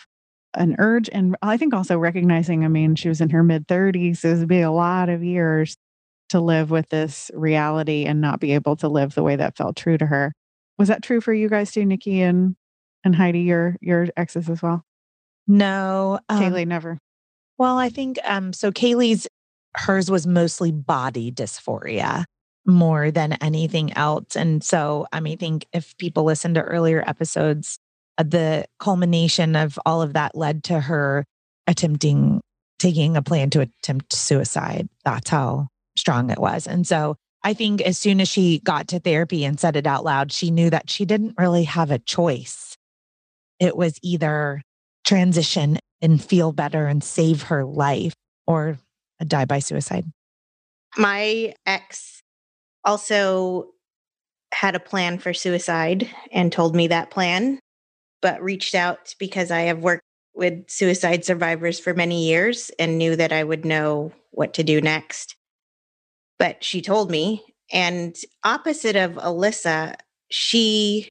an 0.55 0.77
urge. 0.79 1.09
And 1.13 1.37
I 1.43 1.57
think 1.57 1.75
also 1.75 1.99
recognizing, 1.99 2.65
I 2.65 2.69
mean, 2.69 2.95
she 2.95 3.09
was 3.09 3.21
in 3.21 3.31
her 3.31 3.43
mid 3.43 3.67
30s, 3.67 4.25
it 4.25 4.39
would 4.39 4.49
be 4.49 4.61
a 4.61 4.71
lot 4.71 5.09
of 5.09 5.23
years 5.23 5.77
to 6.31 6.41
live 6.41 6.71
with 6.71 6.89
this 6.89 7.31
reality 7.35 8.05
and 8.05 8.21
not 8.21 8.41
be 8.41 8.53
able 8.53 8.77
to 8.77 8.89
live 8.89 9.15
the 9.15 9.23
way 9.23 9.37
that 9.37 9.57
felt 9.57 9.77
true 9.77 9.99
to 9.99 10.07
her. 10.07 10.33
Was 10.79 10.89
that 10.89 11.03
true 11.03 11.21
for 11.21 11.35
you 11.35 11.49
guys 11.49 11.73
too, 11.73 11.85
Nikki 11.85 12.23
and 12.23 12.57
and 13.05 13.15
Heidi, 13.17 13.41
your 13.41 13.77
your 13.81 14.09
exes 14.17 14.49
as 14.49 14.63
well? 14.63 14.85
No. 15.47 16.21
Um, 16.29 16.43
Kaylee 16.43 16.67
never. 16.67 16.99
Well, 17.59 17.79
I 17.79 17.89
think 17.89 18.19
um 18.25 18.53
so 18.53 18.71
Kaylee's 18.71 19.27
hers 19.77 20.11
was 20.11 20.27
mostly 20.27 20.73
body 20.73 21.31
dysphoria 21.31 22.25
more 22.67 23.11
than 23.11 23.33
anything 23.35 23.93
else. 23.95 24.37
And 24.37 24.63
so 24.63 25.07
I 25.13 25.21
mean, 25.21 25.35
I 25.35 25.37
think 25.37 25.67
if 25.73 25.97
people 25.99 26.25
listen 26.25 26.55
to 26.55 26.63
earlier 26.63 27.03
episodes, 27.07 27.79
uh, 28.19 28.25
the 28.25 28.67
culmination 28.79 29.57
of 29.57 29.79
all 29.87 30.03
of 30.03 30.13
that 30.13 30.37
led 30.37 30.65
to 30.65 30.81
her 30.81 31.25
attempting 31.67 32.41
taking 32.79 33.17
a 33.17 33.23
plan 33.23 33.51
to 33.51 33.61
attempt 33.61 34.13
suicide. 34.13 34.89
That's 35.05 35.31
how 35.31 35.69
strong 35.97 36.31
it 36.31 36.39
was. 36.39 36.67
And 36.67 36.87
so 36.87 37.17
I 37.45 37.55
think 37.55 37.81
as 37.83 37.99
soon 37.99 38.21
as 38.21 38.29
she 38.29 38.59
got 38.59 38.89
to 38.89 38.99
therapy 38.99 39.45
and 39.45 39.61
said 39.61 39.77
it 39.77 39.87
out 39.87 40.05
loud, 40.05 40.33
she 40.33 40.51
knew 40.51 40.71
that 40.71 40.91
she 40.91 41.05
didn't 41.05 41.35
really 41.39 41.65
have 41.65 41.91
a 41.91 41.99
choice. 41.99 42.77
It 43.59 43.77
was 43.77 43.99
either 44.03 44.63
transition 45.05 45.79
and 46.03 46.23
feel 46.23 46.53
better 46.53 46.87
and 46.87 47.05
save 47.05 47.45
her 47.45 47.65
life 47.65 48.15
or 48.47 48.79
Uh, 49.21 49.25
die 49.27 49.45
by 49.45 49.59
suicide. 49.59 50.05
My 50.97 51.55
ex 51.67 52.23
also 52.85 53.71
had 54.53 54.75
a 54.75 54.81
plan 54.81 55.19
for 55.19 55.33
suicide 55.33 56.09
and 56.33 56.51
told 56.51 56.75
me 56.75 56.89
that 56.89 57.11
plan, 57.11 57.61
but 58.21 58.43
reached 58.43 58.75
out 58.75 59.15
because 59.19 59.51
I 59.51 59.63
have 59.63 59.79
worked 59.79 60.03
with 60.35 60.69
suicide 60.69 61.25
survivors 61.25 61.79
for 61.79 61.95
many 61.95 62.27
years 62.27 62.71
and 62.79 62.99
knew 62.99 63.15
that 63.17 63.33
I 63.33 63.45
would 63.45 63.65
know 63.65 64.13
what 64.31 64.55
to 64.55 64.63
do 64.63 64.81
next. 64.81 65.37
But 66.39 66.65
she 66.65 66.81
told 66.81 67.11
me, 67.11 67.45
and 67.73 68.17
opposite 68.43 68.97
of 68.97 69.13
Alyssa, 69.13 69.95
she 70.31 71.09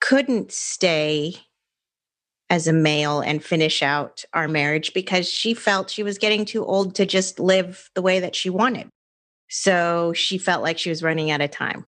couldn't 0.00 0.52
stay 0.52 1.36
as 2.54 2.68
a 2.68 2.72
male 2.72 3.18
and 3.18 3.42
finish 3.42 3.82
out 3.82 4.24
our 4.32 4.46
marriage 4.46 4.94
because 4.94 5.28
she 5.28 5.54
felt 5.54 5.90
she 5.90 6.04
was 6.04 6.18
getting 6.18 6.44
too 6.44 6.64
old 6.64 6.94
to 6.94 7.04
just 7.04 7.40
live 7.40 7.90
the 7.96 8.00
way 8.00 8.20
that 8.20 8.36
she 8.36 8.48
wanted. 8.48 8.88
So 9.50 10.12
she 10.12 10.38
felt 10.38 10.62
like 10.62 10.78
she 10.78 10.88
was 10.88 11.02
running 11.02 11.32
out 11.32 11.40
of 11.40 11.50
time. 11.50 11.84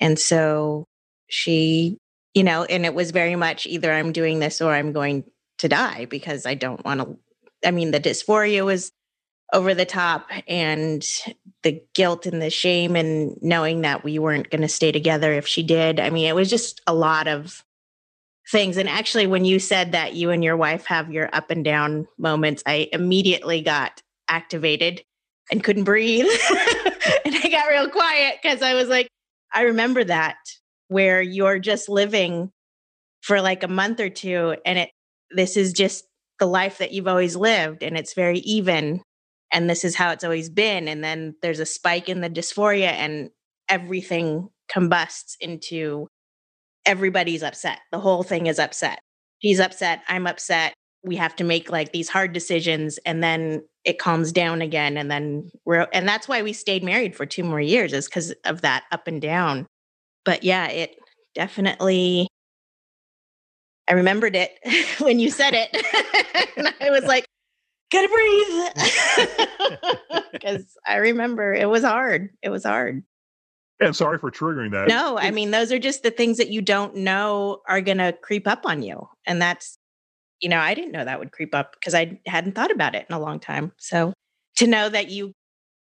And 0.00 0.16
so 0.20 0.84
she, 1.28 1.98
you 2.32 2.44
know, 2.44 2.62
and 2.62 2.86
it 2.86 2.94
was 2.94 3.10
very 3.10 3.34
much 3.34 3.66
either 3.66 3.92
I'm 3.92 4.12
doing 4.12 4.38
this 4.38 4.60
or 4.60 4.72
I'm 4.72 4.92
going 4.92 5.24
to 5.58 5.68
die 5.68 6.04
because 6.04 6.46
I 6.46 6.54
don't 6.54 6.84
want 6.84 7.00
to. 7.00 7.18
I 7.66 7.72
mean, 7.72 7.90
the 7.90 7.98
dysphoria 7.98 8.64
was 8.64 8.92
over 9.52 9.74
the 9.74 9.84
top 9.84 10.30
and 10.46 11.04
the 11.64 11.82
guilt 11.92 12.24
and 12.24 12.40
the 12.40 12.50
shame 12.50 12.94
and 12.94 13.36
knowing 13.42 13.80
that 13.80 14.04
we 14.04 14.20
weren't 14.20 14.48
going 14.48 14.62
to 14.62 14.68
stay 14.68 14.92
together 14.92 15.32
if 15.32 15.48
she 15.48 15.64
did. 15.64 15.98
I 15.98 16.10
mean, 16.10 16.26
it 16.26 16.36
was 16.36 16.48
just 16.48 16.80
a 16.86 16.94
lot 16.94 17.26
of 17.26 17.64
things. 18.50 18.76
And 18.76 18.88
actually, 18.88 19.26
when 19.26 19.44
you 19.44 19.58
said 19.58 19.92
that 19.92 20.14
you 20.14 20.30
and 20.30 20.42
your 20.42 20.56
wife 20.56 20.86
have 20.86 21.10
your 21.10 21.28
up 21.32 21.50
and 21.50 21.64
down 21.64 22.06
moments, 22.18 22.62
I 22.66 22.88
immediately 22.92 23.62
got 23.62 24.02
activated 24.28 25.02
and 25.50 25.62
couldn't 25.62 25.84
breathe. 25.84 26.26
and 27.24 27.34
I 27.34 27.48
got 27.50 27.68
real 27.68 27.88
quiet 27.90 28.36
because 28.42 28.62
I 28.62 28.74
was 28.74 28.88
like, 28.88 29.08
I 29.52 29.62
remember 29.62 30.04
that 30.04 30.36
where 30.88 31.22
you're 31.22 31.58
just 31.58 31.88
living 31.88 32.50
for 33.22 33.40
like 33.40 33.62
a 33.62 33.68
month 33.68 34.00
or 34.00 34.08
two 34.08 34.56
and 34.64 34.78
it 34.78 34.90
this 35.30 35.56
is 35.56 35.72
just 35.72 36.04
the 36.38 36.46
life 36.46 36.78
that 36.78 36.92
you've 36.92 37.06
always 37.06 37.36
lived 37.36 37.82
and 37.82 37.96
it's 37.96 38.14
very 38.14 38.38
even 38.40 39.02
and 39.52 39.68
this 39.68 39.84
is 39.84 39.94
how 39.94 40.10
it's 40.10 40.24
always 40.24 40.48
been 40.48 40.88
and 40.88 41.04
then 41.04 41.34
there's 41.42 41.60
a 41.60 41.66
spike 41.66 42.08
in 42.08 42.20
the 42.20 42.30
dysphoria 42.30 42.88
and 42.88 43.30
everything 43.68 44.48
combusts 44.68 45.36
into 45.40 46.08
everybody's 46.86 47.42
upset. 47.42 47.80
The 47.92 48.00
whole 48.00 48.22
thing 48.22 48.46
is 48.46 48.58
upset. 48.58 49.00
He's 49.38 49.60
upset. 49.60 50.02
I'm 50.08 50.26
upset. 50.26 50.74
We 51.02 51.16
have 51.16 51.34
to 51.36 51.44
make 51.44 51.70
like 51.70 51.92
these 51.92 52.08
hard 52.08 52.32
decisions 52.32 52.98
and 53.06 53.22
then 53.22 53.62
it 53.84 53.98
calms 53.98 54.32
down 54.32 54.60
again. 54.60 54.96
And 54.96 55.10
then 55.10 55.50
we're, 55.64 55.88
and 55.92 56.06
that's 56.06 56.28
why 56.28 56.42
we 56.42 56.52
stayed 56.52 56.84
married 56.84 57.16
for 57.16 57.24
two 57.24 57.44
more 57.44 57.60
years 57.60 57.92
is 57.92 58.06
because 58.06 58.32
of 58.44 58.60
that 58.60 58.84
up 58.92 59.06
and 59.06 59.20
down. 59.20 59.66
But 60.24 60.44
yeah, 60.44 60.68
it 60.68 60.96
definitely, 61.34 62.28
I 63.88 63.94
remembered 63.94 64.36
it 64.36 64.58
when 64.98 65.18
you 65.18 65.30
said 65.30 65.54
it. 65.54 65.70
and 66.56 66.74
I 66.80 66.90
was 66.90 67.04
like, 67.04 67.26
gotta 67.90 68.08
breathe. 68.08 69.86
Because 70.32 70.78
I 70.86 70.96
remember 70.96 71.52
it 71.52 71.68
was 71.68 71.82
hard. 71.82 72.30
It 72.42 72.48
was 72.48 72.64
hard. 72.64 73.02
And 73.80 73.96
sorry 73.96 74.18
for 74.18 74.30
triggering 74.30 74.72
that. 74.72 74.88
No, 74.88 75.18
I 75.18 75.30
mean, 75.30 75.52
those 75.52 75.72
are 75.72 75.78
just 75.78 76.02
the 76.02 76.10
things 76.10 76.36
that 76.36 76.50
you 76.50 76.60
don't 76.60 76.96
know 76.96 77.62
are 77.66 77.80
going 77.80 77.98
to 77.98 78.12
creep 78.12 78.46
up 78.46 78.66
on 78.66 78.82
you. 78.82 79.08
And 79.26 79.40
that's, 79.40 79.76
you 80.40 80.48
know, 80.50 80.58
I 80.58 80.74
didn't 80.74 80.92
know 80.92 81.04
that 81.04 81.18
would 81.18 81.32
creep 81.32 81.54
up 81.54 81.72
because 81.72 81.94
I 81.94 82.20
hadn't 82.26 82.54
thought 82.54 82.70
about 82.70 82.94
it 82.94 83.06
in 83.08 83.14
a 83.14 83.20
long 83.20 83.40
time. 83.40 83.72
So 83.78 84.12
to 84.56 84.66
know 84.66 84.90
that 84.90 85.10
you, 85.10 85.32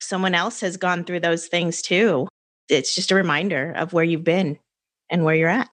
someone 0.01 0.35
else 0.35 0.61
has 0.61 0.77
gone 0.77 1.05
through 1.05 1.21
those 1.21 1.47
things 1.47 1.81
too, 1.81 2.29
it's 2.69 2.95
just 2.95 3.11
a 3.11 3.15
reminder 3.15 3.73
of 3.73 3.95
where 3.95 4.05
you've 4.05 4.25
been 4.25 4.59
and 5.09 5.25
where 5.25 5.35
you're 5.35 5.49
at. 5.49 5.71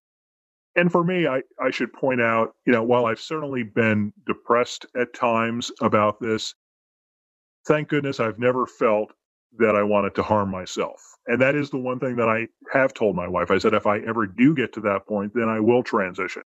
And 0.75 0.91
for 0.91 1.03
me, 1.03 1.27
I, 1.27 1.41
I 1.61 1.71
should 1.71 1.91
point 1.93 2.21
out, 2.21 2.55
you 2.65 2.73
know, 2.73 2.83
while 2.83 3.05
I've 3.05 3.19
certainly 3.19 3.63
been 3.63 4.13
depressed 4.25 4.85
at 4.99 5.13
times 5.13 5.71
about 5.81 6.19
this, 6.19 6.55
thank 7.67 7.89
goodness 7.89 8.19
I've 8.19 8.39
never 8.39 8.65
felt 8.65 9.11
that 9.59 9.75
I 9.75 9.83
wanted 9.83 10.15
to 10.15 10.23
harm 10.23 10.49
myself. 10.49 11.01
And 11.27 11.41
that 11.41 11.55
is 11.55 11.69
the 11.69 11.77
one 11.77 11.99
thing 11.99 12.17
that 12.17 12.29
I 12.29 12.47
have 12.71 12.93
told 12.93 13.15
my 13.15 13.27
wife. 13.27 13.51
I 13.51 13.57
said, 13.57 13.73
if 13.73 13.87
I 13.87 13.99
ever 13.99 14.27
do 14.27 14.55
get 14.55 14.73
to 14.73 14.81
that 14.81 15.07
point, 15.07 15.33
then 15.33 15.49
I 15.49 15.59
will 15.59 15.83
transition. 15.83 16.43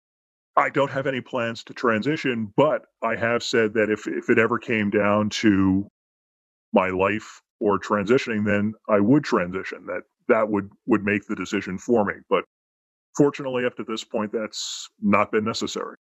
I 0.57 0.69
don't 0.69 0.91
have 0.91 1.07
any 1.07 1.21
plans 1.21 1.63
to 1.65 1.73
transition, 1.73 2.53
but 2.55 2.83
I 3.01 3.15
have 3.15 3.43
said 3.43 3.73
that 3.73 3.89
if, 3.89 4.07
if 4.07 4.29
it 4.29 4.39
ever 4.39 4.57
came 4.57 4.89
down 4.89 5.29
to 5.41 5.87
my 6.73 6.89
life 6.89 7.41
or 7.59 7.79
transitioning, 7.79 8.45
then 8.45 8.73
I 8.89 8.99
would 8.99 9.23
transition. 9.23 9.85
That 9.87 10.03
that 10.27 10.49
would 10.49 10.69
would 10.87 11.03
make 11.03 11.25
the 11.27 11.35
decision 11.35 11.77
for 11.77 12.05
me. 12.05 12.13
But 12.29 12.43
fortunately, 13.15 13.65
up 13.65 13.75
to 13.77 13.83
this 13.83 14.03
point, 14.03 14.31
that's 14.31 14.89
not 15.01 15.31
been 15.31 15.45
necessary. 15.45 15.95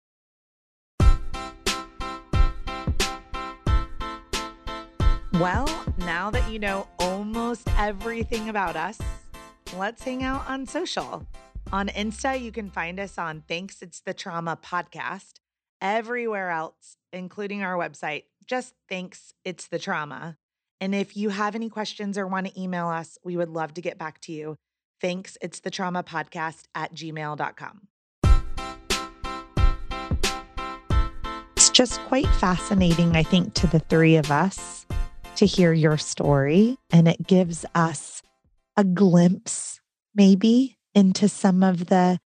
Well, 5.39 5.67
now 5.97 6.31
that 6.31 6.49
you 6.49 6.59
know 6.59 6.87
almost 6.97 7.67
everything 7.77 8.47
about 8.47 8.77
us, 8.77 8.97
let's 9.75 10.01
hang 10.01 10.23
out 10.23 10.47
on 10.47 10.65
social. 10.65 11.27
On 11.73 11.89
Insta, 11.89 12.39
you 12.39 12.53
can 12.53 12.69
find 12.69 13.01
us 13.01 13.17
on 13.17 13.43
Thanks 13.45 13.81
It's 13.81 13.99
the 13.99 14.13
Trauma 14.13 14.55
podcast. 14.55 15.33
Everywhere 15.81 16.51
else, 16.51 16.95
including 17.11 17.63
our 17.63 17.75
website, 17.75 18.23
just 18.45 18.75
Thanks 18.87 19.33
It's 19.43 19.67
the 19.67 19.77
Trauma. 19.77 20.37
And 20.79 20.95
if 20.95 21.17
you 21.17 21.27
have 21.27 21.53
any 21.53 21.69
questions 21.69 22.17
or 22.17 22.27
want 22.27 22.47
to 22.47 22.59
email 22.59 22.87
us, 22.87 23.17
we 23.21 23.35
would 23.35 23.49
love 23.49 23.73
to 23.73 23.81
get 23.81 23.97
back 23.97 24.21
to 24.21 24.31
you. 24.31 24.55
Thanks 25.01 25.37
It's 25.41 25.59
the 25.59 25.69
Trauma 25.69 26.01
podcast 26.01 26.63
at 26.73 26.95
gmail.com. 26.95 27.89
It's 31.57 31.69
just 31.71 31.99
quite 32.03 32.27
fascinating, 32.39 33.17
I 33.17 33.23
think, 33.23 33.53
to 33.55 33.67
the 33.67 33.79
three 33.79 34.15
of 34.15 34.31
us 34.31 34.85
to 35.37 35.45
hear 35.45 35.73
your 35.73 35.97
story. 35.97 36.77
And 36.91 37.07
it 37.07 37.25
gives 37.25 37.65
us 37.75 38.21
a 38.77 38.83
glimpse, 38.83 39.79
maybe, 40.13 40.77
into 40.93 41.29
some 41.29 41.63
of 41.63 41.87
the 41.87 42.19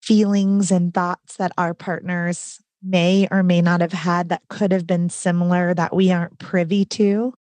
feelings 0.00 0.70
and 0.70 0.92
thoughts 0.92 1.36
that 1.36 1.52
our 1.56 1.74
partners 1.74 2.60
may 2.82 3.28
or 3.30 3.42
may 3.42 3.62
not 3.62 3.80
have 3.80 3.92
had 3.92 4.28
that 4.28 4.42
could 4.48 4.72
have 4.72 4.86
been 4.86 5.08
similar 5.08 5.72
that 5.74 5.94
we 5.94 6.10
aren't 6.10 6.38
privy 6.38 6.84
to. 6.84 7.32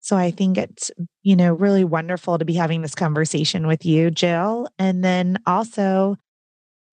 So 0.00 0.16
I 0.16 0.32
think 0.32 0.58
it's, 0.58 0.90
you 1.22 1.36
know, 1.36 1.52
really 1.52 1.84
wonderful 1.84 2.38
to 2.38 2.44
be 2.44 2.54
having 2.54 2.82
this 2.82 2.96
conversation 2.96 3.68
with 3.68 3.86
you, 3.86 4.10
Jill. 4.10 4.66
And 4.78 5.04
then 5.04 5.38
also 5.46 6.16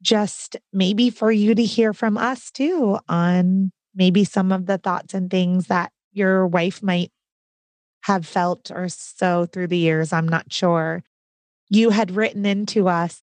just 0.03 0.55
maybe 0.71 1.09
for 1.09 1.31
you 1.31 1.55
to 1.55 1.63
hear 1.63 1.91
from 1.93 2.17
us 2.17 2.51
too 2.51 2.99
on 3.09 3.71
maybe 3.95 4.23
some 4.23 4.51
of 4.51 4.67
the 4.67 4.77
thoughts 4.77 5.15
and 5.15 5.31
things 5.31 5.67
that 5.67 5.91
your 6.13 6.45
wife 6.45 6.83
might 6.83 7.11
have 8.01 8.25
felt 8.25 8.71
or 8.71 8.87
so 8.89 9.45
through 9.45 9.67
the 9.67 9.77
years. 9.77 10.13
I'm 10.13 10.27
not 10.27 10.51
sure. 10.51 11.03
You 11.69 11.89
had 11.91 12.15
written 12.15 12.45
into 12.45 12.87
us 12.87 13.21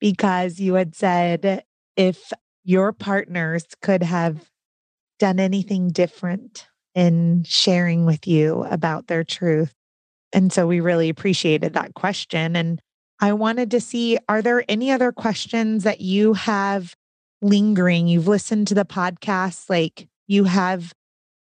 because 0.00 0.60
you 0.60 0.74
had 0.74 0.94
said 0.94 1.64
if 1.96 2.32
your 2.64 2.92
partners 2.92 3.64
could 3.80 4.02
have 4.02 4.50
done 5.18 5.40
anything 5.40 5.88
different 5.88 6.68
in 6.94 7.44
sharing 7.44 8.04
with 8.04 8.26
you 8.26 8.64
about 8.64 9.06
their 9.06 9.24
truth. 9.24 9.74
And 10.32 10.52
so 10.52 10.66
we 10.66 10.80
really 10.80 11.08
appreciated 11.08 11.74
that 11.74 11.94
question. 11.94 12.56
And 12.56 12.80
I 13.20 13.32
wanted 13.32 13.70
to 13.72 13.80
see 13.80 14.18
are 14.28 14.42
there 14.42 14.64
any 14.68 14.90
other 14.90 15.12
questions 15.12 15.84
that 15.84 16.00
you 16.00 16.34
have 16.34 16.94
lingering? 17.40 18.08
You've 18.08 18.28
listened 18.28 18.68
to 18.68 18.74
the 18.74 18.84
podcast, 18.84 19.70
like 19.70 20.08
you 20.26 20.44
have 20.44 20.92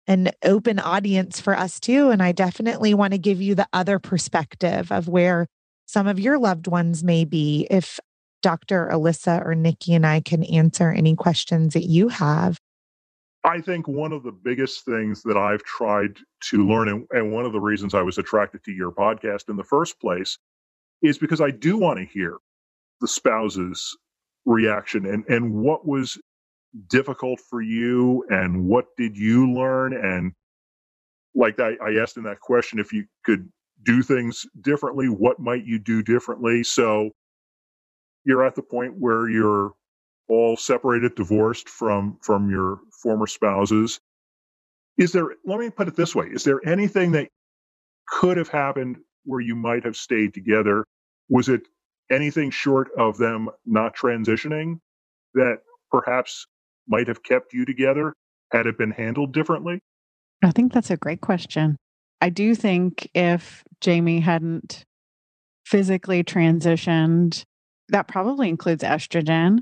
an 0.07 0.29
open 0.43 0.79
audience 0.79 1.39
for 1.39 1.57
us 1.57 1.79
too. 1.79 2.09
And 2.09 2.21
I 2.21 2.31
definitely 2.31 2.93
want 2.93 3.13
to 3.13 3.17
give 3.17 3.41
you 3.41 3.55
the 3.55 3.67
other 3.73 3.99
perspective 3.99 4.91
of 4.91 5.07
where 5.07 5.47
some 5.85 6.07
of 6.07 6.19
your 6.19 6.37
loved 6.37 6.67
ones 6.67 7.03
may 7.03 7.25
be. 7.25 7.67
If 7.69 7.99
Dr. 8.45 8.89
Alyssa 8.91 9.43
or 9.43 9.55
Nikki 9.55 9.95
and 9.95 10.05
I 10.05 10.21
can 10.21 10.43
answer 10.43 10.91
any 10.91 11.15
questions 11.15 11.73
that 11.73 11.85
you 11.85 12.09
have. 12.09 12.59
I 13.43 13.59
think 13.59 13.87
one 13.87 14.11
of 14.11 14.21
the 14.21 14.31
biggest 14.31 14.85
things 14.85 15.23
that 15.23 15.35
I've 15.35 15.63
tried 15.63 16.17
to 16.49 16.63
learn, 16.63 17.07
and, 17.09 17.31
one 17.31 17.45
of 17.45 17.53
the 17.53 17.59
reasons 17.59 17.95
I 17.95 18.03
was 18.03 18.19
attracted 18.19 18.63
to 18.65 18.71
your 18.71 18.91
podcast 18.91 19.49
in 19.49 19.55
the 19.55 19.63
first 19.63 19.99
place, 19.99 20.37
is 21.01 21.17
because 21.17 21.41
I 21.41 21.49
do 21.49 21.75
want 21.75 21.97
to 21.97 22.05
hear 22.05 22.37
the 23.01 23.07
spouse's 23.07 23.97
reaction 24.45 25.07
and, 25.07 25.25
and 25.27 25.51
what 25.55 25.87
was 25.87 26.19
difficult 26.87 27.39
for 27.49 27.61
you 27.61 28.25
and 28.29 28.65
what 28.65 28.85
did 28.97 29.17
you 29.17 29.51
learn. 29.53 29.93
And 29.93 30.33
like 31.33 31.59
I, 31.59 31.75
I 31.83 32.01
asked 32.01 32.17
in 32.17 32.23
that 32.23 32.39
question, 32.39 32.79
if 32.79 32.93
you 32.93 33.05
could 33.25 33.49
do 33.83 34.01
things 34.01 34.45
differently, 34.61 35.07
what 35.07 35.39
might 35.39 35.65
you 35.65 35.79
do 35.79 36.03
differently? 36.03 36.63
So 36.63 37.11
you're 38.25 38.45
at 38.45 38.55
the 38.55 38.63
point 38.63 38.95
where 38.97 39.29
you're 39.29 39.73
all 40.27 40.57
separated, 40.57 41.15
divorced 41.15 41.69
from 41.69 42.17
from 42.21 42.49
your 42.49 42.79
former 43.01 43.27
spouses. 43.27 43.99
Is 44.97 45.11
there? 45.11 45.27
Let 45.45 45.59
me 45.59 45.69
put 45.69 45.87
it 45.87 45.95
this 45.95 46.15
way: 46.15 46.27
Is 46.27 46.43
there 46.43 46.61
anything 46.67 47.11
that 47.11 47.29
could 48.07 48.37
have 48.37 48.49
happened 48.49 48.97
where 49.25 49.41
you 49.41 49.55
might 49.55 49.85
have 49.85 49.95
stayed 49.95 50.33
together? 50.33 50.85
Was 51.29 51.49
it 51.49 51.61
anything 52.11 52.51
short 52.51 52.89
of 52.97 53.17
them 53.17 53.49
not 53.65 53.95
transitioning 53.95 54.79
that 55.33 55.59
perhaps 55.91 56.47
might 56.87 57.07
have 57.07 57.23
kept 57.23 57.53
you 57.53 57.65
together 57.65 58.13
had 58.51 58.67
it 58.67 58.77
been 58.77 58.91
handled 58.91 59.33
differently? 59.33 59.79
I 60.43 60.51
think 60.51 60.73
that's 60.73 60.91
a 60.91 60.97
great 60.97 61.21
question. 61.21 61.77
I 62.21 62.29
do 62.29 62.55
think 62.55 63.09
if 63.13 63.63
Jamie 63.81 64.19
hadn't 64.19 64.83
physically 65.65 66.23
transitioned, 66.23 67.43
that 67.89 68.07
probably 68.07 68.49
includes 68.49 68.83
estrogen 68.83 69.59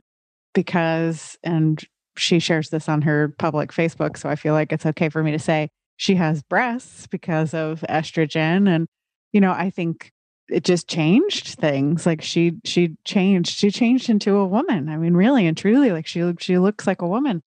because, 0.53 1.37
and 1.43 1.81
she 2.17 2.39
shares 2.39 2.69
this 2.69 2.87
on 2.87 3.01
her 3.01 3.33
public 3.39 3.71
Facebook. 3.71 4.17
So 4.17 4.29
I 4.29 4.35
feel 4.35 4.53
like 4.53 4.71
it's 4.71 4.85
okay 4.85 5.09
for 5.09 5.23
me 5.23 5.31
to 5.31 5.39
say 5.39 5.69
she 5.97 6.15
has 6.15 6.43
breasts 6.43 7.07
because 7.07 7.53
of 7.53 7.83
estrogen. 7.89 8.67
And, 8.67 8.87
you 9.31 9.41
know, 9.41 9.51
I 9.51 9.69
think 9.69 10.11
it 10.49 10.63
just 10.63 10.87
changed 10.87 11.47
things. 11.59 12.05
Like 12.05 12.21
she, 12.21 12.53
she 12.63 12.95
changed, 13.05 13.55
she 13.57 13.71
changed 13.71 14.09
into 14.09 14.37
a 14.37 14.47
woman. 14.47 14.89
I 14.89 14.97
mean, 14.97 15.13
really 15.13 15.47
and 15.47 15.57
truly, 15.57 15.91
like 15.91 16.07
she, 16.07 16.33
she 16.39 16.57
looks 16.57 16.85
like 16.85 17.01
a 17.01 17.07
woman. 17.07 17.41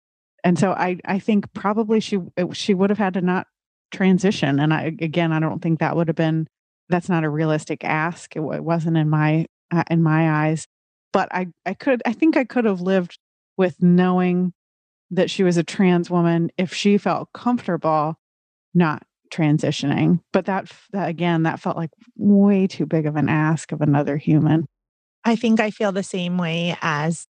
And 0.43 0.57
so 0.59 0.71
I, 0.71 0.97
I 1.05 1.19
think 1.19 1.53
probably 1.53 1.99
she, 1.99 2.19
she 2.53 2.73
would 2.73 2.89
have 2.89 2.99
had 2.99 3.15
to 3.15 3.21
not 3.21 3.47
transition. 3.91 4.59
And 4.59 4.73
I, 4.73 4.95
again, 4.99 5.31
I 5.31 5.39
don't 5.39 5.61
think 5.61 5.79
that 5.79 5.95
would 5.95 6.07
have 6.07 6.15
been, 6.15 6.47
that's 6.89 7.09
not 7.09 7.23
a 7.23 7.29
realistic 7.29 7.83
ask. 7.83 8.35
It, 8.35 8.41
it 8.41 8.63
wasn't 8.63 8.97
in 8.97 9.09
my, 9.09 9.47
uh, 9.71 9.83
in 9.89 10.03
my 10.03 10.45
eyes 10.45 10.67
but 11.15 11.29
I, 11.33 11.47
I 11.65 11.73
could, 11.75 12.03
I 12.05 12.11
think 12.11 12.35
I 12.35 12.43
could 12.43 12.65
have 12.65 12.81
lived 12.81 13.19
with 13.55 13.81
knowing 13.81 14.51
that 15.11 15.31
she 15.31 15.43
was 15.43 15.55
a 15.55 15.63
trans 15.63 16.09
woman 16.09 16.49
if 16.57 16.73
she 16.73 16.97
felt 16.97 17.31
comfortable 17.31 18.19
not 18.73 19.03
transitioning. 19.35 20.19
But 20.31 20.45
that, 20.45 20.71
that 20.91 21.09
again, 21.09 21.43
that 21.43 21.59
felt 21.59 21.77
like 21.77 21.91
way 22.15 22.67
too 22.67 22.85
big 22.85 23.05
of 23.05 23.15
an 23.15 23.29
ask 23.29 23.71
of 23.71 23.81
another 23.81 24.17
human. 24.17 24.65
I 25.23 25.35
think 25.35 25.59
I 25.59 25.71
feel 25.71 25.91
the 25.91 26.03
same 26.03 26.37
way 26.37 26.77
as 26.81 27.25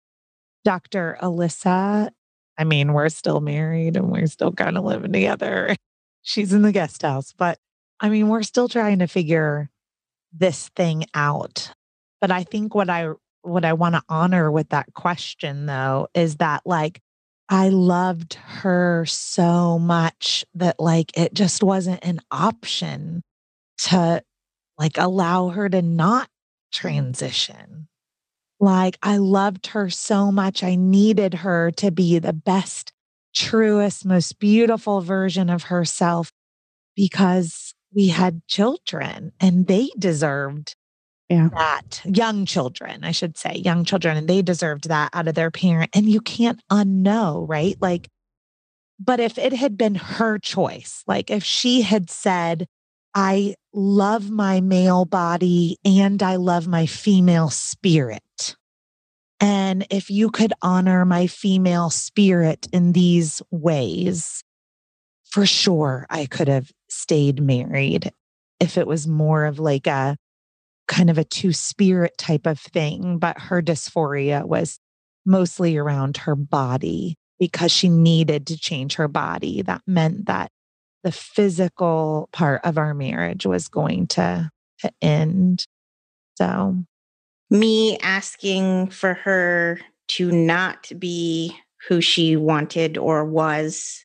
Dr. 0.64 1.18
Alyssa. 1.22 2.10
I 2.58 2.64
mean, 2.64 2.94
we're 2.94 3.10
still 3.10 3.42
married 3.42 3.96
and 3.96 4.12
we're 4.12 4.28
still 4.28 4.52
kind 4.52 4.78
of 4.78 4.84
living 4.84 5.14
together. 5.14 5.76
She's 6.22 6.54
in 6.54 6.62
the 6.62 6.72
guest 6.72 7.02
house, 7.04 7.34
but 7.38 7.58
I 8.00 8.10
mean, 8.10 8.28
we're 8.28 8.44
still 8.44 8.68
trying 8.68 9.00
to 9.00 9.08
figure 9.08 9.70
this 10.34 10.70
thing 10.76 11.06
out. 11.14 11.72
But 12.20 12.32
I 12.32 12.44
think 12.44 12.76
what 12.76 12.90
I 12.90 13.10
what 13.42 13.64
I 13.64 13.74
want 13.74 13.96
to 13.96 14.02
honor 14.10 14.52
with 14.52 14.70
that 14.70 14.94
question 14.96 15.68
though 15.68 16.08
is 16.16 16.38
that 16.38 16.64
like 16.66 17.00
I 17.50 17.70
loved 17.70 18.36
her 18.36 19.06
so 19.06 19.78
much 19.78 20.46
that 20.56 20.80
like 20.80 21.16
it 21.18 21.34
just 21.34 21.62
wasn't 21.62 22.04
an 22.04 22.20
option 22.32 23.22
to 23.84 24.24
like 24.80 24.98
allow 24.98 25.50
her 25.50 25.70
to 25.70 25.82
not 25.82 26.28
transition. 26.74 27.88
Like 28.60 28.98
I 29.04 29.18
loved 29.18 29.68
her 29.68 29.90
so 29.90 30.32
much. 30.32 30.64
I 30.64 30.76
needed 30.76 31.36
her 31.36 31.72
to 31.72 31.92
be 31.92 32.20
the 32.20 32.34
best, 32.34 32.94
truest, 33.36 34.06
most 34.06 34.40
beautiful 34.40 35.02
version 35.02 35.50
of 35.50 35.64
herself 35.64 36.32
because 36.96 37.74
we 37.94 38.08
had 38.08 38.42
children 38.48 39.34
and 39.40 39.68
they 39.68 39.90
deserved 39.98 40.76
yeah. 41.30 41.50
that 41.54 42.02
young 42.06 42.46
children, 42.46 43.04
I 43.04 43.12
should 43.12 43.38
say, 43.38 43.56
young 43.56 43.84
children, 43.84 44.18
and 44.18 44.28
they 44.28 44.42
deserved 44.42 44.90
that 44.90 45.10
out 45.14 45.28
of 45.28 45.36
their 45.36 45.52
parent. 45.52 45.92
And 45.96 46.10
you 46.10 46.22
can't 46.22 46.62
unknow, 46.72 47.46
right? 47.48 47.76
Like, 47.82 48.10
but 49.00 49.20
if 49.20 49.38
it 49.38 49.54
had 49.54 49.78
been 49.78 49.96
her 49.96 50.40
choice, 50.40 51.04
like 51.08 51.30
if 51.30 51.44
she 51.44 51.82
had 51.82 52.10
said, 52.10 52.68
I 53.14 53.56
love 53.74 54.30
my 54.30 54.62
male 54.62 55.06
body 55.06 55.78
and 55.86 56.22
I 56.22 56.36
love 56.36 56.68
my 56.68 56.86
female 56.86 57.50
spirit. 57.50 58.56
And 59.40 59.86
if 59.90 60.10
you 60.10 60.30
could 60.30 60.54
honor 60.62 61.06
my 61.06 61.28
female 61.28 61.90
spirit 61.90 62.68
in 62.72 62.94
these 62.94 63.42
ways, 63.52 64.44
for 65.24 65.46
sure 65.46 66.06
I 66.10 66.26
could 66.26 66.48
have 66.48 66.72
stayed 66.90 67.42
married 67.42 68.12
if 68.60 68.78
it 68.78 68.88
was 68.88 69.08
more 69.08 69.46
of 69.46 69.60
like 69.60 69.88
a 69.88 70.18
kind 70.88 71.10
of 71.10 71.18
a 71.18 71.24
two 71.24 71.54
spirit 71.54 72.18
type 72.18 72.46
of 72.46 72.60
thing, 72.60 73.18
but 73.18 73.40
her 73.40 73.62
dysphoria 73.62 74.46
was 74.46 74.80
mostly 75.26 75.78
around 75.78 76.18
her 76.18 76.36
body 76.36 77.16
because 77.40 77.72
she 77.72 77.90
needed 77.90 78.48
to 78.48 78.58
change 78.58 78.96
her 78.96 79.08
body. 79.08 79.62
That 79.62 79.82
meant 79.88 80.28
that 80.28 80.52
the 81.04 81.12
physical 81.12 82.30
part 82.32 82.62
of 82.64 82.78
our 82.78 82.94
marriage 82.94 83.46
was 83.46 83.68
going 83.68 84.08
to, 84.08 84.50
to 84.80 84.92
end. 85.02 85.66
So, 86.38 86.78
me 87.50 87.98
asking 88.00 88.90
for 88.90 89.14
her 89.14 89.80
to 90.08 90.32
not 90.32 90.92
be 90.98 91.56
who 91.88 92.02
she 92.02 92.36
wanted 92.36 92.98
or 92.98 93.24
was 93.24 94.04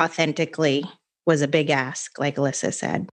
authentically 0.00 0.84
was 1.26 1.42
a 1.42 1.48
big 1.48 1.70
ask, 1.70 2.18
like 2.18 2.36
Alyssa 2.36 2.72
said 2.72 3.08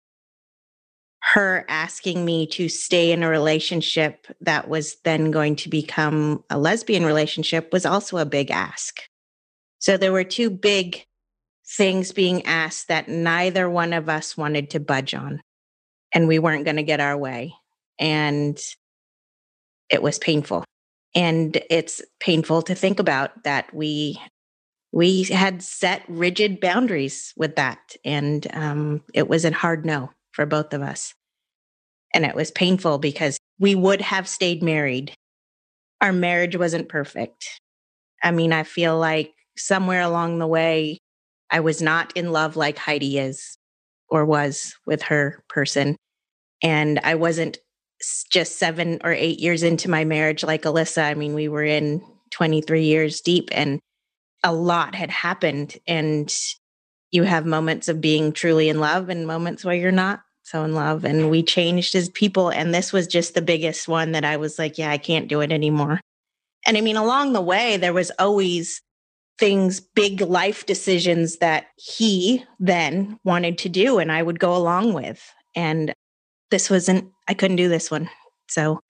her 1.33 1.65
asking 1.69 2.23
me 2.23 2.47
to 2.47 2.69
stay 2.69 3.11
in 3.11 3.23
a 3.23 3.29
relationship 3.29 4.27
that 4.43 4.69
was 4.69 4.97
then 5.05 5.31
going 5.31 5.57
to 5.57 5.71
become 5.71 6.45
a 6.51 6.59
lesbian 6.59 7.07
relationship 7.07 7.73
was 7.73 7.87
also 7.87 8.19
a 8.19 8.27
big 8.27 8.51
ask. 8.51 9.01
So 9.79 9.97
there 9.97 10.13
were 10.13 10.25
two 10.25 10.51
big 10.51 11.03
things 11.67 12.13
being 12.13 12.45
asked 12.45 12.89
that 12.89 13.09
neither 13.09 13.71
one 13.71 13.95
of 13.95 14.11
us 14.11 14.37
wanted 14.37 14.69
to 14.71 14.81
budge 14.81 15.15
on. 15.15 15.41
And 16.13 16.29
we 16.29 16.39
weren't 16.39 16.65
going 16.65 16.77
to 16.77 16.83
get 16.83 17.01
our 17.01 17.17
way. 17.17 17.55
And 17.99 18.59
it 19.91 20.03
was 20.03 20.19
painful. 20.19 20.63
And 21.15 21.59
it's 21.71 22.03
painful 22.21 22.63
to 22.63 22.75
think 22.75 23.01
about 23.01 23.45
that 23.45 23.73
we 23.75 24.21
we 24.93 25.25
had 25.25 25.63
set 25.63 26.05
rigid 26.07 26.61
boundaries 26.61 27.33
with 27.37 27.57
that 27.57 27.97
and 28.05 28.47
um, 28.55 29.03
it 29.13 29.29
was 29.29 29.45
a 29.45 29.53
hard 29.53 29.85
no 29.85 30.11
for 30.35 30.47
both 30.47 30.75
of 30.75 30.83
us 30.83 31.15
and 32.15 32.25
it 32.25 32.35
was 32.35 32.53
painful 32.53 32.99
because 32.99 33.37
we 33.59 33.75
would 33.75 34.01
have 34.01 34.29
stayed 34.29 34.63
married. 34.63 35.13
Our 36.01 36.13
marriage 36.13 36.57
wasn't 36.57 36.89
perfect. 36.89 37.61
I 38.23 38.31
mean, 38.31 38.53
I 38.53 38.63
feel 38.63 38.97
like 38.97 39.33
somewhere 39.59 40.01
along 40.01 40.39
the 40.39 40.47
way, 40.47 40.99
I 41.51 41.61
was 41.61 41.83
not 41.83 42.17
in 42.17 42.33
love 42.33 42.57
like 42.57 42.79
Heidi 42.79 43.19
is, 43.19 43.59
or 44.09 44.25
was 44.25 44.75
with 44.87 45.03
her 45.03 45.43
person. 45.49 45.97
And 46.63 47.01
I 47.03 47.17
wasn't 47.17 47.59
just 48.31 48.59
seven 48.59 49.01
or 49.05 49.13
eight 49.13 49.41
years 49.41 49.63
into 49.63 49.91
my 49.91 50.05
marriage 50.05 50.45
like 50.45 50.63
Alyssa. 50.63 51.05
I 51.05 51.15
mean, 51.15 51.35
we 51.35 51.49
were 51.49 51.65
in 51.65 52.03
23 52.31 52.85
years 52.85 53.21
deep 53.21 53.49
and 53.53 53.81
a 54.43 54.53
lot 54.53 54.95
had 54.95 55.11
happened. 55.11 55.77
And 55.87 56.33
you 57.11 57.25
have 57.25 57.47
moments 57.47 57.89
of 57.89 58.01
being 58.01 58.33
truly 58.33 58.69
in 58.69 58.79
love 58.79 59.09
and 59.09 59.27
moments 59.27 59.65
where 59.65 59.75
you're 59.75 59.93
not 59.93 60.21
so 60.45 60.63
in 60.63 60.75
love. 60.75 61.05
And 61.05 61.31
we 61.31 61.43
changed 61.43 61.95
as 61.95 62.09
people. 62.11 62.51
And 62.51 62.73
this 62.73 62.93
was 62.93 63.07
just 63.07 63.35
the 63.35 63.43
biggest 63.43 63.89
one 63.89 64.13
that 64.13 64.25
I 64.25 64.37
was 64.37 64.59
like, 64.59 64.79
yeah, 64.79 64.91
I 64.91 64.99
can't 64.99 65.27
do 65.27 65.41
it 65.41 65.51
anymore. 65.51 66.01
And 66.67 66.77
I 66.77 66.81
mean, 66.81 66.97
along 66.97 67.33
the 67.33 67.41
way, 67.41 67.77
there 67.77 67.93
was 67.93 68.13
always 68.19 68.81
things, 69.39 69.81
big 69.81 70.21
life 70.21 70.65
decisions 70.67 71.39
that 71.39 71.67
he 71.77 72.45
then 72.61 73.19
wanted 73.25 73.59
to 73.59 73.69
do 73.69 73.99
and 73.99 74.13
I 74.13 74.23
would 74.23 74.39
go 74.39 74.55
along 74.55 74.93
with. 74.93 75.33
And 75.57 75.93
this 76.51 76.71
wasn't, 76.71 77.11
I 77.27 77.35
couldn't 77.35 77.57
do 77.57 77.69
this 77.69 77.91
one. 77.91 78.09
So 78.49 78.81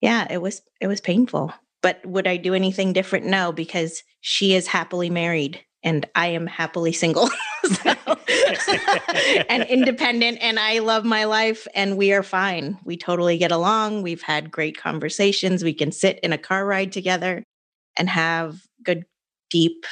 yeah, 0.00 0.26
it 0.28 0.42
was, 0.42 0.62
it 0.80 0.88
was 0.88 1.00
painful. 1.00 1.52
But 1.82 2.04
would 2.04 2.26
I 2.26 2.36
do 2.36 2.54
anything 2.54 2.92
different? 2.92 3.26
No, 3.26 3.52
because 3.52 4.02
she 4.22 4.54
is 4.54 4.66
happily 4.66 5.10
married 5.10 5.62
and 5.86 6.04
I 6.16 6.26
am 6.26 6.46
happily 6.46 6.92
single 6.92 7.30
and 9.48 9.62
independent 9.64 10.38
and 10.40 10.58
I 10.58 10.80
love 10.80 11.04
my 11.04 11.24
life 11.24 11.66
and 11.74 11.96
we 11.96 12.12
are 12.12 12.24
fine. 12.24 12.76
We 12.84 12.96
totally 12.96 13.38
get 13.38 13.52
along. 13.52 14.02
We've 14.02 14.22
had 14.22 14.50
great 14.50 14.76
conversations. 14.76 15.62
We 15.62 15.72
can 15.72 15.92
sit 15.92 16.18
in 16.22 16.32
a 16.32 16.38
car 16.38 16.66
ride 16.66 16.90
together 16.92 17.44
and 17.96 18.10
have 18.10 18.60
good 18.82 19.04
deep 19.48 19.86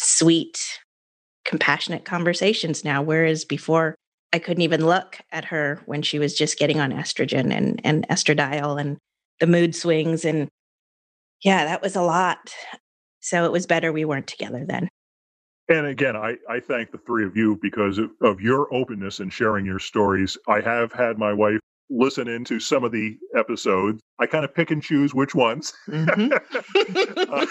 sweet 0.00 0.78
compassionate 1.44 2.04
conversations 2.04 2.84
now 2.84 3.02
whereas 3.02 3.44
before 3.44 3.96
I 4.32 4.38
couldn't 4.38 4.62
even 4.62 4.86
look 4.86 5.18
at 5.32 5.46
her 5.46 5.80
when 5.86 6.02
she 6.02 6.18
was 6.18 6.36
just 6.36 6.58
getting 6.58 6.78
on 6.78 6.92
estrogen 6.92 7.52
and 7.52 7.80
and 7.82 8.06
estradiol 8.08 8.80
and 8.80 8.98
the 9.40 9.46
mood 9.46 9.74
swings 9.74 10.24
and 10.24 10.48
yeah, 11.42 11.64
that 11.64 11.82
was 11.82 11.96
a 11.96 12.02
lot. 12.02 12.52
So 13.20 13.44
it 13.44 13.52
was 13.52 13.66
better 13.66 13.92
we 13.92 14.04
weren't 14.04 14.26
together 14.26 14.64
then. 14.66 14.88
And 15.68 15.86
again, 15.86 16.16
I, 16.16 16.36
I 16.48 16.60
thank 16.60 16.92
the 16.92 16.98
three 16.98 17.26
of 17.26 17.36
you 17.36 17.58
because 17.60 17.98
of, 17.98 18.10
of 18.22 18.40
your 18.40 18.72
openness 18.72 19.20
and 19.20 19.32
sharing 19.32 19.66
your 19.66 19.78
stories. 19.78 20.38
I 20.48 20.60
have 20.60 20.92
had 20.92 21.18
my 21.18 21.32
wife 21.32 21.60
listen 21.90 22.28
into 22.28 22.58
some 22.58 22.84
of 22.84 22.92
the 22.92 23.18
episodes. 23.36 24.00
I 24.18 24.26
kind 24.26 24.44
of 24.44 24.54
pick 24.54 24.70
and 24.70 24.82
choose 24.82 25.14
which 25.14 25.34
ones. 25.34 25.72
Mm-hmm. 25.86 26.32
uh, 27.28 27.44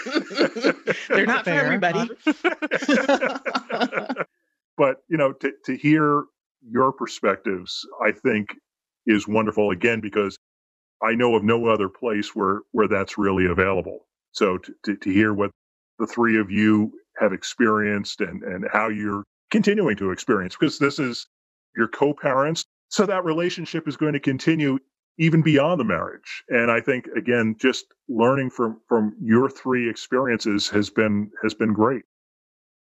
They're 1.08 1.26
not 1.26 1.44
for 1.44 1.50
everybody. 1.50 2.10
but, 4.76 4.96
you 5.08 5.16
know, 5.16 5.32
to, 5.34 5.52
to 5.66 5.76
hear 5.76 6.24
your 6.68 6.92
perspectives, 6.92 7.86
I 8.04 8.12
think 8.12 8.48
is 9.06 9.28
wonderful 9.28 9.70
again 9.70 10.00
because 10.00 10.36
I 11.02 11.14
know 11.14 11.36
of 11.36 11.44
no 11.44 11.66
other 11.66 11.88
place 11.88 12.34
where 12.34 12.62
where 12.72 12.88
that's 12.88 13.16
really 13.16 13.46
available. 13.46 14.06
So 14.38 14.56
to, 14.58 14.74
to, 14.84 14.96
to 14.96 15.12
hear 15.12 15.34
what 15.34 15.50
the 15.98 16.06
three 16.06 16.38
of 16.38 16.48
you 16.48 16.92
have 17.18 17.32
experienced 17.32 18.20
and, 18.20 18.44
and 18.44 18.64
how 18.72 18.88
you're 18.88 19.24
continuing 19.50 19.96
to 19.96 20.12
experience 20.12 20.56
because 20.58 20.78
this 20.78 21.00
is 21.00 21.26
your 21.76 21.88
co-parents. 21.88 22.64
So 22.88 23.04
that 23.06 23.24
relationship 23.24 23.88
is 23.88 23.96
going 23.96 24.12
to 24.12 24.20
continue 24.20 24.78
even 25.18 25.42
beyond 25.42 25.80
the 25.80 25.84
marriage. 25.84 26.44
And 26.48 26.70
I 26.70 26.80
think 26.80 27.06
again, 27.16 27.56
just 27.58 27.86
learning 28.08 28.50
from 28.50 28.80
from 28.88 29.16
your 29.20 29.50
three 29.50 29.90
experiences 29.90 30.68
has 30.68 30.88
been 30.88 31.30
has 31.42 31.52
been 31.52 31.72
great. 31.72 32.02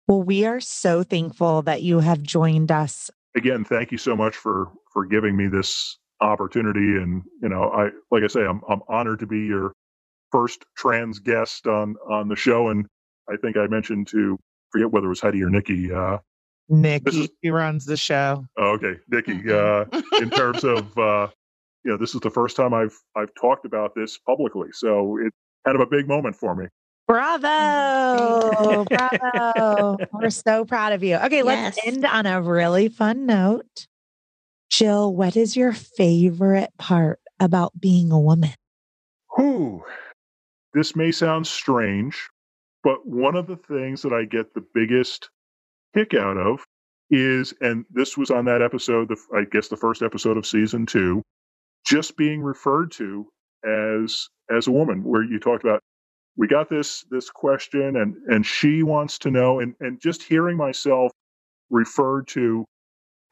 Well, 0.06 0.22
we 0.22 0.44
are 0.46 0.60
so 0.60 1.02
thankful 1.02 1.62
that 1.62 1.82
you 1.82 1.98
have 1.98 2.22
joined 2.22 2.70
us. 2.70 3.10
Again, 3.36 3.64
thank 3.64 3.90
you 3.90 3.98
so 3.98 4.14
much 4.14 4.36
for 4.36 4.68
for 4.92 5.04
giving 5.04 5.36
me 5.36 5.48
this 5.48 5.98
opportunity. 6.20 6.96
And 6.96 7.24
you 7.42 7.48
know, 7.48 7.64
I 7.64 7.90
like 8.12 8.22
I 8.22 8.28
say, 8.28 8.46
I'm 8.46 8.60
I'm 8.68 8.82
honored 8.88 9.18
to 9.18 9.26
be 9.26 9.40
your 9.40 9.72
first 10.30 10.64
trans 10.76 11.18
guest 11.18 11.66
on 11.66 11.96
on 12.08 12.28
the 12.28 12.36
show. 12.36 12.68
And 12.68 12.86
I 13.28 13.36
think 13.36 13.56
I 13.56 13.66
mentioned 13.66 14.08
to 14.08 14.38
forget 14.70 14.90
whether 14.90 15.06
it 15.06 15.10
was 15.10 15.20
Heidi 15.20 15.42
or 15.42 15.50
Nikki. 15.50 15.92
Uh, 15.92 16.18
Nikki 16.68 17.28
is, 17.42 17.50
runs 17.50 17.84
the 17.84 17.96
show. 17.96 18.44
Oh, 18.56 18.70
okay, 18.70 18.94
Nikki. 19.08 19.34
Mm-hmm. 19.42 20.16
Uh, 20.16 20.18
in 20.18 20.30
terms 20.36 20.64
of 20.64 20.96
uh, 20.96 21.28
you 21.84 21.90
know, 21.90 21.96
this 21.96 22.14
is 22.14 22.20
the 22.20 22.30
first 22.30 22.56
time 22.56 22.74
I've 22.74 22.96
I've 23.16 23.34
talked 23.40 23.64
about 23.64 23.94
this 23.94 24.18
publicly, 24.18 24.68
so 24.72 25.18
it's 25.18 25.36
kind 25.66 25.74
of 25.74 25.80
a 25.80 25.86
big 25.86 26.08
moment 26.08 26.36
for 26.36 26.54
me. 26.54 26.66
Bravo! 27.06 28.84
Bravo! 28.84 29.96
We're 30.12 30.30
so 30.30 30.64
proud 30.64 30.92
of 30.92 31.02
you. 31.02 31.16
Okay, 31.16 31.42
let's 31.42 31.76
yes. 31.78 31.86
end 31.86 32.04
on 32.04 32.26
a 32.26 32.40
really 32.40 32.88
fun 32.88 33.26
note. 33.26 33.86
Jill, 34.70 35.12
what 35.12 35.36
is 35.36 35.56
your 35.56 35.72
favorite 35.72 36.70
part 36.78 37.18
about 37.40 37.72
being 37.80 38.12
a 38.12 38.20
woman? 38.20 38.54
Whew. 39.36 39.82
This 40.74 40.94
may 40.96 41.10
sound 41.12 41.46
strange, 41.46 42.28
but 42.84 43.06
one 43.06 43.36
of 43.36 43.46
the 43.46 43.56
things 43.56 44.02
that 44.02 44.12
I 44.12 44.24
get 44.24 44.54
the 44.54 44.64
biggest 44.74 45.30
kick 45.96 46.14
out 46.14 46.36
of 46.36 46.64
is, 47.10 47.54
and 47.60 47.84
this 47.90 48.16
was 48.16 48.30
on 48.30 48.44
that 48.46 48.62
episode, 48.62 49.08
the, 49.08 49.16
I 49.36 49.44
guess 49.50 49.68
the 49.68 49.76
first 49.76 50.02
episode 50.02 50.36
of 50.36 50.46
season 50.46 50.86
two, 50.86 51.22
just 51.86 52.16
being 52.16 52.42
referred 52.42 52.92
to 52.92 53.26
as 53.64 54.28
as 54.50 54.66
a 54.68 54.72
woman, 54.72 55.04
where 55.04 55.24
you 55.24 55.40
talked 55.40 55.64
about 55.64 55.80
we 56.36 56.46
got 56.46 56.68
this 56.70 57.04
this 57.10 57.30
question 57.30 57.96
and 57.96 58.16
and 58.28 58.46
she 58.46 58.82
wants 58.82 59.18
to 59.20 59.30
know 59.30 59.60
and 59.60 59.74
and 59.80 60.00
just 60.00 60.22
hearing 60.22 60.56
myself 60.56 61.12
referred 61.70 62.28
to 62.28 62.64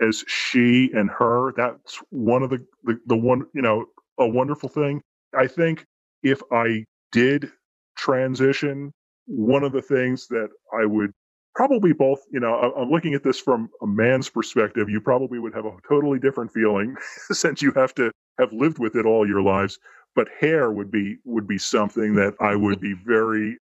as 0.00 0.24
she 0.28 0.90
and 0.94 1.10
her 1.10 1.52
that's 1.56 2.00
one 2.10 2.42
of 2.42 2.50
the, 2.50 2.64
the 2.84 2.98
the 3.06 3.16
one 3.16 3.44
you 3.54 3.62
know 3.62 3.86
a 4.18 4.28
wonderful 4.28 4.68
thing. 4.68 5.00
I 5.36 5.46
think 5.46 5.84
if 6.22 6.40
i 6.52 6.84
did 7.12 7.50
transition 7.96 8.92
one 9.26 9.62
of 9.62 9.72
the 9.72 9.82
things 9.82 10.26
that 10.28 10.48
I 10.72 10.86
would 10.86 11.12
probably 11.54 11.92
both, 11.92 12.20
you 12.30 12.40
know, 12.40 12.54
I'm 12.54 12.90
looking 12.90 13.14
at 13.14 13.22
this 13.22 13.40
from 13.40 13.68
a 13.82 13.86
man's 13.86 14.28
perspective. 14.30 14.88
You 14.88 15.00
probably 15.00 15.38
would 15.38 15.54
have 15.54 15.66
a 15.66 15.72
totally 15.88 16.18
different 16.18 16.52
feeling 16.52 16.96
since 17.30 17.60
you 17.60 17.72
have 17.72 17.94
to 17.96 18.10
have 18.38 18.52
lived 18.52 18.78
with 18.78 18.94
it 18.96 19.04
all 19.04 19.28
your 19.28 19.42
lives. 19.42 19.78
But 20.14 20.28
hair 20.40 20.72
would 20.72 20.90
be 20.90 21.16
would 21.24 21.46
be 21.46 21.58
something 21.58 22.14
that 22.14 22.34
I 22.40 22.56
would 22.56 22.80
be 22.80 22.94
very 22.94 23.58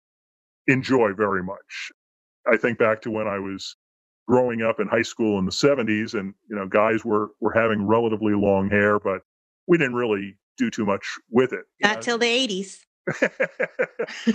enjoy 0.68 1.14
very 1.14 1.44
much. 1.44 1.92
I 2.52 2.58
think 2.58 2.78
back 2.78 3.02
to 3.04 3.12
when 3.12 3.28
I 3.28 3.40
was 3.40 3.76
growing 4.28 4.62
up 4.62 4.80
in 4.80 4.88
high 4.88 5.02
school 5.02 5.40
in 5.40 5.46
the 5.46 5.52
70s, 5.52 6.14
and 6.14 6.34
you 6.50 6.56
know, 6.56 6.68
guys 6.68 7.06
were 7.06 7.30
were 7.40 7.54
having 7.54 7.88
relatively 7.88 8.34
long 8.34 8.70
hair, 8.70 9.00
but 9.00 9.22
we 9.68 9.78
didn't 9.78 9.96
really 9.96 10.36
do 10.58 10.70
too 10.70 10.86
much 10.86 11.06
with 11.30 11.54
it. 11.54 11.66
Not 11.82 12.02
till 12.02 12.18
the 12.18 12.26
80s. 12.26 12.80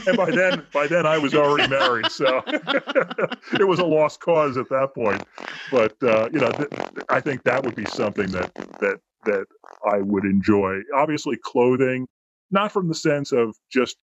And 0.07 0.17
by 0.17 0.31
then, 0.31 0.67
by 0.73 0.87
then 0.87 1.07
I 1.07 1.17
was 1.19 1.35
already 1.35 1.69
married, 1.69 2.11
so 2.11 2.43
it 2.47 3.67
was 3.67 3.79
a 3.79 3.85
lost 3.85 4.21
cause 4.21 4.59
at 4.59 4.69
that 4.69 4.95
point. 4.95 5.25
But 5.71 5.97
uh, 6.03 6.29
you 6.33 6.41
know, 6.41 6.51
th- 6.51 6.69
I 7.09 7.21
think 7.21 7.45
that 7.45 7.65
would 7.65 7.75
be 7.75 7.87
something 7.87 8.31
that 8.33 8.55
that 8.81 9.01
that 9.25 9.47
I 9.91 9.99
would 9.99 10.25
enjoy. 10.25 10.81
Obviously, 10.95 11.39
clothing, 11.43 12.07
not 12.51 12.71
from 12.71 12.89
the 12.89 12.95
sense 12.95 13.33
of 13.33 13.57
just 13.73 13.97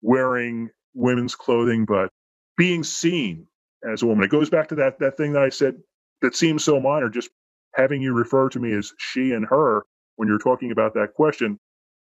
wearing 0.00 0.70
women's 0.94 1.34
clothing, 1.34 1.84
but 1.84 2.10
being 2.56 2.84
seen 2.84 3.46
as 3.86 4.02
a 4.02 4.06
woman. 4.06 4.24
It 4.24 4.30
goes 4.30 4.48
back 4.48 4.68
to 4.68 4.74
that 4.76 4.98
that 5.00 5.16
thing 5.16 5.34
that 5.34 5.42
I 5.42 5.50
said 5.50 5.76
that 6.22 6.34
seems 6.34 6.64
so 6.64 6.80
minor, 6.80 7.10
just 7.10 7.30
having 7.74 8.00
you 8.00 8.14
refer 8.14 8.48
to 8.48 8.58
me 8.58 8.72
as 8.72 8.92
she 8.98 9.32
and 9.32 9.44
her 9.46 9.84
when 10.16 10.28
you're 10.28 10.38
talking 10.38 10.70
about 10.70 10.94
that 10.94 11.14
question. 11.14 11.58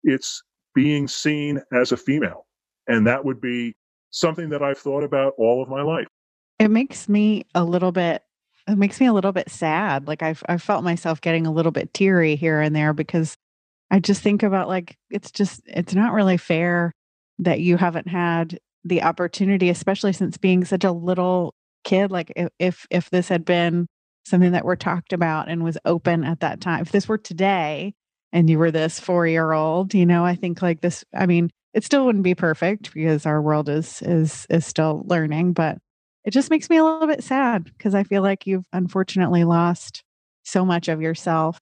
It's 0.04 0.42
being 0.78 1.08
seen 1.08 1.60
as 1.74 1.92
a 1.92 1.98
female. 1.98 2.46
And 2.86 3.08
that 3.08 3.26
would 3.26 3.42
be 3.42 3.76
something 4.12 4.50
that 4.50 4.62
I've 4.62 4.78
thought 4.78 5.04
about 5.04 5.34
all 5.40 5.64
of 5.64 5.70
my 5.70 5.82
life. 5.82 6.06
It 6.60 6.68
makes 6.68 7.10
me 7.10 7.48
a 7.56 7.64
little 7.64 7.92
bit 7.92 8.22
it 8.68 8.78
makes 8.78 9.00
me 9.00 9.08
a 9.08 9.14
little 9.14 9.32
bit 9.32 9.50
sad. 9.50 10.08
Like 10.08 10.22
I've 10.22 10.44
I 10.48 10.60
felt 10.60 10.84
myself 10.84 11.20
getting 11.20 11.48
a 11.48 11.52
little 11.52 11.72
bit 11.72 11.96
teary 11.96 12.36
here 12.36 12.62
and 12.62 12.76
there 12.76 12.94
because 12.94 13.36
I 13.90 14.00
just 14.00 14.22
think 14.22 14.44
about 14.44 14.68
like 14.68 14.96
it's 15.10 15.32
just 15.32 15.62
it's 15.66 15.96
not 15.96 16.14
really 16.14 16.38
fair 16.38 16.92
that 17.40 17.60
you 17.60 17.78
haven't 17.78 18.08
had 18.08 18.60
the 18.84 19.02
opportunity, 19.02 19.70
especially 19.70 20.14
since 20.14 20.38
being 20.38 20.64
such 20.64 20.84
a 20.84 20.92
little 20.92 21.56
kid. 21.86 22.12
Like 22.12 22.32
if 22.36 22.50
if, 22.60 22.86
if 22.92 23.10
this 23.10 23.30
had 23.30 23.46
been 23.46 23.88
something 24.28 24.52
that 24.52 24.66
were 24.66 24.76
talked 24.76 25.12
about 25.12 25.50
and 25.50 25.64
was 25.64 25.80
open 25.86 26.24
at 26.24 26.42
that 26.42 26.62
time, 26.62 26.82
if 26.82 26.92
this 26.92 27.08
were 27.08 27.18
today, 27.18 27.96
and 28.32 28.50
you 28.50 28.60
were 28.60 28.72
this 28.72 29.00
four 29.00 29.28
year 29.28 29.52
old, 29.52 29.94
you 29.94 30.06
know, 30.06 30.26
I 30.26 30.36
think 30.36 30.62
like 30.62 30.82
this, 30.82 31.04
I 31.16 31.26
mean, 31.26 31.50
it 31.74 31.84
still 31.84 32.06
wouldn't 32.06 32.24
be 32.24 32.36
perfect 32.36 32.94
because 32.94 33.26
our 33.26 33.42
world 33.42 33.70
is 33.70 34.02
is 34.02 34.48
is 34.50 34.66
still 34.66 35.04
learning, 35.06 35.54
but 35.54 35.78
it 36.26 36.32
just 36.32 36.50
makes 36.50 36.70
me 36.70 36.78
a 36.78 36.84
little 36.84 37.08
bit 37.08 37.24
sad 37.24 37.66
because 37.66 37.96
I 37.96 38.04
feel 38.04 38.22
like 38.22 38.48
you've 38.48 38.66
unfortunately 38.74 39.44
lost 39.44 40.04
so 40.44 40.66
much 40.66 40.88
of 40.88 41.02
yourself 41.02 41.60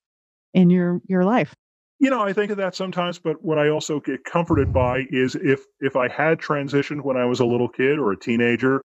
in 0.54 0.70
your 0.70 1.00
your 1.06 1.24
life. 1.24 1.54
You 1.98 2.10
know, 2.10 2.20
I 2.20 2.32
think 2.32 2.50
of 2.50 2.58
that 2.58 2.74
sometimes, 2.74 3.18
but 3.18 3.42
what 3.42 3.58
I 3.58 3.68
also 3.68 4.00
get 4.00 4.24
comforted 4.24 4.72
by 4.72 5.04
is 5.10 5.34
if 5.34 5.64
if 5.80 5.96
I 5.96 6.08
had 6.08 6.38
transitioned 6.38 7.02
when 7.02 7.16
I 7.16 7.24
was 7.24 7.40
a 7.40 7.46
little 7.46 7.68
kid 7.68 7.98
or 7.98 8.12
a 8.12 8.18
teenager, 8.18 8.82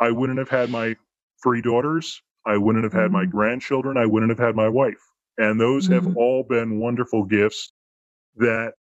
I 0.00 0.10
wouldn't 0.10 0.38
have 0.38 0.48
had 0.48 0.70
my 0.70 0.96
three 1.42 1.62
daughters. 1.62 2.22
I 2.46 2.56
wouldn't 2.56 2.84
have 2.84 2.92
had 2.92 3.04
mm-hmm. 3.04 3.12
my 3.12 3.26
grandchildren. 3.26 3.96
I 3.96 4.06
wouldn't 4.06 4.30
have 4.30 4.38
had 4.38 4.56
my 4.56 4.68
wife. 4.68 5.09
And 5.38 5.60
those 5.60 5.88
mm-hmm. 5.88 6.06
have 6.06 6.16
all 6.16 6.42
been 6.42 6.78
wonderful 6.78 7.24
gifts 7.24 7.72
that 8.36 8.74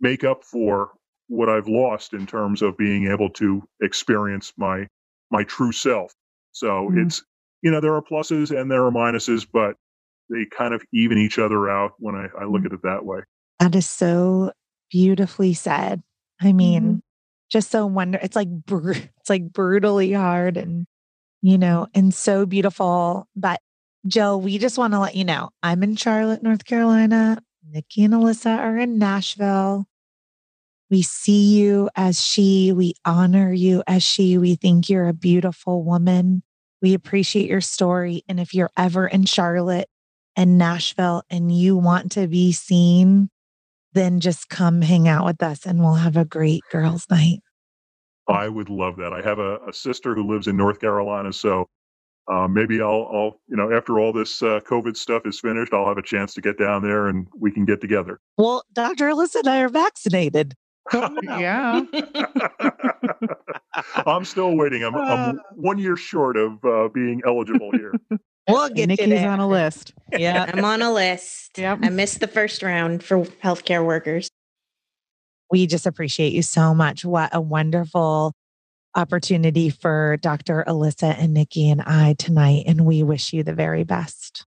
make 0.00 0.24
up 0.24 0.44
for 0.44 0.90
what 1.28 1.48
I've 1.48 1.68
lost 1.68 2.14
in 2.14 2.26
terms 2.26 2.62
of 2.62 2.76
being 2.76 3.08
able 3.08 3.30
to 3.30 3.62
experience 3.80 4.52
my 4.56 4.88
my 5.30 5.44
true 5.44 5.72
self. 5.72 6.12
So 6.52 6.68
mm-hmm. 6.68 7.06
it's 7.06 7.22
you 7.62 7.70
know 7.70 7.80
there 7.80 7.94
are 7.94 8.02
pluses 8.02 8.58
and 8.58 8.70
there 8.70 8.84
are 8.84 8.90
minuses, 8.90 9.46
but 9.50 9.76
they 10.30 10.46
kind 10.46 10.74
of 10.74 10.82
even 10.92 11.18
each 11.18 11.38
other 11.38 11.70
out 11.70 11.92
when 11.98 12.14
I, 12.14 12.26
I 12.40 12.44
look 12.44 12.62
mm-hmm. 12.62 12.66
at 12.66 12.72
it 12.72 12.82
that 12.82 13.04
way. 13.04 13.20
That 13.60 13.74
is 13.74 13.88
so 13.88 14.52
beautifully 14.90 15.54
said. 15.54 16.02
I 16.40 16.52
mean, 16.52 16.82
mm-hmm. 16.82 16.98
just 17.50 17.70
so 17.70 17.86
wonder. 17.86 18.18
It's 18.22 18.36
like 18.36 18.48
br- 18.48 18.92
it's 19.20 19.30
like 19.30 19.52
brutally 19.52 20.12
hard 20.12 20.56
and 20.56 20.86
you 21.42 21.58
know 21.58 21.86
and 21.94 22.12
so 22.12 22.46
beautiful. 22.46 23.26
But 23.36 23.60
Jill, 24.06 24.40
we 24.40 24.58
just 24.58 24.78
want 24.78 24.92
to 24.94 25.00
let 25.00 25.16
you 25.16 25.24
know 25.24 25.50
I'm 25.62 25.82
in 25.82 25.96
Charlotte, 25.96 26.42
North 26.42 26.64
Carolina. 26.64 27.42
Nikki 27.70 28.04
and 28.04 28.14
Alyssa 28.14 28.58
are 28.58 28.78
in 28.78 28.98
Nashville. 28.98 29.86
We 30.90 31.02
see 31.02 31.58
you 31.58 31.90
as 31.96 32.24
she. 32.24 32.72
We 32.72 32.94
honor 33.04 33.52
you 33.52 33.82
as 33.86 34.02
she. 34.02 34.38
We 34.38 34.54
think 34.54 34.88
you're 34.88 35.08
a 35.08 35.12
beautiful 35.12 35.84
woman. 35.84 36.42
We 36.80 36.94
appreciate 36.94 37.48
your 37.48 37.60
story. 37.60 38.22
And 38.28 38.40
if 38.40 38.54
you're 38.54 38.70
ever 38.76 39.06
in 39.06 39.24
Charlotte 39.24 39.88
and 40.36 40.56
Nashville 40.56 41.24
and 41.28 41.54
you 41.54 41.76
want 41.76 42.12
to 42.12 42.26
be 42.26 42.52
seen, 42.52 43.28
then 43.92 44.20
just 44.20 44.48
come 44.48 44.80
hang 44.80 45.08
out 45.08 45.24
with 45.24 45.42
us 45.42 45.66
and 45.66 45.80
we'll 45.80 45.94
have 45.94 46.16
a 46.16 46.24
great 46.24 46.62
girls' 46.70 47.06
night. 47.10 47.40
I 48.28 48.48
would 48.48 48.70
love 48.70 48.96
that. 48.96 49.12
I 49.12 49.22
have 49.22 49.38
a, 49.38 49.58
a 49.68 49.72
sister 49.72 50.14
who 50.14 50.26
lives 50.26 50.46
in 50.46 50.56
North 50.56 50.80
Carolina. 50.80 51.32
So 51.32 51.68
uh, 52.30 52.46
maybe 52.46 52.80
I'll, 52.80 53.08
I'll, 53.12 53.40
you 53.48 53.56
know, 53.56 53.72
after 53.72 53.98
all 53.98 54.12
this 54.12 54.42
uh, 54.42 54.60
COVID 54.68 54.96
stuff 54.96 55.22
is 55.24 55.40
finished, 55.40 55.72
I'll 55.72 55.86
have 55.86 55.98
a 55.98 56.02
chance 56.02 56.34
to 56.34 56.40
get 56.40 56.58
down 56.58 56.82
there 56.82 57.08
and 57.08 57.26
we 57.38 57.50
can 57.50 57.64
get 57.64 57.80
together. 57.80 58.20
Well, 58.36 58.64
Dr. 58.72 59.06
Alyssa 59.06 59.36
and 59.36 59.48
I 59.48 59.60
are 59.60 59.68
vaccinated. 59.68 60.54
yeah. 61.22 61.82
I'm 64.06 64.24
still 64.24 64.56
waiting. 64.56 64.84
I'm, 64.84 64.94
I'm 64.94 65.38
uh. 65.38 65.42
one 65.54 65.78
year 65.78 65.96
short 65.96 66.36
of 66.36 66.64
uh, 66.64 66.88
being 66.88 67.22
eligible 67.26 67.70
here. 67.72 67.94
We'll 68.48 68.68
get 68.70 68.88
Nikki's 68.88 69.24
on 69.24 69.40
a 69.40 69.48
list. 69.48 69.92
Yeah, 70.16 70.50
I'm 70.52 70.64
on 70.64 70.80
a 70.80 70.92
list. 70.92 71.58
Yep. 71.58 71.80
I 71.82 71.90
missed 71.90 72.20
the 72.20 72.26
first 72.26 72.62
round 72.62 73.02
for 73.02 73.24
healthcare 73.44 73.84
workers. 73.84 74.30
We 75.50 75.66
just 75.66 75.86
appreciate 75.86 76.32
you 76.32 76.42
so 76.42 76.74
much. 76.74 77.04
What 77.04 77.34
a 77.34 77.40
wonderful 77.40 78.32
opportunity 78.94 79.70
for 79.70 80.16
Dr. 80.20 80.64
Alyssa 80.66 81.16
and 81.18 81.34
Nikki 81.34 81.70
and 81.70 81.82
I 81.82 82.14
tonight. 82.18 82.64
And 82.66 82.84
we 82.84 83.02
wish 83.02 83.32
you 83.32 83.42
the 83.42 83.54
very 83.54 83.84
best. 83.84 84.44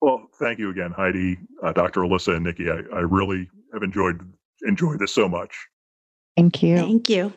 Well, 0.00 0.28
thank 0.38 0.58
you 0.58 0.70
again, 0.70 0.92
Heidi, 0.92 1.38
uh, 1.62 1.72
Dr. 1.72 2.02
Alyssa 2.02 2.36
and 2.36 2.44
Nikki. 2.44 2.70
I, 2.70 2.80
I 2.94 3.00
really 3.00 3.48
have 3.72 3.82
enjoyed 3.82 4.20
enjoyed 4.66 4.98
this 4.98 5.14
so 5.14 5.28
much. 5.28 5.54
Thank 6.36 6.62
you. 6.62 6.76
Thank 6.76 7.08
you. 7.08 7.32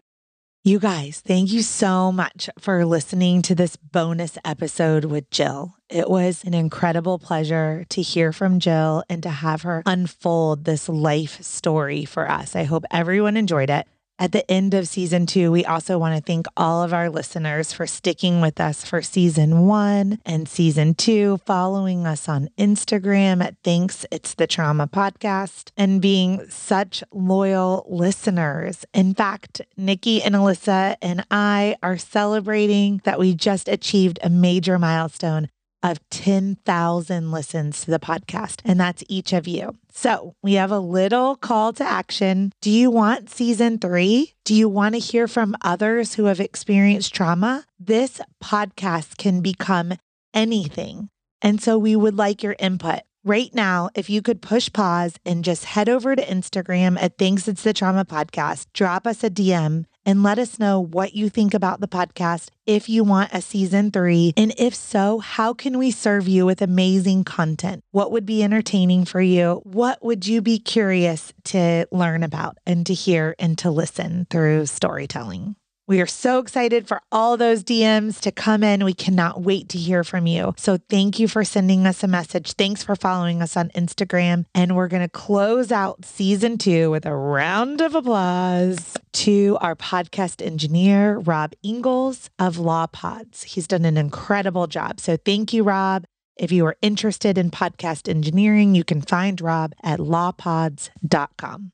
You 0.64 0.78
guys, 0.78 1.22
thank 1.26 1.52
you 1.52 1.64
so 1.64 2.12
much 2.12 2.48
for 2.60 2.86
listening 2.86 3.42
to 3.44 3.56
this 3.56 3.76
bonus 3.78 4.38
episode 4.46 5.06
with 5.06 5.28
Jill. 5.32 5.74
It 5.90 6.08
was 6.08 6.44
an 6.44 6.54
incredible 6.54 7.18
pleasure 7.18 7.84
to 7.90 8.02
hear 8.04 8.32
from 8.32 8.60
Jill 8.60 9.04
and 9.10 9.24
to 9.24 9.30
have 9.30 9.64
her 9.64 9.82
unfold 9.88 10.66
this 10.66 10.88
life 10.88 11.42
story 11.42 12.06
for 12.06 12.30
us. 12.30 12.56
I 12.56 12.66
hope 12.66 12.86
everyone 12.92 13.38
enjoyed 13.38 13.72
it. 13.72 13.88
At 14.22 14.34
the 14.34 14.52
end 14.52 14.76
of 14.76 14.88
season 14.88 15.26
two, 15.26 15.52
we 15.52 15.66
also 15.66 15.98
want 15.98 16.16
to 16.16 16.22
thank 16.22 16.46
all 16.56 16.84
of 16.84 16.94
our 16.94 17.10
listeners 17.10 17.74
for 17.74 17.88
sticking 17.88 18.40
with 18.40 18.62
us 18.62 18.86
for 18.86 19.02
season 19.02 19.66
one 19.66 20.20
and 20.28 20.48
season 20.48 20.94
two, 20.94 21.40
following 21.48 22.06
us 22.06 22.30
on 22.30 22.48
Instagram 22.56 23.44
at 23.44 23.56
Thanks 23.64 24.06
It's 24.12 24.36
the 24.36 24.46
Trauma 24.46 24.86
Podcast, 24.86 25.72
and 25.76 26.04
being 26.04 26.48
such 26.50 27.04
loyal 27.12 27.88
listeners. 27.90 28.86
In 28.94 29.16
fact, 29.16 29.62
Nikki 29.76 30.22
and 30.22 30.36
Alyssa 30.36 30.98
and 31.02 31.26
I 31.32 31.78
are 31.82 31.98
celebrating 31.98 33.02
that 33.06 33.18
we 33.18 33.34
just 33.34 33.68
achieved 33.68 34.20
a 34.22 34.30
major 34.30 34.78
milestone 34.78 35.50
of 35.84 36.00
10,000 36.10 37.32
listens 37.32 37.82
to 37.82 37.92
the 37.92 38.00
podcast, 38.00 38.62
and 38.66 38.80
that's 38.80 39.04
each 39.10 39.34
of 39.34 39.48
you. 39.48 39.78
So 39.94 40.36
we 40.42 40.54
have 40.54 40.72
a 40.72 40.80
little 40.80 41.36
call 41.36 41.74
to 41.74 41.84
action. 41.84 42.52
Do 42.62 42.70
you 42.70 42.90
want 42.90 43.30
season 43.30 43.78
three? 43.80 44.34
Do 44.46 44.54
you 44.54 44.70
want 44.70 44.96
to 44.96 45.00
hear 45.00 45.28
from 45.28 45.56
others 45.62 46.14
who 46.16 46.26
have 46.26 46.40
experienced 46.40 47.14
trauma? 47.14 47.66
This 47.80 48.22
podcast 48.44 49.18
can 49.18 49.42
become 49.42 49.94
anything. 50.34 51.10
And 51.42 51.62
so 51.62 51.78
we 51.78 51.96
would 51.96 52.16
like 52.16 52.44
your 52.44 52.56
input. 52.60 53.02
Right 53.24 53.54
now, 53.54 53.90
if 53.94 54.10
you 54.10 54.24
could 54.24 54.42
push 54.42 54.72
pause 54.72 55.16
and 55.26 55.44
just 55.44 55.66
head 55.66 55.88
over 55.88 56.16
to 56.16 56.26
Instagram 56.26 56.98
at 57.00 57.20
Thanks 57.20 57.48
It's 57.48 57.62
the 57.62 57.74
Trauma 57.74 58.04
Podcast, 58.04 58.66
drop 58.74 59.06
us 59.06 59.24
a 59.24 59.30
DM 59.30 59.86
and 60.06 60.24
let 60.24 60.40
us 60.40 60.60
know 60.60 60.80
what 60.80 61.14
you 61.14 61.30
think 61.30 61.54
about 61.54 61.80
the 61.80 61.88
podcast, 61.88 62.50
if 62.66 62.90
you 62.90 63.04
want 63.04 63.34
a 63.34 63.42
season 63.42 63.92
three, 63.92 64.34
and 64.38 64.54
if 64.58 64.74
so, 64.76 65.20
how 65.20 65.54
can 65.54 65.78
we 65.78 65.92
serve 65.92 66.28
you 66.28 66.46
with 66.46 66.62
amazing 66.62 67.24
content? 67.24 67.84
What 67.92 68.12
would 68.12 68.26
be 68.26 68.44
entertaining 68.44 69.06
for 69.06 69.22
you? 69.22 69.62
What 69.64 70.04
would 70.04 70.28
you 70.28 70.42
be 70.42 70.60
curious 70.60 71.34
to 71.46 71.88
learn 71.92 72.24
about 72.24 72.58
and 72.66 72.86
to 72.88 72.94
hear 72.94 73.36
and 73.40 73.58
to 73.60 73.72
listen 73.72 74.28
through 74.30 74.66
storytelling? 74.66 75.56
We 75.88 76.00
are 76.00 76.08
so 76.08 76.40
excited 76.40 76.88
for 76.88 77.02
all 77.12 77.38
those 77.38 77.64
DMs 77.64 78.20
to 78.22 78.32
come 78.32 78.64
in. 78.64 78.86
We 78.86 78.94
cannot 78.94 79.42
wait 79.42 79.68
to 79.70 79.78
hear 79.78 80.04
from 80.04 80.28
you. 80.28 80.54
So 80.58 80.78
thank 80.90 81.20
you 81.20 81.28
for 81.28 81.44
sending 81.44 81.86
us 81.86 82.04
a 82.04 82.08
message. 82.08 82.54
Thanks 82.54 82.84
for 82.84 82.96
following 82.96 83.42
us 83.42 83.58
on 83.58 83.70
Instagram. 83.70 84.46
And 84.56 84.76
we're 84.76 84.88
going 84.88 85.02
to 85.02 85.10
close 85.10 85.72
out 85.72 86.06
season 86.06 86.58
two 86.58 86.92
with 86.92 87.06
a 87.06 87.16
round 87.16 87.82
of 87.82 87.96
applause 87.96 88.96
to 89.14 89.58
our 89.60 89.76
podcast 89.76 90.46
engineer, 90.46 91.18
Rob 91.18 91.54
Ingles 91.64 92.30
of 92.40 92.58
Law 92.58 92.88
Pods. 92.88 93.44
He's 93.44 93.68
done 93.68 93.84
an 93.84 93.98
incredible 93.98 94.68
job. 94.68 95.00
So 95.00 95.18
thank 95.18 95.52
you, 95.52 95.64
Rob. 95.64 96.06
If 96.38 96.52
you 96.52 96.66
are 96.68 96.78
interested 96.82 97.38
in 97.38 97.52
podcast 97.52 98.08
engineering, 98.08 98.76
you 98.76 98.84
can 98.84 99.02
find 99.02 99.42
Rob 99.42 99.74
at 99.84 100.00
lawpods.com. 100.00 101.72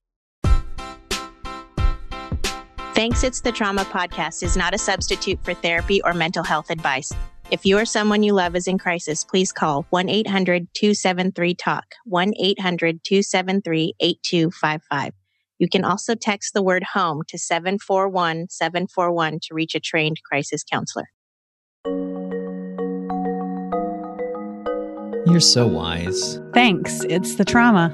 Thanks 2.98 3.24
It's 3.24 3.42
the 3.42 3.52
Trauma 3.52 3.84
podcast 3.84 4.42
is 4.42 4.58
not 4.58 4.74
a 4.74 4.78
substitute 4.80 5.38
for 5.44 5.54
therapy 5.54 6.02
or 6.02 6.16
mental 6.16 6.44
health 6.44 6.72
advice. 6.72 7.12
If 7.52 7.64
you 7.64 7.78
or 7.78 7.86
someone 7.86 8.24
you 8.24 8.34
love 8.34 8.56
is 8.56 8.68
in 8.68 8.80
crisis, 8.80 9.24
please 9.24 9.52
call 9.52 9.86
1 9.92 10.10
800 10.10 10.68
273 10.74 11.54
TALK, 11.54 11.84
1 12.06 12.34
800 12.36 13.04
273 13.04 13.94
8255. 14.00 15.14
You 15.60 15.70
can 15.70 15.86
also 15.86 16.16
text 16.16 16.56
the 16.56 16.64
word 16.64 16.84
home 16.96 17.22
to 17.28 17.38
741 17.38 18.48
741 18.50 19.42
to 19.44 19.54
reach 19.54 19.76
a 19.76 19.80
trained 19.80 20.18
crisis 20.28 20.64
counselor. 20.64 21.06
You're 25.28 25.40
so 25.40 25.68
wise. 25.68 26.40
Thanks. 26.52 27.02
It's 27.04 27.36
the 27.36 27.46
trauma. 27.46 27.94